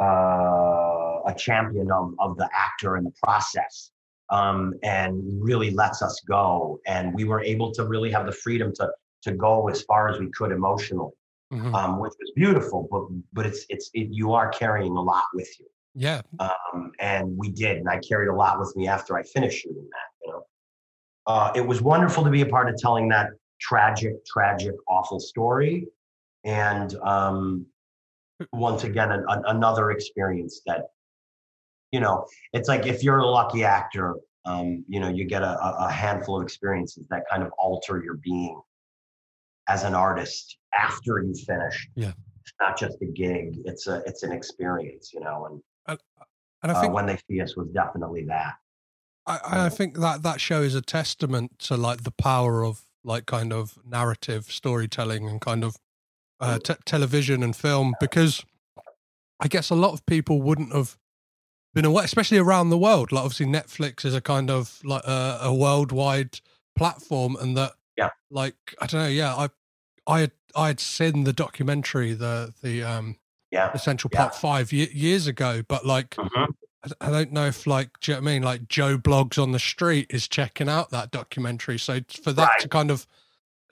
uh, 0.00 1.20
a 1.26 1.34
champion 1.36 1.90
of, 1.92 2.14
of 2.18 2.36
the 2.36 2.48
actor 2.52 2.96
and 2.96 3.06
the 3.06 3.12
process 3.22 3.92
um, 4.30 4.74
and 4.82 5.22
really 5.42 5.70
lets 5.70 6.02
us 6.02 6.20
go. 6.26 6.80
And 6.86 7.14
we 7.14 7.24
were 7.24 7.42
able 7.42 7.72
to 7.72 7.84
really 7.86 8.10
have 8.10 8.26
the 8.26 8.32
freedom 8.32 8.72
to 8.76 8.90
to 9.22 9.32
go 9.32 9.68
as 9.68 9.82
far 9.82 10.10
as 10.10 10.18
we 10.18 10.30
could 10.32 10.52
emotionally, 10.52 11.12
Mhm. 11.52 11.74
um, 11.74 11.98
which 11.98 12.12
was 12.20 12.32
beautiful. 12.34 12.88
But 12.90 13.04
but 13.32 13.46
it's 13.46 13.64
it's 13.68 13.90
it, 13.94 14.08
you 14.10 14.32
are 14.32 14.48
carrying 14.48 14.96
a 14.96 15.00
lot 15.00 15.24
with 15.32 15.48
you 15.60 15.66
yeah 15.94 16.20
um, 16.40 16.92
and 17.00 17.36
we 17.36 17.50
did, 17.50 17.78
and 17.78 17.88
I 17.88 17.98
carried 17.98 18.28
a 18.28 18.34
lot 18.34 18.58
with 18.58 18.74
me 18.76 18.88
after 18.88 19.16
I 19.16 19.22
finished 19.22 19.62
shooting 19.62 19.88
that. 19.90 20.26
You 20.26 20.32
know, 20.32 20.42
uh, 21.26 21.52
it 21.54 21.66
was 21.66 21.80
wonderful 21.80 22.24
to 22.24 22.30
be 22.30 22.42
a 22.42 22.46
part 22.46 22.68
of 22.68 22.76
telling 22.76 23.08
that 23.08 23.30
tragic, 23.60 24.24
tragic, 24.26 24.74
awful 24.88 25.20
story, 25.20 25.86
and 26.44 26.94
um, 26.96 27.66
once 28.52 28.84
again, 28.84 29.12
an, 29.12 29.24
an- 29.28 29.44
another 29.46 29.90
experience 29.90 30.60
that, 30.66 30.86
you 31.92 32.00
know, 32.00 32.26
it's 32.52 32.68
like 32.68 32.86
if 32.86 33.02
you're 33.02 33.18
a 33.18 33.26
lucky 33.26 33.64
actor, 33.64 34.16
um, 34.44 34.84
you 34.88 35.00
know, 35.00 35.08
you 35.08 35.24
get 35.24 35.42
a, 35.42 35.58
a 35.64 35.86
a 35.86 35.90
handful 35.90 36.36
of 36.36 36.42
experiences 36.42 37.06
that 37.08 37.22
kind 37.30 37.42
of 37.42 37.50
alter 37.58 38.02
your 38.02 38.14
being 38.14 38.60
as 39.68 39.84
an 39.84 39.94
artist 39.94 40.58
after 40.78 41.22
you 41.22 41.34
finish. 41.46 41.88
Yeah. 41.94 42.12
It's 42.42 42.52
not 42.60 42.78
just 42.78 42.98
a 43.00 43.06
gig; 43.06 43.56
it's 43.64 43.86
a 43.86 44.02
it's 44.04 44.22
an 44.22 44.32
experience, 44.32 45.12
you 45.14 45.20
know, 45.20 45.46
and 45.50 45.62
and 46.64 46.72
i 46.72 46.74
uh, 46.74 46.80
think 46.80 46.92
when 46.92 47.06
they 47.06 47.18
see 47.30 47.40
us 47.40 47.54
was 47.56 47.68
definitely 47.68 48.24
that. 48.24 48.54
I, 49.26 49.66
I 49.66 49.68
think 49.68 49.98
that 50.00 50.22
that 50.22 50.40
show 50.40 50.60
is 50.62 50.74
a 50.74 50.82
testament 50.82 51.58
to 51.60 51.76
like 51.76 52.02
the 52.02 52.10
power 52.10 52.64
of 52.64 52.82
like 53.04 53.26
kind 53.26 53.52
of 53.52 53.78
narrative 53.86 54.46
storytelling 54.50 55.28
and 55.28 55.40
kind 55.40 55.64
of 55.64 55.76
uh, 56.40 56.58
te- 56.58 56.74
television 56.84 57.42
and 57.42 57.56
film 57.56 57.94
because 58.00 58.44
I 59.40 59.48
guess 59.48 59.70
a 59.70 59.74
lot 59.74 59.92
of 59.94 60.04
people 60.04 60.42
wouldn't 60.42 60.74
have 60.74 60.98
been 61.72 61.84
aware, 61.84 62.04
especially 62.04 62.38
around 62.38 62.68
the 62.70 62.78
world. 62.78 63.12
Like 63.12 63.24
obviously 63.24 63.46
Netflix 63.46 64.04
is 64.04 64.14
a 64.14 64.20
kind 64.20 64.50
of 64.50 64.78
like 64.84 65.04
a, 65.04 65.38
a 65.42 65.54
worldwide 65.54 66.40
platform, 66.76 67.36
and 67.40 67.56
that 67.56 67.72
Yeah. 67.96 68.10
like 68.30 68.56
I 68.80 68.86
don't 68.86 69.00
know, 69.02 69.08
yeah, 69.08 69.34
I 69.34 69.48
I 70.06 70.20
had 70.20 70.32
I 70.54 70.66
had 70.66 70.80
seen 70.80 71.24
the 71.24 71.32
documentary 71.32 72.12
the 72.12 72.52
the 72.62 72.82
um 72.82 73.16
Yeah. 73.54 73.70
Essential 73.72 74.10
Yeah. 74.12 74.18
Park 74.20 74.34
Five 74.34 74.72
ye- 74.72 74.90
years 74.92 75.26
ago, 75.26 75.62
but 75.66 75.86
like 75.86 76.10
Mhm. 76.16 76.48
I- 77.00 77.10
don't 77.10 77.32
know 77.32 77.46
if 77.46 77.66
like 77.66 77.88
do 78.00 78.10
you 78.12 78.16
know 78.16 78.20
what 78.22 78.28
I 78.30 78.32
mean 78.34 78.42
like 78.42 78.68
Joe 78.68 78.98
Bloggs 78.98 79.40
on 79.42 79.52
the 79.52 79.58
street 79.58 80.08
is 80.10 80.28
checking 80.28 80.68
out 80.68 80.90
that 80.90 81.10
documentary. 81.10 81.78
So 81.78 82.00
for 82.22 82.32
that 82.32 82.48
Right. 82.48 82.60
to 82.60 82.68
kind 82.68 82.90
of 82.90 83.06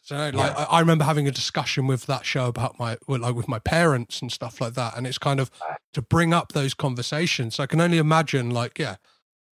so 0.00 0.16
like 0.16 0.34
I, 0.58 0.64
I 0.64 0.80
remember 0.80 1.04
having 1.04 1.28
a 1.28 1.30
discussion 1.30 1.86
with 1.86 2.06
that 2.06 2.24
show 2.24 2.46
about 2.46 2.78
my 2.78 2.96
well, 3.06 3.20
like 3.20 3.34
with 3.34 3.48
my 3.48 3.58
parents 3.58 4.22
and 4.22 4.32
stuff 4.32 4.60
like 4.60 4.74
that, 4.74 4.96
and 4.96 5.06
it's 5.06 5.18
kind 5.18 5.40
of 5.40 5.50
to 5.92 6.00
bring 6.02 6.32
up 6.32 6.52
those 6.52 6.74
conversations. 6.74 7.56
So 7.56 7.62
I 7.64 7.66
can 7.66 7.80
only 7.80 7.98
imagine 7.98 8.50
like 8.50 8.78
yeah, 8.78 8.96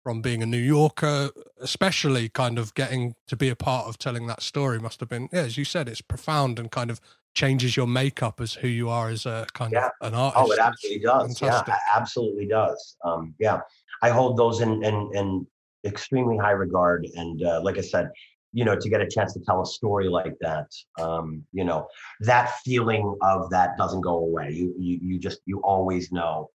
from 0.02 0.22
being 0.22 0.42
a 0.42 0.46
New 0.46 0.58
Yorker, 0.58 1.30
especially 1.60 2.28
kind 2.30 2.58
of 2.58 2.72
getting 2.74 3.14
to 3.28 3.36
be 3.36 3.48
a 3.48 3.56
part 3.56 3.86
of 3.88 3.98
telling 3.98 4.26
that 4.28 4.42
story 4.42 4.78
must 4.80 5.00
have 5.00 5.08
been 5.08 5.28
yeah, 5.32 5.40
as 5.42 5.56
you 5.58 5.64
said, 5.64 5.88
it's 5.88 6.00
profound 6.00 6.58
and 6.58 6.70
kind 6.70 6.90
of 6.90 7.00
changes 7.34 7.76
your 7.76 7.86
makeup 7.86 8.40
as 8.40 8.54
who 8.54 8.68
you 8.68 8.88
are 8.88 9.08
as 9.08 9.26
a 9.26 9.46
kind 9.54 9.72
Yeah. 9.72 9.86
of 10.00 10.08
an 10.08 10.14
artist. 10.14 10.44
Oh, 10.44 10.52
it 10.52 10.58
absolutely 10.58 11.02
does. 11.02 11.38
fantastic. 11.38 11.68
Yeah, 11.68 11.74
it 11.74 11.80
absolutely 12.00 12.46
does. 12.46 12.96
Um, 13.04 13.34
yeah, 13.38 13.60
I 14.02 14.10
hold 14.10 14.36
those 14.36 14.60
in, 14.60 14.82
in, 14.84 15.10
in 15.14 15.46
extremely 15.84 16.36
high 16.36 16.50
regard. 16.50 17.06
And 17.14 17.42
uh, 17.42 17.60
like 17.62 17.78
I 17.78 17.82
said, 17.82 18.10
you 18.52 18.64
know, 18.64 18.74
to 18.74 18.88
get 18.88 19.00
a 19.00 19.08
chance 19.08 19.32
to 19.34 19.40
tell 19.40 19.62
a 19.62 19.66
story 19.66 20.08
like 20.08 20.36
that, 20.40 20.66
um, 21.00 21.44
you 21.52 21.64
know, 21.64 21.86
that 22.20 22.56
feeling 22.64 23.16
of 23.22 23.48
that 23.50 23.76
doesn't 23.78 24.00
go 24.00 24.16
away. 24.16 24.50
You, 24.50 24.74
you, 24.76 24.98
you 25.00 25.18
just, 25.18 25.40
you 25.46 25.60
always 25.60 26.10
know 26.10 26.50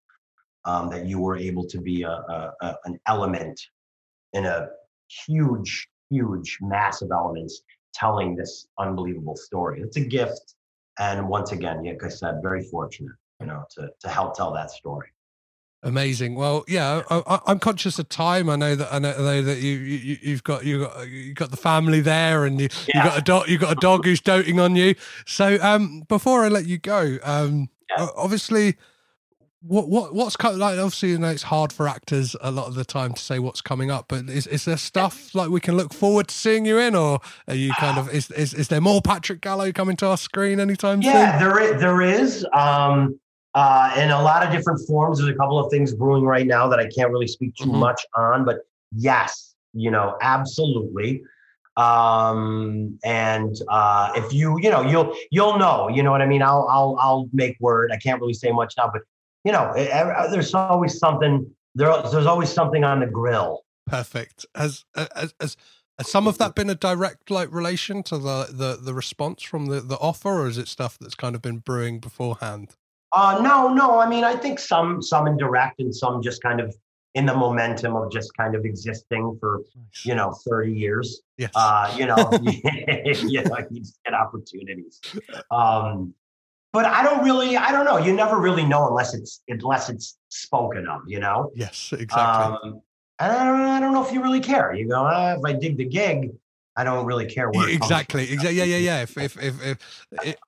um, 0.65 0.89
that 0.89 1.05
you 1.05 1.19
were 1.19 1.37
able 1.37 1.65
to 1.67 1.79
be 1.79 2.03
a, 2.03 2.09
a, 2.09 2.51
a, 2.61 2.75
an 2.83 2.99
element 3.07 3.61
in 4.33 4.45
a 4.45 4.67
huge, 5.25 5.87
huge, 6.09 6.57
massive 6.61 7.11
elements 7.11 7.61
telling 7.93 8.35
this 8.35 8.67
unbelievable 8.77 9.37
story. 9.37 9.79
It's 9.81 9.95
a 9.95 10.01
gift. 10.01 10.55
And 10.99 11.27
once 11.27 11.51
again, 11.51 11.83
like 11.83 12.03
I 12.03 12.09
said, 12.09 12.41
very 12.41 12.63
fortunate, 12.63 13.15
you 13.39 13.47
know, 13.47 13.65
to, 13.71 13.89
to 13.99 14.09
help 14.09 14.35
tell 14.35 14.53
that 14.53 14.71
story. 14.71 15.09
Amazing. 15.83 16.33
Well, 16.35 16.63
yeah, 16.67 17.03
I, 17.11 17.21
I, 17.27 17.39
I'm 17.45 17.59
conscious 17.59 17.99
of 17.99 18.09
time. 18.09 18.49
I 18.49 18.55
know 18.55 18.75
that 18.75 18.91
I 18.91 18.97
know, 18.97 19.41
that 19.43 19.59
you, 19.59 19.77
you 19.77 20.17
you've 20.19 20.43
got 20.43 20.65
you 20.65 20.79
got 20.79 21.07
you 21.07 21.33
got 21.35 21.51
the 21.51 21.57
family 21.57 22.01
there, 22.01 22.45
and 22.45 22.59
you 22.59 22.69
you 22.87 22.89
Yeah. 22.95 23.03
got 23.03 23.19
a 23.19 23.21
dog 23.21 23.47
you 23.49 23.59
got 23.59 23.71
a 23.71 23.79
dog 23.79 24.03
who's 24.03 24.19
doting 24.19 24.59
on 24.59 24.75
you. 24.75 24.95
So, 25.27 25.59
um, 25.61 26.01
before 26.07 26.43
I 26.43 26.47
let 26.47 26.65
you 26.65 26.79
go, 26.79 27.19
um, 27.23 27.69
Yeah. 27.95 28.07
obviously, 28.15 28.77
what 29.67 29.89
what 29.89 30.13
what's 30.13 30.35
co- 30.35 30.51
like? 30.51 30.77
Obviously, 30.77 31.09
you 31.09 31.17
know, 31.17 31.29
it's 31.29 31.43
hard 31.43 31.73
for 31.73 31.87
actors 31.87 32.35
a 32.41 32.51
lot 32.51 32.67
of 32.67 32.75
the 32.75 32.85
time 32.85 33.13
to 33.13 33.21
say 33.21 33.39
what's 33.39 33.61
coming 33.61 33.89
up. 33.89 34.05
But 34.07 34.29
is 34.29 34.47
is 34.47 34.65
there 34.65 34.77
stuff 34.77 35.33
like 35.33 35.49
we 35.49 35.59
can 35.59 35.75
look 35.75 35.93
forward 35.93 36.27
to 36.27 36.35
seeing 36.35 36.65
you 36.65 36.77
in, 36.77 36.95
or 36.95 37.19
are 37.47 37.55
you 37.55 37.71
kind 37.79 37.97
of 37.97 38.09
is 38.13 38.29
is, 38.31 38.53
is 38.53 38.67
there 38.67 38.81
more 38.81 39.01
Patrick 39.01 39.41
Gallo 39.41 39.71
coming 39.71 39.95
to 39.97 40.07
our 40.07 40.17
screen 40.17 40.59
anytime 40.59 41.01
soon? 41.01 41.11
Yeah, 41.11 41.39
soon? 41.39 41.49
there 41.49 41.59
is, 41.75 41.81
there 41.81 42.01
is 42.01 42.45
um, 42.53 43.19
uh, 43.55 43.95
in 43.97 44.11
a 44.11 44.21
lot 44.21 44.45
of 44.45 44.51
different 44.51 44.79
forms. 44.87 45.19
There's 45.19 45.31
a 45.31 45.35
couple 45.37 45.57
of 45.57 45.71
things 45.71 45.93
brewing 45.93 46.25
right 46.25 46.45
now 46.45 46.67
that 46.67 46.79
I 46.79 46.87
can't 46.87 47.11
really 47.11 47.27
speak 47.27 47.55
too 47.55 47.69
Mhm. 47.69 47.79
much 47.79 48.05
on, 48.15 48.45
but 48.45 48.59
yes, 48.95 49.55
you 49.73 49.89
know, 49.91 50.15
absolutely. 50.21 51.21
Um, 51.77 52.97
and 53.03 53.55
uh, 53.69 54.11
if 54.15 54.31
you, 54.33 54.57
you 54.61 54.69
know, 54.69 54.81
you'll 54.81 55.13
you'll 55.31 55.57
know. 55.57 55.89
You 55.89 56.03
know 56.03 56.11
what 56.11 56.21
I 56.21 56.25
mean? 56.25 56.41
I'll 56.41 56.67
I'll 56.69 56.97
I'll 57.01 57.29
make 57.33 57.57
word. 57.59 57.91
I 57.91 57.97
can't 57.97 58.21
really 58.21 58.33
say 58.33 58.51
much 58.51 58.75
now, 58.77 58.89
but 58.93 59.01
you 59.45 59.51
know, 59.51 59.73
e- 59.77 59.85
there's 60.31 60.53
always 60.53 60.97
something. 60.97 61.49
There, 61.75 61.93
there's 62.11 62.25
always 62.25 62.49
something 62.49 62.83
on 62.83 62.99
the 62.99 63.05
grill. 63.05 63.63
Perfect. 63.85 64.45
Has 64.55 64.83
has 64.95 65.33
has, 65.39 65.57
has 65.97 66.09
some 66.09 66.27
of 66.27 66.37
that 66.39 66.55
been 66.55 66.69
a 66.69 66.75
direct 66.75 67.29
like 67.29 67.53
relation 67.53 68.03
to 68.03 68.17
the 68.17 68.47
the 68.51 68.79
the 68.81 68.93
response 68.93 69.43
from 69.43 69.67
the 69.67 69.81
the 69.81 69.97
offer, 69.97 70.41
or 70.41 70.47
is 70.47 70.57
it 70.57 70.67
stuff 70.67 70.97
that's 70.99 71.15
kind 71.15 71.35
of 71.35 71.41
been 71.41 71.59
brewing 71.59 71.99
beforehand? 71.99 72.75
Uh, 73.13 73.39
no, 73.41 73.71
no. 73.71 73.99
I 73.99 74.09
mean, 74.09 74.23
I 74.23 74.35
think 74.35 74.59
some 74.59 75.01
some 75.01 75.27
indirect 75.27 75.79
and 75.79 75.95
some 75.95 76.21
just 76.21 76.41
kind 76.41 76.59
of 76.59 76.75
in 77.13 77.25
the 77.25 77.33
momentum 77.33 77.95
of 77.95 78.11
just 78.11 78.35
kind 78.35 78.55
of 78.55 78.65
existing 78.65 79.37
for 79.39 79.61
you 80.03 80.15
know 80.15 80.33
30 80.47 80.73
years. 80.73 81.21
Yes. 81.37 81.51
Uh, 81.55 81.93
you 81.97 82.07
know, 82.07 82.15
you 82.43 83.43
know, 83.43 83.57
you 83.69 83.79
just 83.79 83.99
get 84.03 84.13
opportunities. 84.13 84.99
Um, 85.51 86.13
but 86.75 86.83
I 86.83 87.03
don't 87.03 87.23
really, 87.23 87.55
I 87.55 87.71
don't 87.71 87.85
know. 87.85 87.97
You 87.97 88.11
never 88.11 88.37
really 88.37 88.65
know 88.65 88.85
unless 88.89 89.13
it's 89.13 89.41
unless 89.47 89.89
it's 89.89 90.17
spoken 90.27 90.85
of. 90.89 91.03
You 91.07 91.21
know. 91.21 91.49
yes. 91.55 91.93
Exactly. 91.97 92.69
Um, 92.69 92.81
and 93.17 93.31
I 93.31 93.45
don't, 93.45 93.61
I 93.61 93.79
don't 93.79 93.93
know 93.93 94.05
if 94.05 94.11
you 94.11 94.21
really 94.21 94.41
care. 94.41 94.73
You 94.73 94.89
go, 94.89 95.05
ah, 95.05 95.35
if 95.37 95.45
I 95.45 95.53
dig 95.53 95.77
the 95.77 95.85
gig, 95.85 96.31
I 96.77 96.83
don't 96.83 97.05
really 97.05 97.25
care 97.25 97.49
where. 97.49 97.69
exactly. 97.69 98.23
Exactly. 98.31 98.57
Yeah. 98.57 98.63
Yeah. 98.65 98.77
Yeah. 98.77 99.01
If 99.03 99.17
if 99.17 99.37
if 99.41 99.63
if 99.63 99.77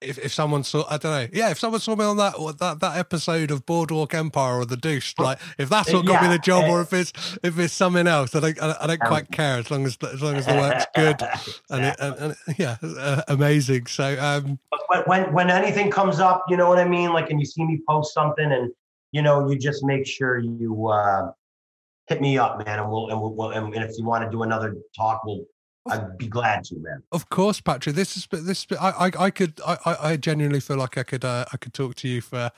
if, 0.02 0.18
if 0.20 0.34
someone 0.34 0.64
saw, 0.64 0.84
I 0.90 0.98
don't 0.98 1.12
know. 1.12 1.28
Yeah. 1.32 1.52
If 1.52 1.60
someone 1.60 1.80
saw 1.80 1.96
me 1.96 2.04
on 2.06 2.18
that 2.18 2.34
that 2.60 2.80
that 2.82 2.98
episode 2.98 3.50
of 3.52 3.66
Boardwalk 3.66 4.14
Empire 4.14 4.56
or 4.60 4.66
The 4.66 4.78
Deuce, 4.78 5.14
like 5.18 5.40
if 5.58 5.70
that's 5.70 5.92
what 5.94 6.06
got 6.06 6.22
me 6.24 6.30
the 6.30 6.40
job, 6.40 6.66
or 6.70 6.80
eh. 6.80 6.82
if 6.84 6.94
it's 6.94 7.38
if 7.44 7.58
it's 7.58 7.74
something 7.74 8.08
else, 8.08 8.36
I 8.36 8.42
don't 8.42 8.62
I 8.62 8.68
don't- 8.68 8.78
I 8.82 8.88
don't 8.88 9.02
Um, 9.04 9.08
quite 9.08 9.32
care 9.32 9.58
as 9.60 9.72
long 9.72 9.86
as 9.86 9.98
as 10.04 10.22
long 10.22 10.36
as 10.36 10.46
the 10.46 10.54
work's 10.56 10.86
good. 10.96 11.22
And, 11.70 11.86
it, 11.86 11.96
and, 12.00 12.16
and 12.48 12.58
yeah, 12.58 12.78
uh, 12.84 13.22
amazing. 13.28 13.86
So, 13.88 14.18
um, 14.20 14.60
But 14.72 14.82
when, 14.88 15.04
when 15.06 15.34
when 15.34 15.50
anything 15.50 15.90
comes 15.92 16.20
up, 16.20 16.44
you 16.50 16.58
know 16.58 16.68
what 16.68 16.80
I 16.80 16.88
mean. 16.88 17.14
Like, 17.14 17.30
and 17.30 17.40
you 17.40 17.46
see 17.46 17.64
me 17.64 17.80
post 17.88 18.14
something, 18.14 18.52
and 18.52 18.72
you 19.14 19.22
know, 19.22 19.50
you 19.50 19.58
just 19.58 19.84
make 19.84 20.06
sure 20.06 20.40
you 20.40 20.88
uh, 20.88 21.32
hit 22.08 22.22
me 22.22 22.38
up, 22.38 22.66
man, 22.66 22.80
and 22.80 22.90
we'll 22.92 23.10
and 23.10 23.22
we'll, 23.22 23.52
and 23.52 23.74
if 23.76 23.92
you 23.98 24.06
want 24.06 24.26
to 24.26 24.30
do 24.30 24.44
another 24.44 24.76
talk, 24.96 25.22
we'll. 25.26 25.46
I'd 25.90 26.18
be 26.18 26.28
glad 26.28 26.64
to, 26.66 26.76
man. 26.80 27.04
of 27.12 27.30
course, 27.30 27.62
Patrick, 27.62 27.96
this 27.96 28.18
is 28.18 28.28
this. 28.32 28.66
I 28.80 28.90
I, 29.08 29.12
I 29.26 29.30
could 29.30 29.60
I, 29.66 29.98
I 30.02 30.18
genuinely 30.18 30.60
feel 30.60 30.78
like 30.78 30.98
I 30.98 31.04
could 31.04 31.26
uh, 31.26 31.46
I 31.54 31.58
could 31.58 31.74
talk 31.74 31.96
to 31.96 32.08
you 32.08 32.22
for 32.22 32.52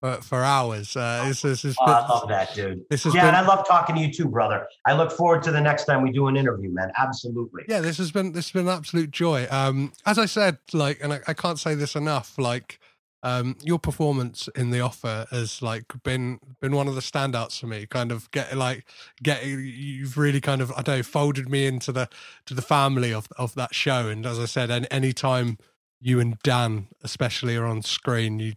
for, 0.00 0.20
for 0.20 0.42
hours. 0.44 0.94
Uh, 0.96 1.24
this, 1.28 1.42
this 1.42 1.62
has 1.62 1.76
Oh, 1.80 1.86
I 1.90 2.06
love 2.06 2.28
that, 2.28 2.54
dude. 2.54 2.84
This 2.90 3.04
has 3.04 3.14
yeah, 3.14 3.22
been- 3.22 3.28
and 3.34 3.36
I 3.38 3.40
love 3.46 3.66
talking 3.66 3.96
to 3.96 4.02
you 4.02 4.12
too, 4.12 4.28
brother. 4.28 4.66
I 4.86 4.92
look 4.92 5.10
forward 5.10 5.42
to 5.44 5.52
the 5.52 5.60
next 5.60 5.86
time 5.86 6.02
we 6.02 6.12
do 6.12 6.26
an 6.26 6.36
interview, 6.36 6.70
man. 6.70 6.92
Absolutely. 6.98 7.64
yeah, 7.68 7.80
this 7.80 7.96
has 7.98 8.10
been 8.12 8.32
this 8.32 8.46
has 8.46 8.52
been 8.52 8.68
an 8.68 8.74
absolute 8.76 9.10
joy. 9.10 9.46
Um, 9.50 9.92
as 10.04 10.18
I 10.18 10.26
said, 10.26 10.58
like, 10.72 10.98
and 11.02 11.12
I, 11.14 11.20
I 11.26 11.34
can't 11.34 11.58
say 11.58 11.74
this 11.74 11.94
enough, 11.96 12.38
like. 12.38 12.78
Um, 13.26 13.56
your 13.62 13.80
performance 13.80 14.48
in 14.54 14.70
the 14.70 14.78
offer 14.80 15.26
has 15.32 15.60
like 15.60 15.86
been 16.04 16.38
been 16.60 16.76
one 16.76 16.86
of 16.86 16.94
the 16.94 17.00
standouts 17.00 17.58
for 17.58 17.66
me. 17.66 17.84
Kind 17.84 18.12
of 18.12 18.30
get 18.30 18.56
like 18.56 18.84
get 19.20 19.44
you've 19.44 20.16
really 20.16 20.40
kind 20.40 20.60
of 20.62 20.70
I 20.72 20.82
don't 20.82 20.98
know 20.98 21.02
folded 21.02 21.48
me 21.48 21.66
into 21.66 21.90
the 21.90 22.08
to 22.46 22.54
the 22.54 22.62
family 22.62 23.12
of 23.12 23.26
of 23.36 23.54
that 23.56 23.74
show. 23.74 24.08
And 24.08 24.24
as 24.24 24.38
I 24.38 24.44
said, 24.44 24.70
any 24.70 24.86
any 24.92 25.12
time 25.12 25.58
you 26.00 26.20
and 26.20 26.38
Dan 26.44 26.86
especially 27.02 27.56
are 27.56 27.64
on 27.66 27.82
screen, 27.82 28.38
you 28.38 28.52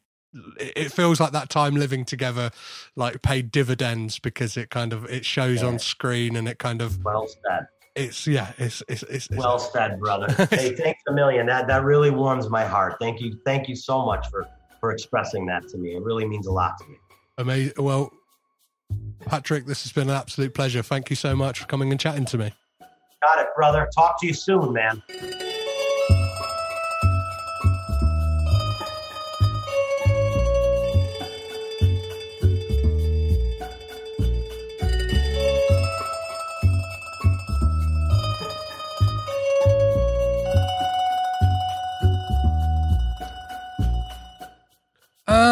it 0.59 0.73
it 0.75 0.91
feels 0.91 1.19
like 1.19 1.31
that 1.31 1.49
time 1.49 1.75
living 1.75 2.05
together 2.05 2.51
like 2.95 3.23
paid 3.23 3.51
dividends 3.51 4.19
because 4.19 4.55
it 4.55 4.69
kind 4.69 4.93
of 4.93 5.05
it 5.05 5.25
shows 5.25 5.63
Yeah. 5.63 5.69
on 5.69 5.79
screen 5.79 6.35
and 6.35 6.47
it 6.47 6.59
kind 6.59 6.83
of 6.83 7.03
Well 7.03 7.27
said. 7.27 7.65
it's 7.95 8.27
yeah 8.27 8.51
it's 8.59 8.83
it's 8.87 9.01
it's, 9.01 9.27
it's 9.31 9.35
Well 9.35 9.57
said, 9.57 9.99
brother. 9.99 10.27
hey, 10.51 10.75
thanks 10.75 11.01
a 11.07 11.11
million. 11.13 11.47
That 11.47 11.65
that 11.69 11.83
really 11.83 12.11
warms 12.11 12.49
my 12.49 12.65
heart. 12.65 12.97
Thank 12.99 13.19
you. 13.19 13.39
Thank 13.45 13.67
you 13.67 13.75
so 13.75 14.05
much 14.05 14.29
for 14.29 14.47
for 14.79 14.91
expressing 14.91 15.45
that 15.47 15.67
to 15.69 15.77
me. 15.77 15.95
It 15.95 16.03
really 16.03 16.25
means 16.25 16.47
a 16.47 16.51
lot 16.51 16.77
to 16.79 16.85
me. 16.87 16.97
amazing. 17.37 17.73
Well, 17.77 18.11
Patrick, 19.25 19.65
this 19.65 19.83
has 19.83 19.91
been 19.91 20.09
an 20.09 20.15
absolute 20.15 20.53
pleasure. 20.53 20.81
Thank 20.81 21.09
you 21.09 21.15
so 21.15 21.35
much 21.35 21.59
for 21.59 21.65
coming 21.67 21.91
and 21.91 21.99
chatting 21.99 22.25
to 22.25 22.37
me. 22.37 22.53
Got 23.21 23.39
it, 23.39 23.47
brother. 23.55 23.87
Talk 23.93 24.19
to 24.21 24.27
you 24.27 24.33
soon, 24.33 24.73
man. 24.73 25.03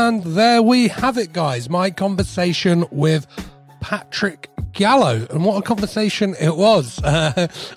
And 0.08 0.24
there 0.24 0.62
we 0.62 0.88
have 0.88 1.18
it, 1.18 1.34
guys. 1.34 1.70
My 1.70 1.92
conversation 1.92 2.86
with 2.92 3.28
Patrick 3.82 4.50
Gallo. 4.72 5.28
And 5.30 5.44
what 5.44 5.58
a 5.58 5.62
conversation 5.62 6.34
it 6.40 6.56
was. 6.56 7.02
Uh, 7.04 7.34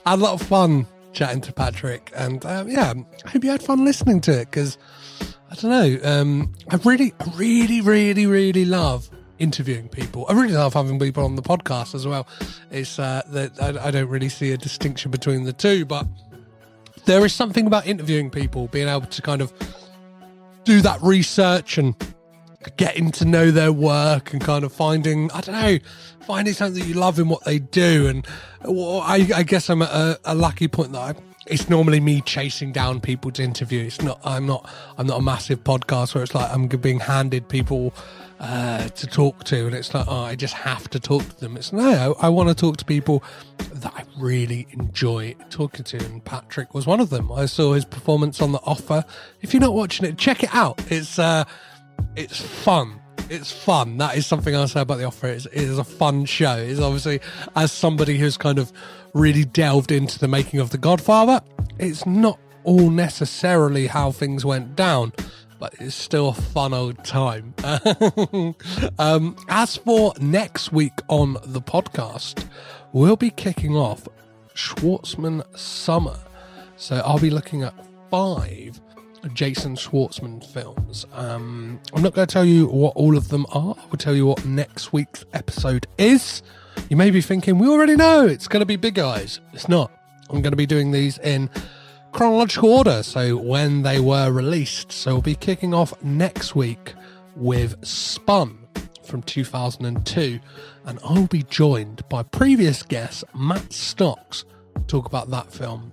I 0.07 0.11
had 0.11 0.21
a 0.21 0.23
lot 0.23 0.41
of 0.41 0.47
fun 0.47 0.87
chatting 1.13 1.41
to 1.41 1.53
Patrick. 1.53 2.13
And 2.15 2.47
um, 2.47 2.69
yeah, 2.69 2.95
I 3.27 3.31
hope 3.31 3.43
you 3.43 3.51
had 3.51 3.65
fun 3.65 3.85
listening 3.85 4.21
to 4.21 4.43
it 4.43 4.45
because 4.45 4.79
I 5.51 5.57
don't 5.57 5.73
know. 5.73 5.99
Um, 6.09 6.55
I 6.69 6.77
really, 6.77 7.13
really, 7.35 7.81
really, 7.81 8.27
really 8.27 8.65
love 8.65 9.11
interviewing 9.41 9.89
people. 9.89 10.25
I 10.29 10.35
really 10.35 10.55
love 10.55 10.75
having 10.75 11.01
people 11.01 11.25
on 11.25 11.35
the 11.35 11.43
podcast 11.43 11.97
as 11.97 12.07
well. 12.07 12.29
It's 12.71 13.01
uh, 13.01 13.23
that 13.31 13.61
I, 13.61 13.89
I 13.89 13.91
don't 13.91 14.09
really 14.09 14.29
see 14.29 14.53
a 14.53 14.57
distinction 14.57 15.11
between 15.11 15.43
the 15.43 15.53
two, 15.53 15.85
but 15.85 16.07
there 17.07 17.27
is 17.27 17.33
something 17.33 17.67
about 17.67 17.89
interviewing 17.89 18.31
people, 18.31 18.69
being 18.69 18.87
able 18.87 19.07
to 19.07 19.21
kind 19.21 19.43
of 19.43 19.53
do 20.63 20.81
that 20.83 21.03
research 21.03 21.77
and 21.77 21.97
getting 22.77 23.11
to 23.11 23.25
know 23.25 23.51
their 23.51 23.73
work 23.73 24.33
and 24.33 24.43
kind 24.43 24.65
of 24.65 24.73
finding 24.73 25.31
I 25.33 25.41
don't 25.41 25.55
know 25.55 25.79
finding 26.21 26.55
something 26.55 26.81
that 26.81 26.89
you 26.89 26.95
love 26.95 27.19
in 27.19 27.29
what 27.29 27.45
they 27.45 27.59
do. 27.59 28.07
And 28.07 28.27
well, 28.65 29.01
I, 29.01 29.29
I 29.35 29.43
guess 29.43 29.69
I'm 29.69 29.83
at 29.83 29.91
a, 29.91 30.21
a 30.25 30.35
lucky 30.35 30.69
point 30.69 30.93
that 30.93 30.99
I, 30.99 31.15
it's 31.47 31.69
normally 31.69 31.99
me 31.99 32.21
chasing 32.21 32.71
down 32.71 33.01
people 33.01 33.31
to 33.33 33.43
interview. 33.43 33.85
It's 33.87 34.01
not 34.01 34.21
I'm 34.25 34.47
not 34.47 34.69
I'm 34.99 35.07
not 35.07 35.19
a 35.19 35.23
massive 35.23 35.65
podcast 35.65 36.15
where 36.15 36.23
it's 36.23 36.35
like 36.35 36.51
I'm 36.51 36.69
being 36.69 37.01
handed 37.01 37.49
people 37.49 37.95
uh, 38.39 38.89
to 38.89 39.07
talk 39.07 39.45
to. 39.45 39.67
And 39.67 39.75
it's 39.75 39.93
like 39.93 40.07
oh 40.07 40.21
I 40.21 40.37
just 40.37 40.55
have 40.55 40.89
to 40.91 41.01
talk 41.01 41.23
to 41.29 41.41
them. 41.41 41.57
It's 41.57 41.73
no 41.73 42.15
I, 42.21 42.27
I 42.27 42.29
want 42.29 42.49
to 42.51 42.55
talk 42.55 42.77
to 42.77 42.85
people 42.85 43.25
that 43.59 43.93
I 43.97 44.05
really 44.19 44.69
enjoy 44.71 45.35
talking 45.49 45.85
to. 45.85 45.97
And 46.05 46.25
Patrick 46.25 46.75
was 46.75 46.87
one 46.87 47.01
of 47.01 47.11
them. 47.11 47.33
I 47.33 47.47
saw 47.47 47.73
his 47.73 47.85
performance 47.85 48.41
on 48.41 48.53
the 48.53 48.61
offer. 48.61 49.05
If 49.41 49.53
you're 49.55 49.63
not 49.63 49.75
watching 49.75 50.07
it 50.07 50.19
check 50.19 50.45
it 50.45 50.55
out. 50.55 50.81
It's 50.93 51.19
uh 51.19 51.45
it's 52.17 52.41
fun. 52.41 53.01
It's 53.29 53.53
fun. 53.53 53.99
That 53.99 54.17
is 54.17 54.27
something 54.27 54.55
I'll 54.55 54.67
say 54.69 54.81
about 54.81 54.99
the 54.99 55.05
offer. 55.05 55.29
It's, 55.29 55.47
it 55.47 55.55
is 55.55 55.79
a 55.79 55.85
fun 55.85 56.25
show. 56.25 56.57
It's 56.57 56.81
obviously, 56.81 57.21
as 57.55 57.71
somebody 57.71 58.19
who's 58.19 58.37
kind 58.37 58.59
of 58.59 58.73
really 59.15 59.45
delved 59.45 59.93
into 59.93 60.19
the 60.19 60.29
making 60.29 60.61
of 60.61 60.71
The 60.71 60.79
Godfather, 60.79 61.41
it's 61.79 62.07
not 62.07 62.39
all 62.65 62.91
necessarily 62.91 63.87
how 63.87 64.11
things 64.11 64.45
went 64.45 64.75
down, 64.75 65.13
but 65.59 65.75
it's 65.79 65.95
still 65.95 66.31
a 66.31 66.35
fun 66.35 66.75
old 66.75 67.05
time. 67.05 67.55
um, 68.99 69.37
as 69.49 69.77
for 69.77 70.13
next 70.21 70.73
week 70.73 71.01
on 71.09 71.35
the 71.45 71.61
podcast, 71.61 72.49
we'll 72.93 73.17
be 73.17 73.31
kicking 73.31 73.77
off 73.77 74.09
Schwartzman 74.55 75.45
Summer. 75.57 76.19
So 76.77 76.97
I'll 77.05 77.19
be 77.19 77.31
looking 77.31 77.63
at 77.63 77.75
five 78.11 78.81
Jason 79.35 79.77
Schwartzman 79.77 80.45
films. 80.53 81.07
Um, 81.13 81.81
I'm 81.93 82.03
not 82.03 82.15
going 82.15 82.27
to 82.27 82.33
tell 82.33 82.45
you 82.45 82.67
what 82.67 82.95
all 82.97 83.17
of 83.17 83.29
them 83.29 83.47
are. 83.53 83.75
I 83.79 83.87
will 83.91 83.99
tell 83.99 84.15
you 84.15 84.27
what 84.27 84.45
next 84.45 84.93
week's 84.93 85.25
episode 85.33 85.87
is. 85.99 86.43
You 86.89 86.97
may 86.97 87.11
be 87.11 87.21
thinking, 87.21 87.59
we 87.59 87.69
already 87.69 87.97
know 87.97 88.27
it's 88.27 88.49
going 88.49 88.61
to 88.61 88.67
be 88.67 88.77
Big 88.77 88.99
Eyes. 88.99 89.41
It's 89.53 89.69
not. 89.69 89.91
I'm 90.29 90.43
going 90.43 90.53
to 90.53 90.57
be 90.57 90.67
doing 90.67 90.91
these 90.91 91.19
in 91.19 91.51
chronological 92.13 92.73
order, 92.73 93.03
so 93.03 93.37
when 93.37 93.83
they 93.83 94.01
were 94.01 94.31
released. 94.31 94.93
So 94.93 95.15
we'll 95.15 95.23
be 95.23 95.35
kicking 95.35 95.75
off 95.75 95.93
next 96.03 96.55
week 96.55 96.95
with 97.37 97.85
Spun 97.85 98.59
from 99.03 99.23
2002, 99.23 100.41
and 100.85 100.99
I'll 101.05 101.27
be 101.27 101.43
joined 101.45 102.09
by 102.09 102.23
previous 102.23 102.83
guest 102.83 103.25
Matt 103.35 103.73
Stocks 103.73 104.45
to 104.75 104.83
talk 104.83 105.07
about 105.07 105.31
that 105.31 105.53
film 105.53 105.93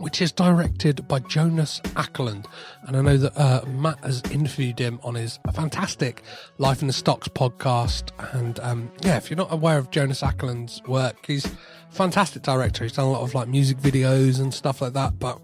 which 0.00 0.22
is 0.22 0.32
directed 0.32 1.06
by 1.06 1.18
Jonas 1.20 1.80
Akerlund. 1.94 2.46
And 2.86 2.96
I 2.96 3.02
know 3.02 3.16
that 3.18 3.36
uh, 3.38 3.64
Matt 3.66 4.02
has 4.02 4.22
interviewed 4.30 4.78
him 4.78 4.98
on 5.02 5.14
his 5.14 5.38
fantastic 5.52 6.22
Life 6.58 6.80
in 6.80 6.86
the 6.86 6.92
Stocks 6.92 7.28
podcast. 7.28 8.10
And 8.34 8.58
um, 8.60 8.90
yeah, 9.02 9.18
if 9.18 9.28
you're 9.28 9.36
not 9.36 9.52
aware 9.52 9.76
of 9.76 9.90
Jonas 9.90 10.22
Akerlund's 10.22 10.82
work, 10.84 11.26
he's 11.26 11.46
fantastic 11.90 12.42
director. 12.42 12.84
He's 12.84 12.94
done 12.94 13.06
a 13.06 13.12
lot 13.12 13.22
of 13.22 13.34
like 13.34 13.48
music 13.48 13.76
videos 13.76 14.40
and 14.40 14.54
stuff 14.54 14.80
like 14.80 14.94
that, 14.94 15.18
but 15.18 15.38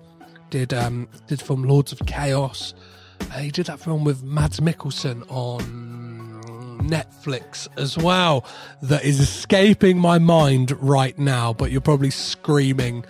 did 0.49 0.73
um, 0.73 1.09
did 1.27 1.43
film 1.43 1.65
Lords 1.65 1.93
of 1.93 2.01
Chaos. 2.07 2.73
Uh, 3.21 3.39
he 3.39 3.51
did 3.51 3.67
that 3.67 3.79
film 3.79 4.05
with 4.05 4.23
Mads 4.23 4.61
Mikkelsen 4.61 5.23
on 5.31 6.81
Netflix 6.83 7.69
as 7.77 7.99
well 7.99 8.45
that 8.83 9.05
is 9.05 9.21
escaping 9.21 9.99
my 9.99 10.19
mind 10.19 10.71
right 10.81 11.19
now, 11.19 11.53
but 11.53 11.71
you're 11.71 11.81
probably 11.81 12.11
screaming 12.11 13.05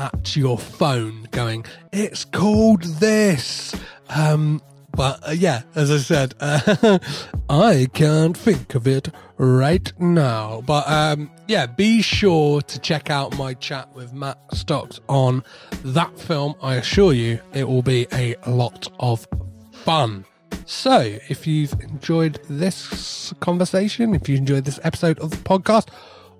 at 0.00 0.34
your 0.34 0.58
phone 0.58 1.28
going, 1.30 1.64
it's 1.92 2.24
called 2.24 2.82
this. 2.82 3.74
Um, 4.08 4.62
But 4.92 5.28
uh, 5.28 5.32
yeah, 5.32 5.62
as 5.76 5.90
I 5.90 5.98
said, 5.98 6.34
uh, 6.40 6.98
I 7.50 7.86
can't 7.92 8.36
think 8.36 8.74
of 8.74 8.88
it 8.88 9.08
right 9.36 9.92
now. 10.00 10.62
But 10.66 10.88
um, 10.88 11.30
yeah, 11.46 11.66
be 11.66 12.02
sure 12.02 12.60
to 12.62 12.78
check 12.80 13.08
out 13.08 13.36
my 13.38 13.54
chat 13.54 13.94
with 13.94 14.12
Matt 14.12 14.38
Stocks 14.52 14.98
on 15.08 15.44
that 15.84 16.18
film. 16.18 16.54
I 16.60 16.74
assure 16.76 17.12
you, 17.12 17.38
it 17.52 17.68
will 17.68 17.82
be 17.82 18.08
a 18.12 18.34
lot 18.46 18.88
of 18.98 19.28
fun. 19.72 20.24
So, 20.66 21.18
if 21.28 21.46
you've 21.46 21.72
enjoyed 21.80 22.40
this 22.48 23.32
conversation, 23.40 24.14
if 24.14 24.28
you 24.28 24.36
enjoyed 24.36 24.64
this 24.64 24.80
episode 24.82 25.18
of 25.20 25.30
the 25.30 25.36
podcast, 25.36 25.88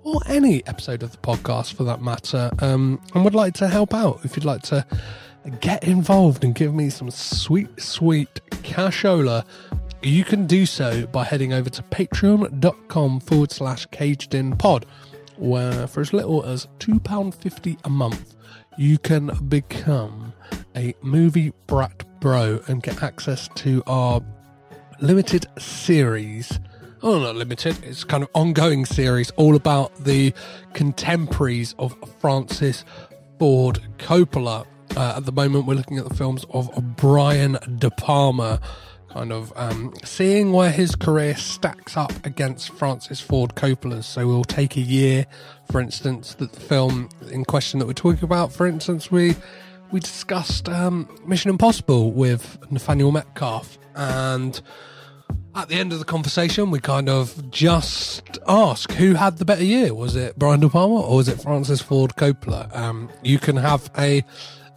or 0.03 0.21
any 0.25 0.65
episode 0.67 1.03
of 1.03 1.11
the 1.11 1.17
podcast 1.17 1.73
for 1.73 1.83
that 1.83 2.01
matter, 2.01 2.49
um, 2.59 3.01
and 3.13 3.23
would 3.23 3.35
like 3.35 3.53
to 3.55 3.67
help 3.67 3.93
out, 3.93 4.19
if 4.23 4.35
you'd 4.35 4.45
like 4.45 4.61
to 4.63 4.85
get 5.59 5.83
involved 5.83 6.43
and 6.43 6.53
give 6.55 6.73
me 6.73 6.89
some 6.89 7.09
sweet, 7.09 7.81
sweet 7.81 8.41
cashola, 8.63 9.45
you 10.03 10.23
can 10.23 10.47
do 10.47 10.65
so 10.65 11.05
by 11.07 11.23
heading 11.23 11.53
over 11.53 11.69
to 11.69 11.81
patreon.com 11.83 13.19
forward 13.19 13.51
slash 13.51 13.85
caged 13.87 14.33
in 14.33 14.55
pod, 14.57 14.85
where 15.37 15.87
for 15.87 16.01
as 16.01 16.13
little 16.13 16.43
as 16.43 16.67
£2.50 16.79 17.77
a 17.83 17.89
month, 17.89 18.35
you 18.77 18.97
can 18.97 19.27
become 19.47 20.33
a 20.75 20.93
movie 21.01 21.51
brat 21.67 22.03
bro 22.19 22.61
and 22.67 22.81
get 22.81 23.03
access 23.03 23.49
to 23.55 23.83
our 23.87 24.21
limited 25.01 25.45
series. 25.59 26.59
Oh, 27.03 27.17
not 27.17 27.35
limited. 27.35 27.83
It's 27.83 28.03
kind 28.03 28.21
of 28.21 28.29
ongoing 28.35 28.85
series 28.85 29.31
all 29.31 29.55
about 29.55 29.95
the 30.03 30.35
contemporaries 30.73 31.73
of 31.79 31.95
Francis 32.19 32.85
Ford 33.39 33.79
Coppola. 33.97 34.67
Uh, 34.95 35.15
at 35.17 35.25
the 35.25 35.31
moment, 35.31 35.65
we're 35.65 35.73
looking 35.73 35.97
at 35.97 36.07
the 36.07 36.13
films 36.13 36.45
of 36.51 36.69
Brian 36.97 37.57
De 37.79 37.89
Palma, 37.89 38.61
kind 39.09 39.31
of 39.31 39.51
um, 39.55 39.91
seeing 40.03 40.51
where 40.51 40.69
his 40.69 40.95
career 40.95 41.35
stacks 41.35 41.97
up 41.97 42.23
against 42.23 42.69
Francis 42.69 43.19
Ford 43.19 43.55
Coppola's. 43.55 44.05
So 44.05 44.27
we'll 44.27 44.43
take 44.43 44.77
a 44.77 44.81
year, 44.81 45.25
for 45.71 45.81
instance, 45.81 46.35
that 46.35 46.51
the 46.51 46.59
film 46.59 47.09
in 47.31 47.45
question 47.45 47.79
that 47.79 47.87
we're 47.87 47.93
talking 47.93 48.23
about. 48.23 48.53
For 48.53 48.67
instance, 48.67 49.09
we 49.09 49.35
we 49.91 50.01
discussed 50.01 50.69
um, 50.69 51.09
Mission 51.25 51.49
Impossible 51.49 52.11
with 52.11 52.59
Nathaniel 52.69 53.11
Metcalf, 53.11 53.79
and 53.95 54.61
at 55.55 55.69
the 55.69 55.75
end 55.75 55.93
of 55.93 55.99
the 55.99 56.05
conversation, 56.05 56.71
we 56.71 56.79
kind 56.79 57.09
of 57.09 57.51
just 57.51 58.39
ask 58.47 58.91
who 58.93 59.13
had 59.13 59.37
the 59.37 59.45
better 59.45 59.63
year. 59.63 59.93
Was 59.93 60.15
it 60.15 60.37
Brian 60.37 60.59
De 60.59 60.69
Palma 60.69 61.01
or 61.01 61.17
was 61.17 61.27
it 61.27 61.41
Francis 61.41 61.81
Ford 61.81 62.15
Coppola? 62.15 62.73
Um, 62.75 63.09
you 63.23 63.39
can 63.39 63.57
have 63.57 63.89
a 63.97 64.23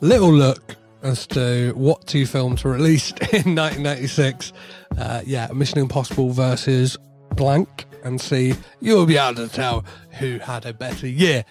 little 0.00 0.32
look 0.32 0.76
as 1.02 1.26
to 1.28 1.72
what 1.76 2.06
two 2.06 2.26
films 2.26 2.64
were 2.64 2.72
released 2.72 3.18
in 3.32 3.54
1996. 3.54 4.52
Uh, 4.98 5.22
yeah, 5.24 5.48
Mission 5.54 5.78
Impossible 5.78 6.30
versus 6.30 6.96
blank, 7.34 7.84
and 8.02 8.20
see 8.20 8.54
you'll 8.80 9.06
be 9.06 9.16
able 9.16 9.36
to 9.36 9.48
tell 9.48 9.84
who 10.18 10.38
had 10.38 10.66
a 10.66 10.72
better 10.72 11.06
year. 11.06 11.44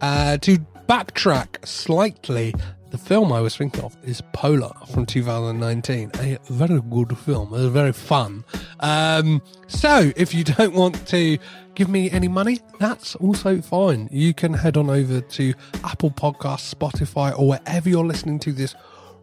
Uh, 0.00 0.36
to 0.38 0.58
backtrack 0.88 1.66
slightly, 1.66 2.54
the 2.90 2.98
film 2.98 3.32
I 3.32 3.40
was 3.40 3.56
thinking 3.56 3.84
of 3.84 3.96
is 4.02 4.22
Polar 4.32 4.72
from 4.92 5.06
2019. 5.06 6.10
A 6.20 6.38
very 6.50 6.80
good 6.80 7.16
film. 7.18 7.48
It 7.48 7.58
was 7.58 7.66
very 7.66 7.92
fun. 7.92 8.44
Um, 8.80 9.42
so, 9.66 10.12
if 10.16 10.34
you 10.34 10.44
don't 10.44 10.74
want 10.74 11.06
to 11.08 11.38
give 11.74 11.88
me 11.88 12.10
any 12.10 12.28
money, 12.28 12.60
that's 12.78 13.14
also 13.16 13.60
fine. 13.60 14.08
You 14.10 14.34
can 14.34 14.54
head 14.54 14.76
on 14.76 14.90
over 14.90 15.20
to 15.20 15.54
Apple 15.84 16.10
Podcasts, 16.10 16.74
Spotify, 16.74 17.38
or 17.38 17.48
wherever 17.48 17.88
you're 17.88 18.06
listening 18.06 18.38
to 18.40 18.52
this 18.52 18.74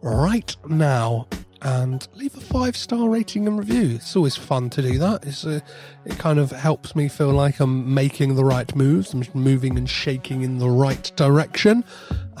right 0.02 0.54
now 0.68 1.26
and 1.62 2.06
leave 2.14 2.36
a 2.36 2.40
five 2.40 2.76
star 2.76 3.08
rating 3.08 3.46
and 3.46 3.58
review. 3.58 3.96
It's 3.96 4.14
always 4.14 4.36
fun 4.36 4.70
to 4.70 4.82
do 4.82 4.98
that. 4.98 5.24
It's 5.24 5.44
a, 5.44 5.62
it 6.04 6.18
kind 6.18 6.38
of 6.38 6.50
helps 6.50 6.94
me 6.94 7.08
feel 7.08 7.32
like 7.32 7.60
I'm 7.60 7.92
making 7.92 8.36
the 8.36 8.44
right 8.44 8.72
moves, 8.74 9.12
I'm 9.12 9.24
moving 9.34 9.76
and 9.76 9.88
shaking 9.88 10.42
in 10.42 10.58
the 10.58 10.68
right 10.68 11.10
direction, 11.16 11.84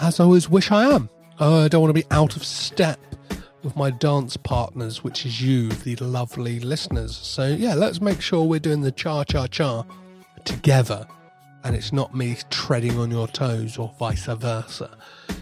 as 0.00 0.20
I 0.20 0.24
always 0.24 0.48
wish 0.48 0.70
I 0.70 0.84
am. 0.94 1.08
Oh, 1.38 1.64
I 1.64 1.68
don't 1.68 1.82
want 1.82 1.94
to 1.94 2.02
be 2.02 2.08
out 2.10 2.36
of 2.36 2.44
step 2.44 2.98
with 3.62 3.76
my 3.76 3.90
dance 3.90 4.36
partners, 4.36 5.04
which 5.04 5.26
is 5.26 5.42
you, 5.42 5.68
the 5.68 5.96
lovely 5.96 6.60
listeners. 6.60 7.14
So, 7.16 7.46
yeah, 7.46 7.74
let's 7.74 8.00
make 8.00 8.20
sure 8.20 8.44
we're 8.44 8.60
doing 8.60 8.80
the 8.80 8.92
cha 8.92 9.24
cha 9.24 9.46
cha 9.46 9.84
together 10.44 11.06
and 11.64 11.74
it's 11.74 11.92
not 11.92 12.14
me 12.14 12.36
treading 12.48 12.98
on 12.98 13.10
your 13.10 13.26
toes 13.28 13.76
or 13.76 13.92
vice 13.98 14.26
versa. 14.26 14.96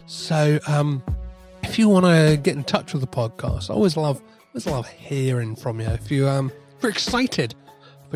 So, 0.07 0.59
um, 0.67 1.03
if 1.63 1.79
you 1.79 1.89
want 1.89 2.07
to 2.07 2.39
get 2.43 2.57
in 2.57 2.65
touch 2.65 2.93
with 2.93 3.03
the 3.03 3.07
podcast, 3.07 3.71
I 3.71 3.75
always 3.75 3.97
love, 3.97 4.21
always 4.49 4.67
love 4.67 4.89
hearing 4.89 5.55
from 5.55 5.81
you. 5.81 5.87
If 5.89 6.11
you 6.11 6.27
um, 6.27 6.51
if 6.77 6.83
you're 6.83 6.91
excited 6.91 7.55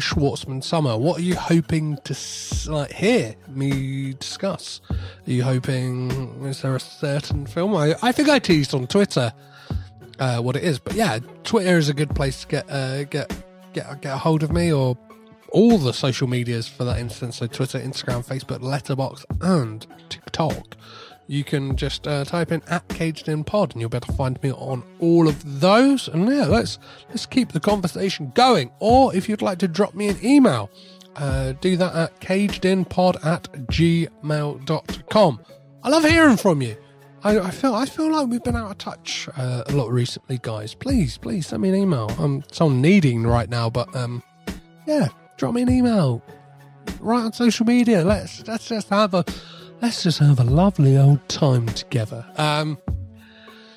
Schwartzman 0.01 0.62
Summer, 0.62 0.96
what 0.96 1.18
are 1.18 1.22
you 1.22 1.34
hoping 1.36 1.99
to 2.05 2.16
like 2.70 2.92
hear 2.92 3.34
me 3.49 4.14
discuss? 4.14 4.80
Are 4.90 5.30
you 5.30 5.42
hoping 5.42 6.11
is 6.44 6.62
there 6.62 6.76
a 6.76 6.80
certain 6.80 7.46
film? 7.46 7.74
I, 7.76 7.94
I 8.03 8.12
think 8.12 8.28
I 8.28 8.38
teased 8.38 8.74
on 8.74 8.86
Twitter 8.86 9.32
uh, 10.18 10.40
what 10.40 10.57
it 10.57 10.64
is, 10.64 10.78
but 10.78 10.94
yeah, 10.94 11.18
Twitter 11.44 11.78
is 11.78 11.88
a 11.88 11.94
good 11.94 12.14
place 12.14 12.42
to 12.42 12.49
get 12.49 12.70
uh, 12.70 13.05
get 13.05 13.32
get 13.72 14.01
get 14.01 14.14
a 14.14 14.18
hold 14.18 14.42
of 14.42 14.53
me 14.53 14.72
or 14.72 14.96
all 15.51 15.78
the 15.78 15.92
social 15.92 16.28
medias 16.28 16.68
for 16.68 16.84
that 16.84 16.99
instance. 16.99 17.36
So 17.36 17.46
Twitter, 17.46 17.78
Instagram, 17.78 18.24
Facebook, 18.24 18.61
Letterboxd, 18.61 19.24
and 19.40 19.86
TikTok 20.09 20.76
you 21.28 21.44
can 21.44 21.76
just 21.76 22.08
uh, 22.08 22.24
type 22.24 22.50
in 22.50 22.62
at 22.68 22.88
caged 22.88 23.28
in 23.28 23.44
pod 23.44 23.72
and 23.72 23.80
you'll 23.80 23.90
be 23.90 23.98
able 23.98 24.06
to 24.06 24.12
find 24.14 24.42
me 24.42 24.50
on 24.50 24.82
all 24.98 25.28
of 25.28 25.60
those 25.60 26.08
and 26.08 26.26
yeah 26.28 26.46
let's 26.46 26.78
let's 27.10 27.26
keep 27.26 27.52
the 27.52 27.60
conversation 27.60 28.32
going 28.34 28.70
or 28.80 29.14
if 29.14 29.28
you'd 29.28 29.42
like 29.42 29.58
to 29.58 29.68
drop 29.68 29.94
me 29.94 30.08
an 30.08 30.18
email 30.24 30.70
uh, 31.16 31.52
do 31.60 31.76
that 31.76 31.94
at 31.94 32.20
cagedinpod 32.20 33.24
at 33.24 33.42
gmail.com 33.68 35.40
i 35.84 35.88
love 35.88 36.04
hearing 36.04 36.36
from 36.36 36.62
you 36.62 36.76
I, 37.22 37.38
I 37.40 37.50
feel 37.50 37.74
I 37.74 37.84
feel 37.84 38.12
like 38.12 38.28
we've 38.28 38.42
been 38.42 38.56
out 38.56 38.70
of 38.70 38.78
touch 38.78 39.28
uh, 39.36 39.64
a 39.66 39.72
lot 39.72 39.90
recently, 39.90 40.38
guys. 40.40 40.72
Please, 40.72 41.18
please 41.18 41.48
send 41.48 41.62
me 41.62 41.68
an 41.70 41.74
email. 41.74 42.08
I'm 42.16 42.44
so 42.52 42.68
needing 42.68 43.26
right 43.26 43.50
now, 43.50 43.68
but 43.68 43.94
um, 43.96 44.22
yeah, 44.86 45.08
drop 45.36 45.52
me 45.52 45.62
an 45.62 45.68
email. 45.68 46.22
Right 47.00 47.24
on 47.24 47.32
social 47.32 47.66
media. 47.66 48.04
Let's 48.04 48.46
let's 48.46 48.68
just 48.68 48.88
have 48.90 49.14
a 49.14 49.24
let's 49.80 50.02
just 50.02 50.18
have 50.18 50.40
a 50.40 50.44
lovely 50.44 50.96
old 50.96 51.26
time 51.28 51.66
together. 51.66 52.24
Um, 52.36 52.78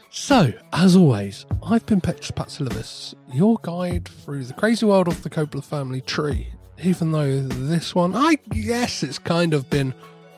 so, 0.09 0.51
as 0.73 0.95
always, 0.95 1.45
I've 1.63 1.85
been 1.85 2.01
Petrus 2.01 2.31
Patsilivus, 2.31 3.13
your 3.33 3.57
guide 3.61 4.09
through 4.09 4.43
the 4.43 4.53
crazy 4.53 4.85
world 4.85 5.07
of 5.07 5.23
the 5.23 5.29
Coppola 5.29 5.63
family 5.63 6.01
tree. 6.01 6.47
Even 6.83 7.11
though 7.11 7.39
this 7.41 7.93
one, 7.95 8.15
I 8.15 8.35
guess 8.49 9.03
it's 9.03 9.19
kind 9.19 9.53
of 9.53 9.69
been 9.69 9.93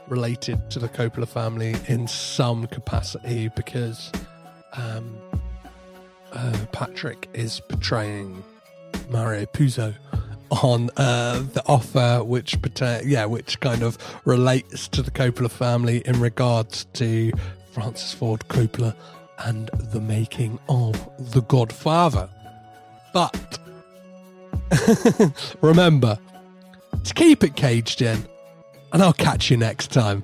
related 0.09 0.69
to 0.71 0.79
the 0.79 0.89
Coppola 0.89 1.27
family 1.27 1.75
in 1.87 2.07
some 2.07 2.67
capacity 2.67 3.49
because 3.55 4.11
um, 4.73 5.17
uh, 6.33 6.65
Patrick 6.71 7.29
is 7.33 7.61
portraying 7.61 8.43
Mario 9.09 9.45
Puzo 9.45 9.95
on 10.61 10.89
uh, 10.97 11.43
the 11.53 11.63
offer, 11.65 12.23
which 12.23 12.57
yeah, 13.05 13.25
which 13.25 13.59
kind 13.59 13.81
of 13.81 13.97
relates 14.25 14.87
to 14.89 15.01
the 15.01 15.11
Coppola 15.11 15.49
family 15.49 16.01
in 16.05 16.19
regards 16.19 16.85
to 16.93 17.31
Francis 17.71 18.13
Ford 18.13 18.41
Coppola 18.49 18.95
and 19.39 19.69
the 19.91 19.99
making 19.99 20.59
of 20.69 21.09
The 21.31 21.41
Godfather. 21.41 22.29
But 23.13 23.59
remember 25.61 26.19
to 27.03 27.13
keep 27.13 27.43
it 27.43 27.55
caged 27.55 28.01
in, 28.01 28.25
and 28.91 29.01
I'll 29.01 29.13
catch 29.13 29.49
you 29.49 29.57
next 29.57 29.91
time. 29.91 30.23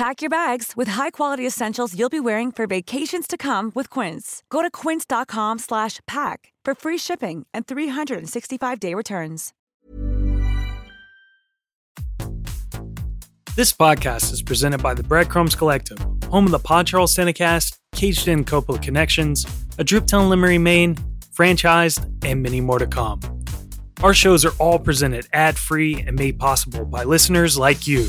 Pack 0.00 0.22
your 0.22 0.30
bags 0.30 0.72
with 0.78 0.88
high-quality 0.88 1.46
essentials 1.46 1.94
you'll 1.94 2.08
be 2.08 2.20
wearing 2.20 2.50
for 2.50 2.66
vacations 2.66 3.26
to 3.26 3.36
come 3.36 3.70
with 3.74 3.90
Quince. 3.90 4.42
Go 4.48 4.62
to 4.62 4.70
quince.com/pack 4.70 6.52
for 6.64 6.74
free 6.74 6.96
shipping 6.96 7.46
and 7.52 7.66
365-day 7.66 8.94
returns. 8.94 9.52
This 13.56 13.74
podcast 13.74 14.32
is 14.32 14.40
presented 14.40 14.82
by 14.82 14.94
the 14.94 15.02
Breadcrumbs 15.02 15.54
Collective, 15.54 15.98
home 16.30 16.46
of 16.46 16.50
the 16.50 16.58
Pod 16.58 16.86
Charles 16.86 17.14
Cinecast, 17.14 17.76
Caged 17.92 18.26
In 18.26 18.42
Coppola 18.42 18.80
Connections, 18.80 19.44
A 19.76 19.84
Driptown 19.84 20.30
Limerick, 20.30 20.62
Maine, 20.62 20.96
Franchised, 21.30 22.10
and 22.24 22.42
many 22.42 22.62
more 22.62 22.78
to 22.78 22.86
come. 22.86 23.20
Our 24.02 24.14
shows 24.14 24.46
are 24.46 24.54
all 24.58 24.78
presented 24.78 25.28
ad-free 25.34 26.04
and 26.06 26.18
made 26.18 26.38
possible 26.38 26.86
by 26.86 27.04
listeners 27.04 27.58
like 27.58 27.86
you. 27.86 28.08